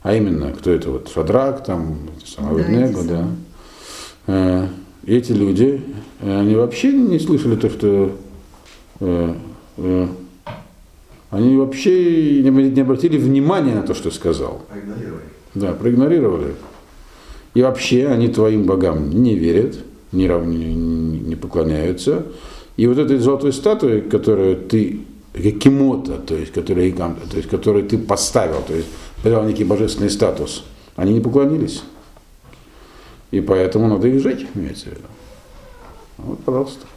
а 0.01 0.13
именно, 0.15 0.51
кто 0.51 0.71
это 0.71 0.91
вот, 0.91 1.09
Шадрак, 1.13 1.63
там, 1.63 1.97
сам 2.25 2.55
Да, 2.55 3.03
да. 3.03 3.27
Э, 4.27 4.67
эти 5.05 5.31
люди, 5.31 5.83
они 6.21 6.55
вообще 6.55 6.91
не 6.91 7.19
слышали 7.19 7.55
то, 7.55 7.69
что 7.69 8.15
э, 8.99 9.35
э, 9.77 10.07
они 11.31 11.57
вообще 11.57 12.41
не, 12.41 12.81
обратили 12.81 13.17
внимания 13.17 13.75
на 13.75 13.83
то, 13.83 13.93
что 13.93 14.09
сказал. 14.11 14.61
Проигнорировали. 14.69 15.23
Да, 15.53 15.73
проигнорировали. 15.73 16.55
И 17.53 17.61
вообще 17.61 18.07
они 18.07 18.29
твоим 18.29 18.63
богам 18.63 19.09
не 19.09 19.35
верят, 19.35 19.77
не, 20.11 20.27
рав- 20.27 20.45
не, 20.45 21.35
поклоняются. 21.35 22.25
И 22.77 22.87
вот 22.87 22.97
этой 22.97 23.17
золотой 23.17 23.53
статуи, 23.53 23.99
которую 23.99 24.57
ты, 24.57 25.01
кимота, 25.33 26.17
то 26.17 26.35
есть, 26.35 26.51
которую, 26.51 26.93
то 26.93 27.37
есть, 27.37 27.49
которую 27.49 27.87
ты 27.87 27.97
поставил, 27.97 28.61
то 28.67 28.73
есть 28.73 28.87
придал 29.21 29.45
некий 29.45 29.63
божественный 29.63 30.09
статус, 30.09 30.63
они 30.95 31.13
не 31.13 31.21
поклонились. 31.21 31.83
И 33.31 33.41
поэтому 33.41 33.87
надо 33.87 34.07
их 34.07 34.21
сжечь, 34.21 34.47
имеется 34.55 34.85
в 34.85 34.91
виду. 34.93 35.07
Вот, 36.17 36.39
пожалуйста. 36.39 36.87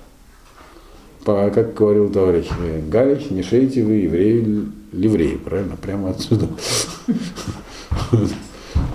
Как 1.25 1.75
говорил 1.75 2.11
товарищ 2.11 2.47
э, 2.61 2.83
Галич, 2.89 3.31
не 3.31 3.43
шейте 3.43 3.85
вы 3.85 3.93
евреи 3.93 4.67
ливреи, 4.93 5.37
правильно? 5.37 5.77
Прямо 5.77 6.11
отсюда. 6.11 6.49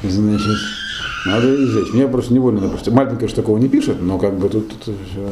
Значит, 0.03 0.57
надо 1.25 1.53
их 1.53 1.59
сжечь. 1.69 1.93
Меня 1.93 2.07
просто 2.07 2.33
невольно, 2.33 2.61
допустим, 2.61 2.93
Мальбин, 2.93 3.17
конечно, 3.17 3.41
такого 3.41 3.57
не 3.57 3.69
пишет, 3.69 4.01
но 4.01 4.17
как 4.17 4.37
бы 4.37 4.49
тут, 4.49 4.67
тут 4.69 4.81
все 4.83 5.29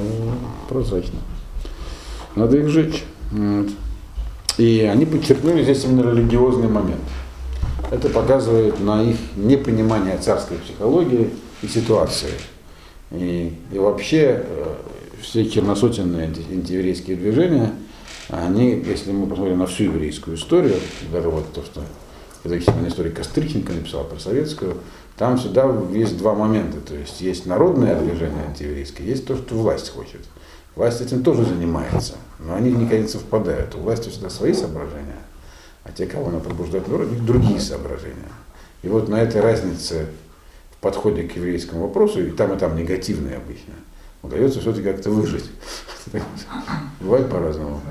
прозрачно. 0.70 1.20
Надо 2.36 2.58
их 2.58 2.70
сжечь. 2.70 3.04
Вот. 3.32 3.68
И 4.58 4.90
они 4.90 5.06
подчеркнули 5.06 5.64
здесь 5.64 5.84
именно 5.84 6.12
религиозный 6.12 6.70
момент. 6.70 7.02
Это 7.92 8.10
показывает 8.10 8.80
на 8.80 9.04
их 9.04 9.18
непонимание 9.36 10.18
царской 10.18 10.58
психологии 10.58 11.30
и 11.62 11.68
ситуации. 11.68 12.32
И, 13.12 13.54
и 13.72 13.78
вообще 13.78 14.44
э, 14.46 14.76
все 15.26 15.50
черносотенные 15.50 16.28
анти- 16.28 16.46
антиеврейские 16.52 17.18
движения, 17.18 17.74
они, 18.30 18.84
если 18.86 19.12
мы 19.12 19.28
посмотрим 19.28 19.60
на 19.60 19.66
всю 19.66 19.86
еврейскую 19.86 20.38
историю, 20.38 20.76
даже 21.12 21.30
вот 21.30 21.52
то, 21.54 21.64
что 21.64 21.82
изучительный 22.44 22.90
историк 22.90 23.16
Костриченко 23.16 23.74
написал 23.74 24.06
про 24.06 24.20
советскую, 24.20 24.78
там 25.18 25.38
всегда 25.38 25.72
есть 25.92 26.18
два 26.18 26.34
момента. 26.34 26.80
То 26.82 26.96
есть 26.96 27.22
есть 27.22 27.46
народное 27.46 28.00
движение 28.00 28.46
антиеврейское, 28.48 29.08
есть 29.08 29.26
то, 29.26 29.36
что 29.36 29.56
власть 29.56 29.90
хочет. 29.90 30.22
Власть 30.76 31.02
этим 31.02 31.24
тоже 31.24 31.46
занимается, 31.46 32.16
но 32.40 32.56
они 32.56 32.72
никогда 32.72 33.00
не 33.00 33.08
совпадают. 33.08 33.76
У 33.76 33.80
власти 33.80 34.10
всегда 34.10 34.30
свои 34.30 34.54
соображения, 34.54 35.22
а 35.84 35.92
те, 35.92 36.06
кого 36.06 36.28
она 36.28 36.40
пробуждает 36.40 36.88
народ, 36.88 37.08
у 37.08 37.12
них 37.12 37.26
другие 37.26 37.60
соображения. 37.60 38.32
И 38.84 38.88
вот 38.88 39.08
на 39.08 39.22
этой 39.22 39.42
разнице 39.42 40.08
в 40.72 40.78
подходе 40.82 41.24
к 41.24 41.36
еврейскому 41.36 41.84
вопросу, 41.84 42.22
и 42.22 42.30
там 42.32 42.54
и 42.54 42.58
там 42.58 42.76
негативные 42.76 43.38
обычно, 43.38 43.74
удается 44.26 44.60
все-таки 44.60 44.84
как-то 44.92 45.10
выжить. 45.10 45.50
Бывает 47.00 47.30
по-разному. 47.30 47.82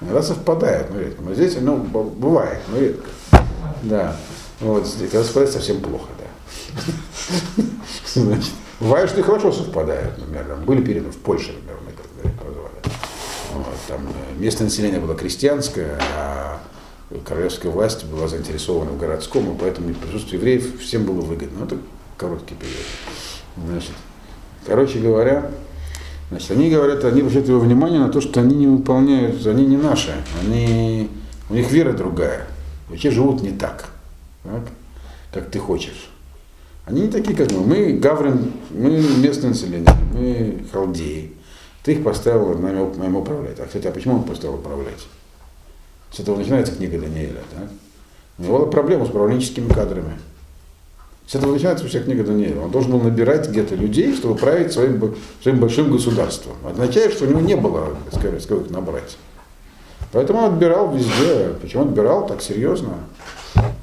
Иногда 0.00 0.22
совпадает. 0.22 0.90
Но 0.90 1.00
редко. 1.00 1.22
Но 1.22 1.34
здесь, 1.34 1.56
ну, 1.60 1.76
бывает, 1.76 2.60
но 2.68 2.78
редко. 2.78 3.08
Да. 3.82 4.16
Вот, 4.60 4.88
когда 4.98 5.24
совпадает, 5.24 5.52
совсем 5.52 5.80
плохо, 5.80 6.08
да. 6.18 6.24
Значит, 8.14 8.52
бывает, 8.80 9.10
что 9.10 9.20
и 9.20 9.22
хорошо 9.22 9.52
совпадают, 9.52 10.18
например, 10.18 10.44
там 10.46 10.64
были 10.64 10.82
периоды 10.82 11.10
в 11.10 11.18
Польше, 11.18 11.52
например, 11.52 11.78
мы 11.84 11.92
так 11.92 12.32
прозвали. 12.34 12.70
Вот, 13.54 13.74
там 13.88 14.06
э, 14.06 14.40
местное 14.40 14.66
население 14.66 15.00
было 15.00 15.14
крестьянское, 15.14 15.98
а 16.16 16.60
королевская 17.24 17.72
власть 17.72 18.04
была 18.04 18.28
заинтересована 18.28 18.92
в 18.92 18.98
городском, 18.98 19.54
и 19.54 19.58
поэтому 19.58 19.92
присутствие 19.94 20.38
евреев 20.38 20.80
всем 20.80 21.04
было 21.04 21.20
выгодно. 21.20 21.60
Ну, 21.60 21.66
это 21.66 21.78
короткий 22.16 22.54
период. 22.54 22.86
Значит, 23.56 23.92
короче 24.66 24.98
говоря, 24.98 25.50
Значит, 26.30 26.52
они 26.52 26.70
говорят, 26.70 27.04
они 27.04 27.20
обращают 27.20 27.48
его 27.48 27.60
внимание 27.60 28.00
на 28.00 28.08
то, 28.08 28.20
что 28.20 28.40
они 28.40 28.56
не 28.56 28.66
выполняют, 28.66 29.46
они 29.46 29.66
не 29.66 29.76
наши, 29.76 30.14
они, 30.40 31.10
у 31.50 31.54
них 31.54 31.70
вера 31.70 31.92
другая, 31.92 32.46
вообще 32.88 33.10
живут 33.10 33.42
не 33.42 33.50
так, 33.50 33.90
так, 34.42 34.62
как 35.32 35.50
ты 35.50 35.58
хочешь. 35.58 36.10
Они 36.86 37.02
не 37.02 37.08
такие, 37.08 37.36
как 37.36 37.50
мы. 37.52 37.60
Мы 37.60 37.92
гаврин, 37.94 38.52
мы 38.70 39.00
местное 39.18 39.50
население, 39.50 39.88
мы 40.12 40.64
халдеи. 40.72 41.32
Ты 41.82 41.92
их 41.92 42.02
поставил 42.02 42.58
нами, 42.58 42.96
нами 42.96 43.16
управлять. 43.16 43.60
А, 43.60 43.66
кстати, 43.66 43.86
а 43.86 43.90
почему 43.90 44.16
он 44.16 44.24
поставил 44.24 44.56
управлять? 44.56 45.06
С 46.10 46.20
этого 46.20 46.36
начинается 46.36 46.74
книга 46.74 46.98
Даниэля. 46.98 47.40
Так? 47.54 47.68
У 48.38 48.42
него 48.42 48.58
была 48.58 48.66
проблема 48.66 49.06
с 49.06 49.08
управленческими 49.08 49.68
кадрами. 49.68 50.18
С 51.26 51.34
этого 51.34 51.52
начинается 51.52 51.86
вся 51.86 52.00
книга 52.00 52.22
Даниэля. 52.22 52.60
Он 52.60 52.70
должен 52.70 52.92
был 52.92 53.00
набирать 53.00 53.48
где-то 53.48 53.74
людей, 53.74 54.14
чтобы 54.14 54.34
править 54.36 54.72
своим, 54.72 55.14
своим 55.42 55.58
большим 55.58 55.90
государством. 55.90 56.54
Означает, 56.68 57.14
что 57.14 57.24
у 57.24 57.28
него 57.28 57.40
не 57.40 57.56
было, 57.56 57.96
скажем, 58.12 58.40
с 58.40 58.46
кого 58.46 58.62
набрать. 58.68 59.16
Поэтому 60.12 60.40
он 60.40 60.52
отбирал 60.52 60.92
везде. 60.92 61.54
Почему 61.60 61.84
отбирал 61.84 62.26
так 62.26 62.42
серьезно? 62.42 62.94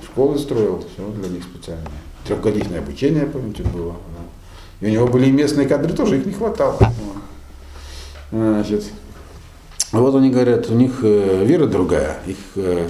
Школы 0.03 0.37
строил, 0.37 0.85
все 0.93 1.07
для 1.19 1.29
них 1.29 1.43
специальные. 1.43 1.87
Трехгодичное 2.25 2.79
обучение, 2.79 3.25
помните, 3.25 3.63
было. 3.63 3.95
И 4.79 4.85
у 4.85 4.89
него 4.89 5.07
были 5.07 5.27
и 5.27 5.31
местные 5.31 5.67
кадры 5.67 5.93
тоже, 5.93 6.17
их 6.17 6.25
не 6.25 6.33
хватало. 6.33 6.77
Значит, 8.31 8.85
вот 9.91 10.15
они 10.15 10.29
говорят, 10.29 10.69
у 10.69 10.73
них 10.73 10.99
э, 11.03 11.43
вера 11.43 11.65
другая, 11.65 12.19
их, 12.25 12.37
э, 12.55 12.87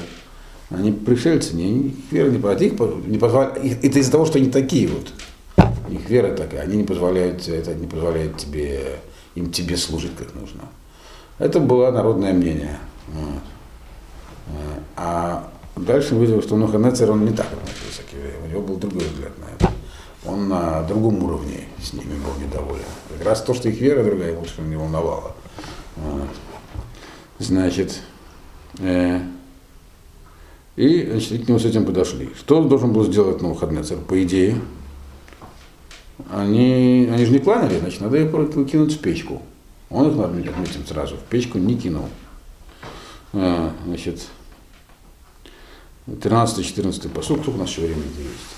они 0.71 0.91
пришельцы, 0.91 1.55
не, 1.55 1.89
их 1.89 2.11
вера 2.11 2.29
не 2.29 2.37
позволяет, 2.37 2.61
их 2.61 3.07
не 3.07 3.17
позволяет, 3.17 3.83
это 3.83 3.99
из-за 3.99 4.11
того, 4.11 4.25
что 4.25 4.37
они 4.37 4.49
такие 4.49 4.87
вот, 4.87 5.11
их 5.89 6.09
вера 6.09 6.35
такая, 6.35 6.61
они 6.61 6.77
не 6.77 6.83
позволяют, 6.83 7.47
это 7.47 7.73
не 7.73 7.87
позволяет 7.87 8.37
тебе, 8.37 8.99
им 9.35 9.51
тебе 9.51 9.77
служить 9.77 10.15
как 10.15 10.33
нужно. 10.33 10.61
Это 11.39 11.59
было 11.59 11.91
народное 11.91 12.33
мнение. 12.33 12.77
Вот. 13.07 13.41
А 14.95 15.51
дальше 15.75 16.15
выяснилось, 16.15 16.45
что 16.45 16.55
Нуханецер, 16.55 17.11
он 17.11 17.25
не 17.25 17.33
так 17.33 17.47
относился 17.47 18.03
к 18.09 18.13
евреям, 18.13 18.43
у 18.43 18.47
него 18.47 18.61
был 18.61 18.77
другой 18.77 19.03
взгляд 19.03 19.31
на 19.39 19.45
это. 19.45 19.73
Он 20.23 20.47
на 20.47 20.83
другом 20.83 21.23
уровне 21.23 21.65
с 21.81 21.93
ними 21.93 22.13
был 22.13 22.45
недоволен. 22.45 22.83
Как 23.09 23.25
раз 23.25 23.41
то, 23.41 23.53
что 23.53 23.69
их 23.69 23.81
вера 23.81 24.03
другая, 24.03 24.37
что 24.45 24.61
не 24.61 24.75
волновало. 24.75 25.35
Вот. 25.95 26.29
Значит, 27.39 28.01
э, 28.79 29.19
и 30.81 31.05
значит, 31.05 31.45
к 31.45 31.47
нему 31.47 31.59
с 31.59 31.65
этим 31.65 31.85
подошли. 31.85 32.31
Что 32.35 32.63
должен 32.63 32.91
был 32.91 33.05
сделать 33.05 33.39
Навуходнецер? 33.39 33.99
По 33.99 34.21
идее, 34.23 34.59
они, 36.31 37.07
они 37.13 37.23
же 37.23 37.31
не 37.31 37.37
кланяли, 37.37 37.77
значит, 37.77 38.01
надо 38.01 38.17
их 38.17 38.31
кинуть 38.31 38.93
в 38.93 38.99
печку. 38.99 39.43
Он 39.91 40.09
их, 40.09 40.15
надо 40.15 40.39
отметим 40.39 40.83
сразу, 40.87 41.17
в 41.17 41.19
печку 41.29 41.59
не 41.59 41.77
кинул. 41.77 42.09
А, 43.33 43.75
значит, 43.85 44.25
13-14 46.07 47.09
посуд, 47.09 47.41
сколько 47.41 47.57
у 47.57 47.59
нас 47.59 47.69
еще 47.69 47.81
времени 47.81 48.05
есть? 48.17 48.55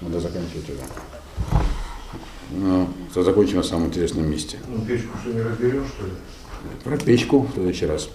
Надо 0.00 0.20
заканчивать 0.20 0.70
уже. 0.70 0.78
Ну, 2.52 2.88
закончим 3.12 3.56
на 3.56 3.64
самом 3.64 3.88
интересном 3.88 4.30
месте. 4.30 4.58
Ну, 4.68 4.84
печку 4.84 5.18
что 5.20 5.32
не 5.32 5.42
разберешь, 5.42 5.88
что 5.88 6.06
ли? 6.06 6.12
Про 6.84 6.96
печку 6.96 7.40
в 7.40 7.54
следующий 7.54 7.86
раз. 7.86 8.08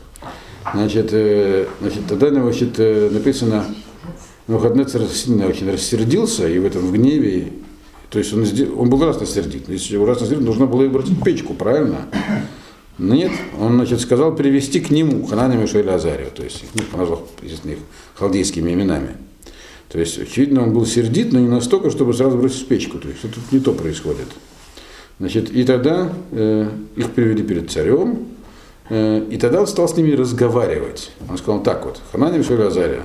Значит, 0.74 1.10
э, 1.12 1.68
значит 1.82 2.08
тогда 2.08 2.30
значит, 2.30 2.76
э, 2.78 3.10
написано, 3.12 3.66
Навуходоносор 4.48 5.04
сильно 5.08 5.48
очень 5.48 5.72
рассердился, 5.72 6.48
и 6.48 6.60
в 6.60 6.66
этом 6.66 6.82
в 6.82 6.92
гневе, 6.92 7.54
то 8.10 8.20
есть 8.20 8.34
он, 8.34 8.46
он 8.78 8.90
был 8.90 9.02
ужасно 9.02 9.26
сердит. 9.26 9.70
Если 9.70 9.98
ужасно 9.98 10.28
сердит, 10.28 10.46
нужно 10.46 10.66
было 10.66 10.86
обратить 10.86 11.18
в 11.18 11.24
печку, 11.24 11.54
правильно? 11.54 12.08
Но 12.98 13.16
нет, 13.16 13.32
он 13.60 13.76
значит, 13.76 14.02
сказал 14.02 14.36
привести 14.36 14.80
к 14.80 14.92
нему 14.92 15.26
Ханана, 15.26 15.54
Мишеля, 15.54 15.96
Азарию, 15.96 16.30
то 16.36 16.44
есть 16.44 16.64
ну, 16.76 16.98
назвал, 16.98 17.28
естественно, 17.42 17.72
их 17.72 17.80
халдейскими 18.16 18.72
именами. 18.74 19.18
То 19.90 20.00
есть, 20.00 20.18
очевидно, 20.20 20.64
он 20.64 20.74
был 20.74 20.86
сердит, 20.86 21.34
но 21.34 21.40
не 21.40 21.48
настолько, 21.48 21.90
чтобы 21.90 22.14
сразу 22.14 22.38
бросить 22.38 22.68
печку. 22.68 22.98
То 22.98 23.10
есть, 23.10 23.22
тут 23.22 23.52
не 23.52 23.60
то 23.60 23.74
происходит. 23.74 24.28
Значит, 25.20 25.52
и 25.52 25.64
тогда 25.64 26.14
э, 26.32 26.70
их 26.96 27.12
привели 27.12 27.44
перед 27.44 27.72
царем, 27.72 28.28
и 28.90 29.38
тогда 29.40 29.62
он 29.62 29.68
стал 29.68 29.88
с 29.88 29.96
ними 29.96 30.12
разговаривать. 30.14 31.12
Он 31.30 31.38
сказал 31.38 31.64
так 31.64 31.86
вот, 31.86 32.02
Ханани 32.12 32.40
Мишель 32.40 32.62
Азария, 32.62 33.04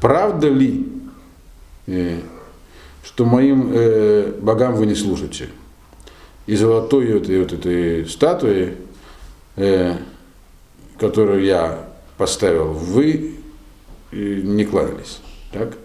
правда 0.00 0.48
ли, 0.48 0.86
э, 1.86 2.20
что 3.02 3.24
моим 3.24 3.70
э, 3.72 4.32
богам 4.40 4.74
вы 4.74 4.86
не 4.86 4.94
служите? 4.94 5.48
И 6.46 6.56
золотой 6.56 7.12
вот, 7.12 7.24
этой 7.24 7.40
вот 7.40 7.52
этой 7.52 8.06
статуи, 8.06 8.74
э, 9.56 9.96
которую 10.98 11.44
я 11.44 11.88
поставил, 12.16 12.72
вы 12.72 13.36
э, 14.12 14.16
не 14.16 14.64
кланялись. 14.64 15.20
Так? 15.52 15.76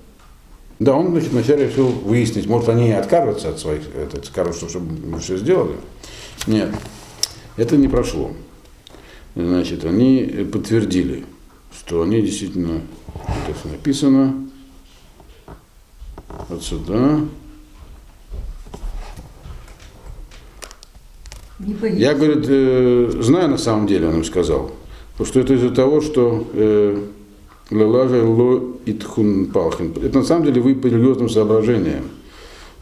Да, 0.80 0.94
он, 0.94 1.10
значит, 1.10 1.32
вначале 1.32 1.68
решил 1.68 1.88
выяснить, 1.88 2.46
может, 2.46 2.70
они 2.70 2.92
откажутся 2.92 3.50
от 3.50 3.60
своих, 3.60 3.82
это, 3.96 4.24
скажут, 4.26 4.70
что, 4.70 4.80
мы 4.80 5.20
все 5.20 5.38
сделали. 5.38 5.76
Нет, 6.46 6.70
это 7.56 7.78
не 7.78 7.88
прошло. 7.88 8.32
Значит, 9.46 9.86
они 9.86 10.48
подтвердили, 10.52 11.26
что 11.72 12.02
они 12.02 12.22
действительно, 12.22 12.82
как 13.46 13.72
написано, 13.72 14.48
вот 16.50 16.64
сюда. 16.64 17.22
Я, 21.60 22.14
говорит, 22.14 22.46
э, 22.48 23.12
знаю 23.22 23.50
на 23.50 23.58
самом 23.58 23.88
деле, 23.88 24.08
он 24.08 24.18
им 24.18 24.24
сказал, 24.24 24.72
потому 25.14 25.28
что 25.28 25.40
это 25.40 25.56
из-за 25.56 25.72
того, 25.72 26.02
что 26.02 26.48
э, 26.54 27.04
лелажа 27.72 28.24
ло 28.24 28.78
итхун 28.86 29.48
палхин. 29.48 29.94
Это 30.04 30.20
на 30.20 30.24
самом 30.24 30.46
деле 30.46 30.62
вы 30.62 30.76
по 30.76 30.88
религиозным 30.88 31.30
соображениям. 31.30 32.04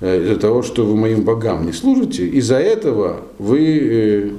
Э, 0.01 0.21
из-за 0.23 0.35
того, 0.35 0.61
что 0.61 0.85
вы 0.85 0.97
моим 0.97 1.23
богам 1.23 1.65
не 1.65 1.71
служите, 1.71 2.27
из-за 2.27 2.57
этого 2.57 3.21
вы 3.39 3.59
э, 3.59 4.29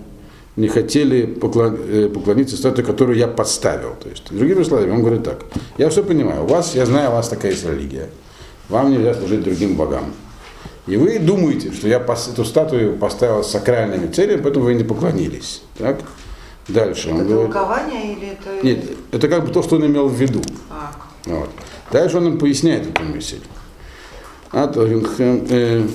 не 0.56 0.68
хотели 0.68 1.36
э, 1.36 2.08
поклониться 2.08 2.56
статуе, 2.56 2.84
которую 2.84 3.18
я 3.18 3.28
подставил. 3.28 3.94
То 4.02 4.08
есть, 4.08 4.24
другими 4.30 4.62
словами, 4.62 4.90
он 4.90 5.00
говорит 5.00 5.22
так, 5.22 5.44
я 5.78 5.88
все 5.90 6.02
понимаю, 6.02 6.44
у 6.44 6.46
вас, 6.46 6.74
я 6.74 6.86
знаю, 6.86 7.10
у 7.10 7.12
вас 7.12 7.28
такая 7.28 7.52
есть 7.52 7.64
религия, 7.64 8.08
вам 8.68 8.90
нельзя 8.90 9.14
служить 9.14 9.42
другим 9.42 9.76
богам. 9.76 10.14
И 10.86 10.96
вы 10.96 11.18
думаете, 11.18 11.72
что 11.72 11.88
я 11.88 11.98
эту 11.98 12.44
статую 12.44 12.96
поставил 12.96 13.42
с 13.42 13.50
сакральными 13.50 14.10
целями, 14.10 14.40
поэтому 14.40 14.66
вы 14.66 14.74
не 14.74 14.84
поклонились. 14.84 15.62
Так? 15.78 16.00
Дальше 16.68 17.10
он 17.10 17.20
Это 17.20 17.28
говорит. 17.28 17.52
толкование 17.52 18.12
или 18.14 18.28
это... 18.28 18.64
Нет, 18.64 18.84
это 19.12 19.28
как 19.28 19.44
бы 19.44 19.52
то, 19.52 19.62
что 19.62 19.76
он 19.76 19.86
имел 19.86 20.08
в 20.08 20.14
виду. 20.14 20.42
А, 20.70 20.92
Вот. 21.26 21.50
Дальше 21.92 22.18
он 22.18 22.28
им 22.28 22.38
поясняет 22.38 22.88
эту 22.88 23.02
мысль. 23.02 23.40
А 24.52 24.66
Тоттенхэм, 24.68 25.46
э, 25.50 25.86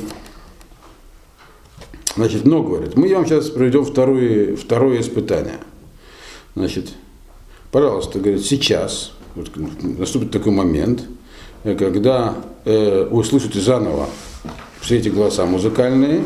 значит, 2.16 2.46
но 2.46 2.64
говорит, 2.64 2.96
мы 2.96 3.14
вам 3.14 3.26
сейчас 3.26 3.50
проведем 3.50 3.86
второе, 3.86 4.56
второе 4.56 5.02
испытание. 5.02 5.60
Значит, 6.56 6.90
пожалуйста, 7.72 8.20
говорит, 8.20 8.46
сейчас 8.46 9.14
вот, 9.36 9.50
наступит 9.82 10.32
такой 10.32 10.52
момент, 10.52 11.04
э, 11.64 11.76
когда 11.76 12.36
э, 12.66 13.08
услышите 13.10 13.60
заново 13.60 14.08
все 14.82 14.98
эти 14.98 15.10
голоса 15.10 15.46
музыкальные, 15.46 16.24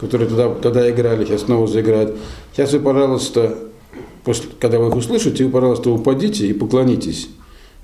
которые 0.00 0.28
тогда, 0.28 0.54
тогда 0.54 0.90
играли, 0.90 1.24
сейчас 1.24 1.42
снова 1.42 1.66
заиграют. 1.66 2.16
Сейчас 2.52 2.72
вы, 2.72 2.80
пожалуйста, 2.80 3.58
после, 4.24 4.50
когда 4.60 4.78
вы 4.78 4.88
их 4.88 4.96
услышите, 4.96 5.44
вы, 5.44 5.50
пожалуйста, 5.50 5.90
упадите 5.90 6.46
и 6.46 6.52
поклонитесь 6.52 7.28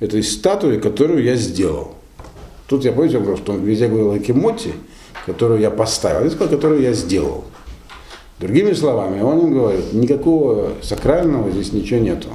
этой 0.00 0.22
статуе, 0.22 0.78
которую 0.78 1.24
я 1.24 1.36
сделал. 1.36 1.94
Тут 2.66 2.84
я 2.84 2.92
помните, 2.92 3.20
что 3.36 3.52
он 3.52 3.62
везде 3.62 3.88
говорил 3.88 4.12
о 4.12 4.18
Кемоте, 4.18 4.72
которую 5.26 5.60
я 5.60 5.70
поставил, 5.70 6.30
сказал, 6.30 6.48
которую 6.48 6.82
я 6.82 6.92
сделал. 6.92 7.44
Другими 8.40 8.72
словами, 8.72 9.20
он 9.22 9.38
им 9.40 9.54
говорит, 9.54 9.92
никакого 9.92 10.72
сакрального 10.82 11.50
здесь 11.50 11.72
ничего 11.72 12.00
нету. 12.00 12.28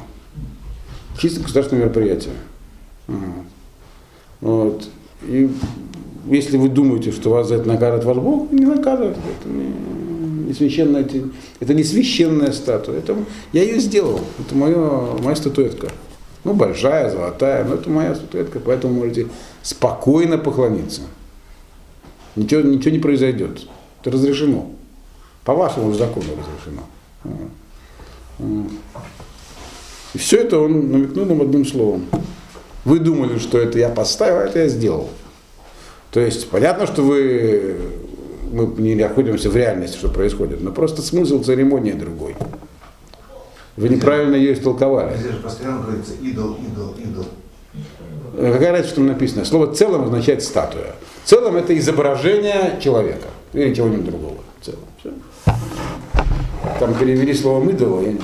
Чисто 1.18 1.42
государственное 1.42 1.84
мероприятие. 1.84 2.34
Вот. 4.42 4.88
И 5.28 5.50
если 6.28 6.58
вы 6.58 6.70
думаете, 6.70 7.12
что 7.12 7.32
вас 7.32 7.48
за 7.50 7.56
это 7.56 7.68
наказывает 7.68 8.06
ваш 8.06 8.18
Бог, 8.18 8.52
не 8.52 8.66
наказывает. 8.66 9.18
Это 9.18 9.50
не, 9.50 10.48
не 10.48 10.54
священная, 10.54 11.04
те- 11.04 11.26
это 11.60 11.74
не 11.74 11.84
священная 11.84 12.52
статуя. 12.54 12.98
Это, 13.00 13.16
я 13.52 13.64
ее 13.64 13.80
сделал. 13.80 14.22
Это 14.40 14.56
моя, 14.56 14.78
моя 15.22 15.36
статуэтка. 15.36 15.90
Ну, 16.46 16.54
большая, 16.54 17.10
золотая, 17.12 17.66
но 17.66 17.76
это 17.76 17.90
моя 17.90 18.16
статуэтка, 18.16 18.62
поэтому 18.62 18.94
можете 18.94 19.28
спокойно 19.62 20.38
поклониться. 20.38 21.02
Ничего, 22.40 22.62
ничего 22.62 22.92
не 22.92 23.00
произойдет. 23.00 23.68
Это 24.00 24.12
разрешено. 24.12 24.72
По 25.44 25.54
вашему 25.54 25.94
закону 25.94 26.28
разрешено. 26.32 26.84
Вот. 27.26 27.50
Вот. 28.38 28.72
И 30.14 30.18
все 30.18 30.38
это 30.38 30.58
он 30.58 30.90
намекнул 30.90 31.26
нам 31.26 31.42
одним 31.42 31.66
словом. 31.66 32.06
Вы 32.86 33.00
думали, 33.00 33.40
что 33.40 33.58
это 33.58 33.78
я 33.78 33.90
поставил, 33.90 34.38
а 34.38 34.44
это 34.46 34.60
я 34.60 34.68
сделал. 34.70 35.10
То 36.12 36.22
есть 36.22 36.50
понятно, 36.50 36.88
что 36.88 37.02
вы, 37.02 37.76
мы 38.54 38.68
не 38.82 38.96
находимся 38.96 39.50
в 39.50 39.58
реальности, 39.58 39.98
что 39.98 40.08
происходит, 40.08 40.62
но 40.62 40.72
просто 40.72 41.02
смысл 41.02 41.44
церемонии 41.44 41.92
другой. 41.92 42.38
Вы 43.76 43.90
неправильно 43.90 44.36
ее 44.36 44.54
истолковали. 44.54 45.18
Здесь 45.18 45.34
же 45.34 45.40
постоянно 45.40 45.84
говорится 45.84 46.14
идол, 46.22 46.58
идол, 46.72 46.96
идол. 47.04 47.26
Какая 48.34 48.72
разница, 48.72 48.88
что 48.88 48.96
там 48.96 49.08
написано? 49.08 49.44
Слово 49.44 49.76
целым 49.76 50.06
означает 50.06 50.42
статуя. 50.42 50.96
Целым 51.30 51.58
это 51.58 51.78
изображение 51.78 52.80
человека 52.82 53.28
или 53.54 53.72
чего-нибудь 53.72 54.06
другого. 54.06 54.38
Целым. 54.64 54.80
Всё. 55.00 55.12
Там 56.80 56.96
перевели 56.96 57.36
словом 57.36 57.70
идола. 57.70 58.02
я 58.02 58.14
не- 58.14 58.20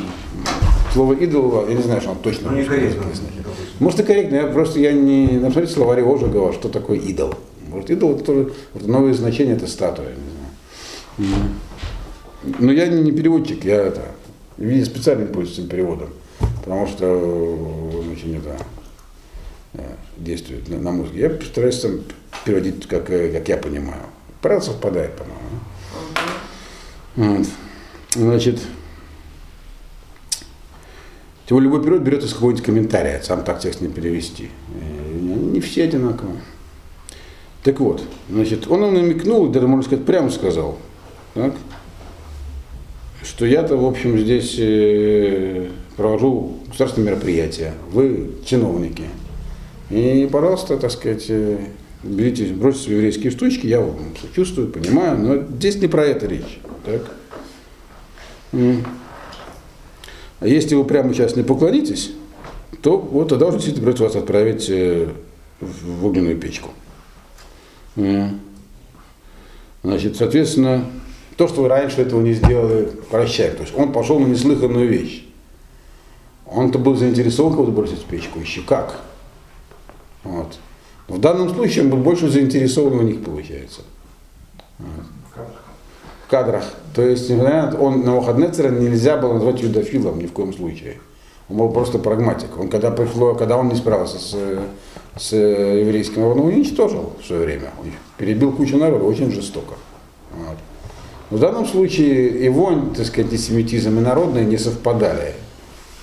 Слово 0.91 1.13
идол, 1.13 1.67
я 1.69 1.75
не 1.75 1.83
знаю, 1.83 2.01
что 2.01 2.09
он 2.11 2.17
точно 2.17 2.49
Ну, 2.49 2.57
написано. 2.57 3.03
допустим. 3.03 3.25
Может 3.79 3.99
и 3.99 4.03
корректно, 4.03 4.35
я 4.37 4.47
просто 4.47 4.79
я 4.79 4.91
не 4.93 5.27
на 5.37 5.51
смотрите 5.51 5.73
словаре 5.73 6.01
Ожегова, 6.03 6.51
что 6.51 6.67
такое 6.67 6.97
идол. 6.97 7.35
Может, 7.67 7.91
идол 7.91 8.15
это 8.15 8.23
тоже 8.23 8.53
вот 8.73 8.87
новое 8.87 9.13
значение, 9.13 9.55
это 9.55 9.67
статуя, 9.67 10.07
не 11.19 11.27
знаю. 11.27 11.35
Но 12.57 12.71
я 12.71 12.87
не 12.87 13.11
переводчик, 13.11 13.63
я 13.65 13.75
это, 13.83 14.01
видите, 14.57 14.89
специально 14.89 15.27
пользуюсь 15.27 15.59
этим 15.59 15.69
переводом, 15.69 16.09
потому 16.63 16.87
что 16.87 17.05
э, 17.05 18.11
очень 18.11 18.37
это 18.37 18.57
э, 19.73 19.81
действует 20.17 20.67
на, 20.69 20.79
на 20.79 20.91
мозг. 20.91 21.13
Я 21.13 21.31
стараюсь 21.41 21.79
сам 21.79 22.01
переводить, 22.45 22.87
как, 22.87 23.09
э, 23.09 23.31
как 23.31 23.47
я 23.47 23.57
понимаю. 23.57 24.01
Правда 24.41 24.65
совпадает, 24.65 25.11
по-моему. 25.15 27.37
Вот. 27.37 27.47
Значит, 28.15 28.59
тем 31.45 31.57
более 31.57 31.69
любой 31.69 31.83
перевод 31.83 32.01
берет 32.01 32.23
из 32.23 32.33
какого-нибудь 32.33 32.63
комментария, 32.63 33.21
сам 33.21 33.43
так 33.43 33.59
текст 33.59 33.81
не 33.81 33.87
перевести. 33.87 34.49
Э, 34.81 35.13
Не 35.13 35.59
все 35.59 35.83
одинаково. 35.83 36.31
Так 37.63 37.79
вот, 37.79 38.03
значит, 38.29 38.69
он 38.69 38.81
нам 38.81 38.93
намекнул, 38.93 39.47
даже 39.47 39.67
можно 39.67 39.83
сказать, 39.83 40.05
прямо 40.05 40.29
сказал, 40.29 40.77
так, 41.33 41.53
что 43.23 43.45
я-то, 43.45 43.75
в 43.75 43.85
общем, 43.85 44.19
здесь 44.19 44.55
э, 44.59 45.69
провожу 45.97 46.59
государственное 46.67 47.13
мероприятие, 47.13 47.73
вы 47.91 48.35
чиновники. 48.45 49.05
И, 49.89 50.27
пожалуйста, 50.31 50.77
так 50.77 50.91
сказать, 50.91 51.25
э, 51.29 51.57
берите, 52.03 52.45
бросьте 52.53 52.91
еврейские 52.91 53.31
штучки, 53.31 53.67
я 53.67 53.81
вам 53.81 53.97
сочувствую, 54.19 54.69
понимаю, 54.69 55.17
но 55.17 55.43
здесь 55.57 55.77
не 55.77 55.87
про 55.87 56.05
это 56.05 56.25
речь. 56.27 56.59
Так? 56.83 57.11
А 60.39 60.47
если 60.47 60.75
вы 60.75 60.85
прямо 60.85 61.13
сейчас 61.13 61.35
не 61.35 61.43
поклонитесь, 61.43 62.11
то 62.81 62.97
вот 62.97 63.29
тогда 63.29 63.47
уже 63.47 63.57
действительно 63.57 63.85
придется 63.85 64.03
вас 64.03 64.15
отправить 64.15 64.69
э, 64.69 65.07
в 65.59 66.05
огненную 66.05 66.37
печку. 66.37 66.69
Значит, 69.83 70.17
соответственно, 70.17 70.85
то, 71.37 71.47
что 71.47 71.61
вы 71.61 71.67
раньше 71.67 72.01
этого 72.01 72.21
не 72.21 72.33
сделали, 72.33 72.89
прощай. 73.09 73.51
То 73.51 73.61
есть 73.61 73.73
он 73.77 73.91
пошел 73.91 74.19
на 74.19 74.25
неслыханную 74.25 74.87
вещь. 74.87 75.25
Он-то 76.45 76.79
был 76.79 76.95
заинтересован 76.95 77.53
кого-то 77.53 77.71
бросить 77.71 77.99
в 77.99 78.05
печку, 78.05 78.39
еще 78.39 78.61
как. 78.61 79.01
Вот. 80.25 80.57
В 81.07 81.19
данном 81.19 81.49
случае 81.49 81.85
был 81.85 81.99
больше 81.99 82.29
заинтересован 82.29 82.99
у 82.99 83.03
них 83.03 83.23
получается. 83.23 83.81
В 84.79 86.29
кадрах. 86.29 86.63
То 86.93 87.03
есть, 87.03 87.29
он 87.29 87.37
на 87.39 87.71
Навуходнецера 87.71 88.69
нельзя 88.69 89.15
было 89.17 89.33
назвать 89.33 89.61
юдофилом 89.61 90.19
ни 90.19 90.25
в 90.25 90.33
коем 90.33 90.53
случае. 90.53 90.97
Он 91.47 91.57
был 91.57 91.69
просто 91.69 91.99
прагматик. 91.99 92.57
Он 92.59 92.69
когда 92.69 92.89
пришло, 92.89 93.35
когда 93.35 93.57
он 93.57 93.69
не 93.69 93.75
справился 93.75 94.17
с, 94.17 94.35
с 95.17 95.35
еврейским 95.35 96.21
народом, 96.21 96.45
он 96.45 96.53
уничтожил 96.53 97.13
в 97.21 97.25
свое 97.25 97.45
время. 97.45 97.69
Он 97.79 97.91
перебил 98.17 98.51
кучу 98.51 98.77
народа 98.77 99.03
очень 99.05 99.31
жестоко. 99.31 99.75
Вот. 100.35 100.57
В 101.29 101.39
данном 101.39 101.67
случае 101.67 102.43
его, 102.43 102.73
так 102.95 103.05
сказать, 103.05 103.31
антисемитизм 103.31 103.97
и 103.99 104.01
народные 104.01 104.45
не 104.45 104.57
совпадали. 104.57 105.33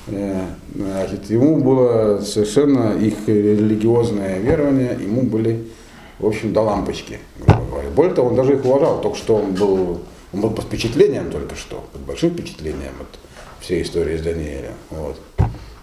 Э, 0.09 0.47
Значит, 0.75 1.31
ему 1.31 1.59
было 1.59 2.21
совершенно 2.21 2.97
их 2.99 3.15
религиозное 3.27 4.39
верование, 4.39 4.97
ему 4.99 5.23
были, 5.23 5.65
в 6.19 6.27
общем, 6.27 6.53
до 6.53 6.63
лампочки. 6.63 7.19
Более 7.95 8.15
того, 8.15 8.29
он 8.29 8.37
даже 8.37 8.55
их 8.55 8.65
уважал, 8.65 9.01
только 9.03 9.19
что 9.19 9.37
он 9.37 9.53
был, 9.53 10.01
он 10.33 10.41
был 10.41 10.51
под 10.51 10.65
впечатлением 10.65 11.31
только 11.31 11.55
что, 11.57 11.85
под 11.93 12.03
большим 12.03 12.31
впечатлением 12.31 12.93
от 13.01 13.19
всей 13.61 13.83
истории 13.83 14.17
с 14.17 14.23
Даниэлем. 14.23 14.73
Вот. 14.91 15.21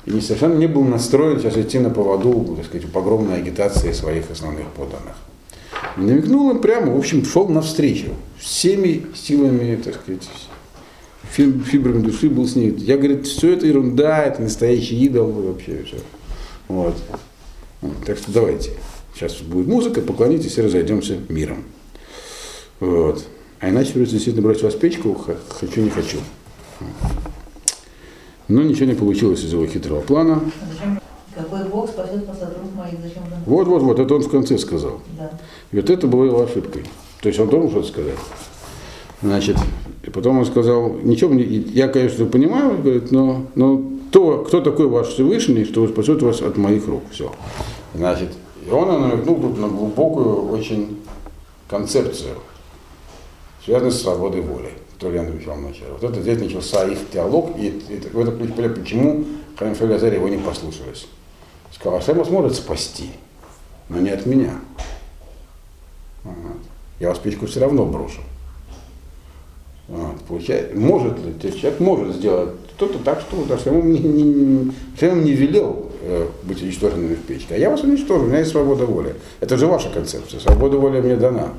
И 0.06 0.20
совершенно 0.22 0.56
не 0.56 0.68
был 0.68 0.84
настроен 0.84 1.40
сейчас 1.40 1.56
идти 1.58 1.78
на 1.78 1.92
поводу, 1.92 2.56
так 2.56 2.66
сказать, 2.66 2.92
погромной 2.92 3.38
агитации 3.38 3.92
своих 3.92 4.32
основных 4.32 4.68
подданных. 4.68 5.16
Намекнул 5.98 6.50
им 6.50 6.60
прямо, 6.60 6.94
в 6.94 6.98
общем, 6.98 7.24
шел 7.26 7.48
навстречу 7.48 8.10
всеми 8.40 9.06
силами, 9.14 9.76
так 9.76 9.96
сказать, 9.96 10.28
фибрами 11.32 12.02
души 12.02 12.30
был 12.30 12.48
с 12.48 12.56
ней. 12.56 12.72
Я, 12.78 12.98
говорит, 12.98 13.28
все 13.28 13.54
это 13.54 13.68
ерунда, 13.68 14.24
это 14.24 14.42
настоящий 14.42 14.96
идол 15.06 15.32
вообще 15.32 15.84
все. 15.86 15.98
Вот. 16.68 16.96
Так 18.06 18.18
что 18.18 18.32
давайте. 18.32 18.72
Сейчас 19.14 19.38
будет 19.38 19.68
музыка, 19.68 20.02
поклонитесь 20.02 20.58
и 20.58 20.62
разойдемся 20.62 21.18
миром. 21.30 21.64
Вот. 22.80 23.26
А 23.60 23.70
иначе 23.70 23.92
придется 23.92 24.14
действительно 24.14 24.48
брать 24.48 24.64
вас 24.64 24.74
в 24.74 24.80
печку, 24.80 25.14
хочу, 25.50 25.82
не 25.82 25.90
хочу. 25.90 26.18
Но 28.48 28.64
ничего 28.64 28.86
не 28.86 28.96
получилось 28.96 29.44
из 29.44 29.52
его 29.52 29.66
хитрого 29.68 30.02
плана. 30.02 30.42
Какой 31.36 31.64
Бог 31.66 31.90
спасет 31.90 32.26
вас 32.26 32.40
рук 32.42 32.76
моих? 32.76 33.00
Зачем 33.02 33.24
он? 33.24 33.44
Вот, 33.46 33.68
вот, 33.68 33.82
вот, 33.84 34.00
это 34.00 34.16
он 34.16 34.24
в 34.24 34.30
конце 34.30 34.58
сказал. 34.58 35.02
Да. 35.18 35.32
И 35.72 35.76
вот 35.76 35.90
это 35.90 36.08
было 36.08 36.26
его 36.26 36.42
ошибкой. 36.42 36.84
То 37.22 37.28
есть 37.30 37.40
он 37.40 37.50
должен 37.50 37.70
что-то 37.70 37.88
сказать. 37.88 38.18
Значит, 39.22 39.58
и 40.10 40.12
потом 40.12 40.40
он 40.40 40.46
сказал, 40.46 40.90
ничего, 41.04 41.36
я, 41.36 41.88
конечно, 41.88 42.26
понимаю, 42.26 42.82
говорит, 42.82 43.12
но, 43.12 43.46
но 43.54 43.80
то, 44.12 44.40
кто 44.40 44.60
такой 44.60 44.88
ваш 44.88 45.10
Всевышний, 45.10 45.66
что 45.66 45.88
спасет 45.88 46.24
вас 46.24 46.42
от 46.42 46.58
моих 46.58 46.88
рук. 46.88 47.04
Все. 47.12 47.32
Значит, 47.94 48.30
и 48.66 48.72
он 48.72 48.88
намекнул 48.88 49.40
тут 49.40 49.60
на 49.60 49.68
глубокую 49.68 50.50
очень 50.50 51.00
концепцию, 51.70 52.38
связанную 53.64 53.92
с 53.92 54.02
свободой 54.02 54.42
воли, 54.42 54.72
которую 54.96 55.22
я 55.22 55.28
отвечал 55.30 55.58
вначале. 55.58 55.92
Вот 55.92 56.04
это 56.04 56.20
здесь 56.22 56.40
начался 56.40 56.86
их 56.86 56.98
диалог, 57.14 57.52
и, 57.60 57.68
и 57.68 58.00
в 58.12 58.20
этом 58.20 58.40
ключ 58.40 58.50
понятно, 58.56 58.82
почему 58.82 59.26
Хаим 59.60 59.76
Шалязарь 59.76 60.16
его 60.16 60.28
не 60.28 60.38
послушались. 60.38 61.08
Сказал, 61.72 62.00
Ашем 62.00 62.18
вас 62.18 62.32
может 62.32 62.56
спасти, 62.56 63.12
но 63.90 64.00
не 64.00 64.10
от 64.10 64.26
меня. 64.26 64.56
Я 67.00 67.10
вас 67.10 67.20
печку 67.20 67.46
все 67.46 67.60
равно 67.60 67.86
брошу. 67.86 68.22
Вот. 69.90 70.22
Получается, 70.28 70.78
может 70.78 71.18
ли, 71.18 71.60
человек 71.60 71.80
может 71.80 72.16
сделать 72.16 72.52
что-то 72.78 73.00
так, 73.00 73.22
что 73.22 73.38
вот 73.38 73.52
Ашем 73.52 73.92
не, 73.92 74.00
не, 74.00 74.24
не, 74.24 74.72
не 75.02 75.32
велел 75.34 75.92
э, 76.02 76.28
быть 76.44 76.62
уничтоженными 76.62 77.16
в 77.16 77.24
печке, 77.24 77.56
а 77.56 77.58
я 77.58 77.72
вас 77.72 77.82
уничтожу, 77.82 78.24
у 78.24 78.28
меня 78.28 78.40
есть 78.40 78.52
свобода 78.52 78.86
воли. 78.86 79.16
Это 79.40 79.58
же 79.58 79.66
ваша 79.66 79.90
концепция, 79.90 80.40
свобода 80.40 80.78
воли 80.78 81.02
мне 81.02 81.16
дана. 81.16 81.54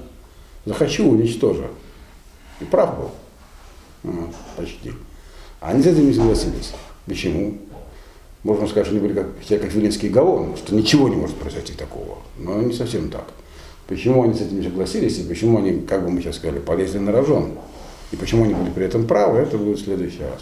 Захочу, 0.65 1.11
уничтожу. 1.11 1.65
И 2.61 2.65
прав 2.65 2.97
был. 2.97 3.11
Вот, 4.05 4.35
почти. 4.57 4.93
А 5.61 5.71
они 5.71 5.83
с 5.83 5.87
этим 5.87 6.07
не 6.07 6.15
согласились. 6.15 6.73
Почему? 7.07 7.59
Можно 8.45 8.69
сказать, 8.69 8.87
что 8.87 8.97
они 8.97 9.07
были 9.07 9.15
как, 9.15 9.27
все 9.45 9.59
как 9.59 9.73
Вилинский 9.73 10.09
галлон, 10.09 10.57
что 10.57 10.75
ничего 10.75 11.09
не 11.09 11.17
может 11.17 11.37
произойти 11.37 11.73
такого. 11.73 12.19
Но 12.39 12.63
не 12.63 12.73
совсем 12.73 13.11
так. 13.11 13.25
Почему 13.89 14.23
они 14.23 14.35
с 14.35 14.41
этим 14.41 14.61
не 14.61 14.63
согласились, 14.63 15.19
и 15.19 15.25
почему 15.25 15.59
они, 15.59 15.81
как 15.81 16.05
бы 16.05 16.11
мы 16.11 16.23
сейчас 16.23 16.37
сказали, 16.37 16.61
полезли 16.61 16.99
на 16.99 17.13
рожон, 17.13 17.59
и 18.13 18.17
почему 18.17 18.45
они 18.45 18.55
были 18.55 18.71
при 18.71 18.87
этом 18.87 19.07
правы, 19.07 19.39
это 19.39 19.57
будет 19.57 19.79
в 19.79 19.85
следующий 19.85 20.23
раз. 20.23 20.41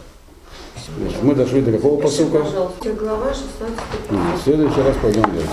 Мы 1.22 1.34
дошли 1.34 1.60
до 1.60 1.72
какого 1.72 2.00
посылка? 2.00 2.38
Пожалуйста, 2.38 2.92
глава 2.94 3.34
16 3.34 3.78
В 4.10 4.42
следующий 4.42 4.80
раз 4.80 4.96
пойдем 5.02 5.22
дальше. 5.22 5.48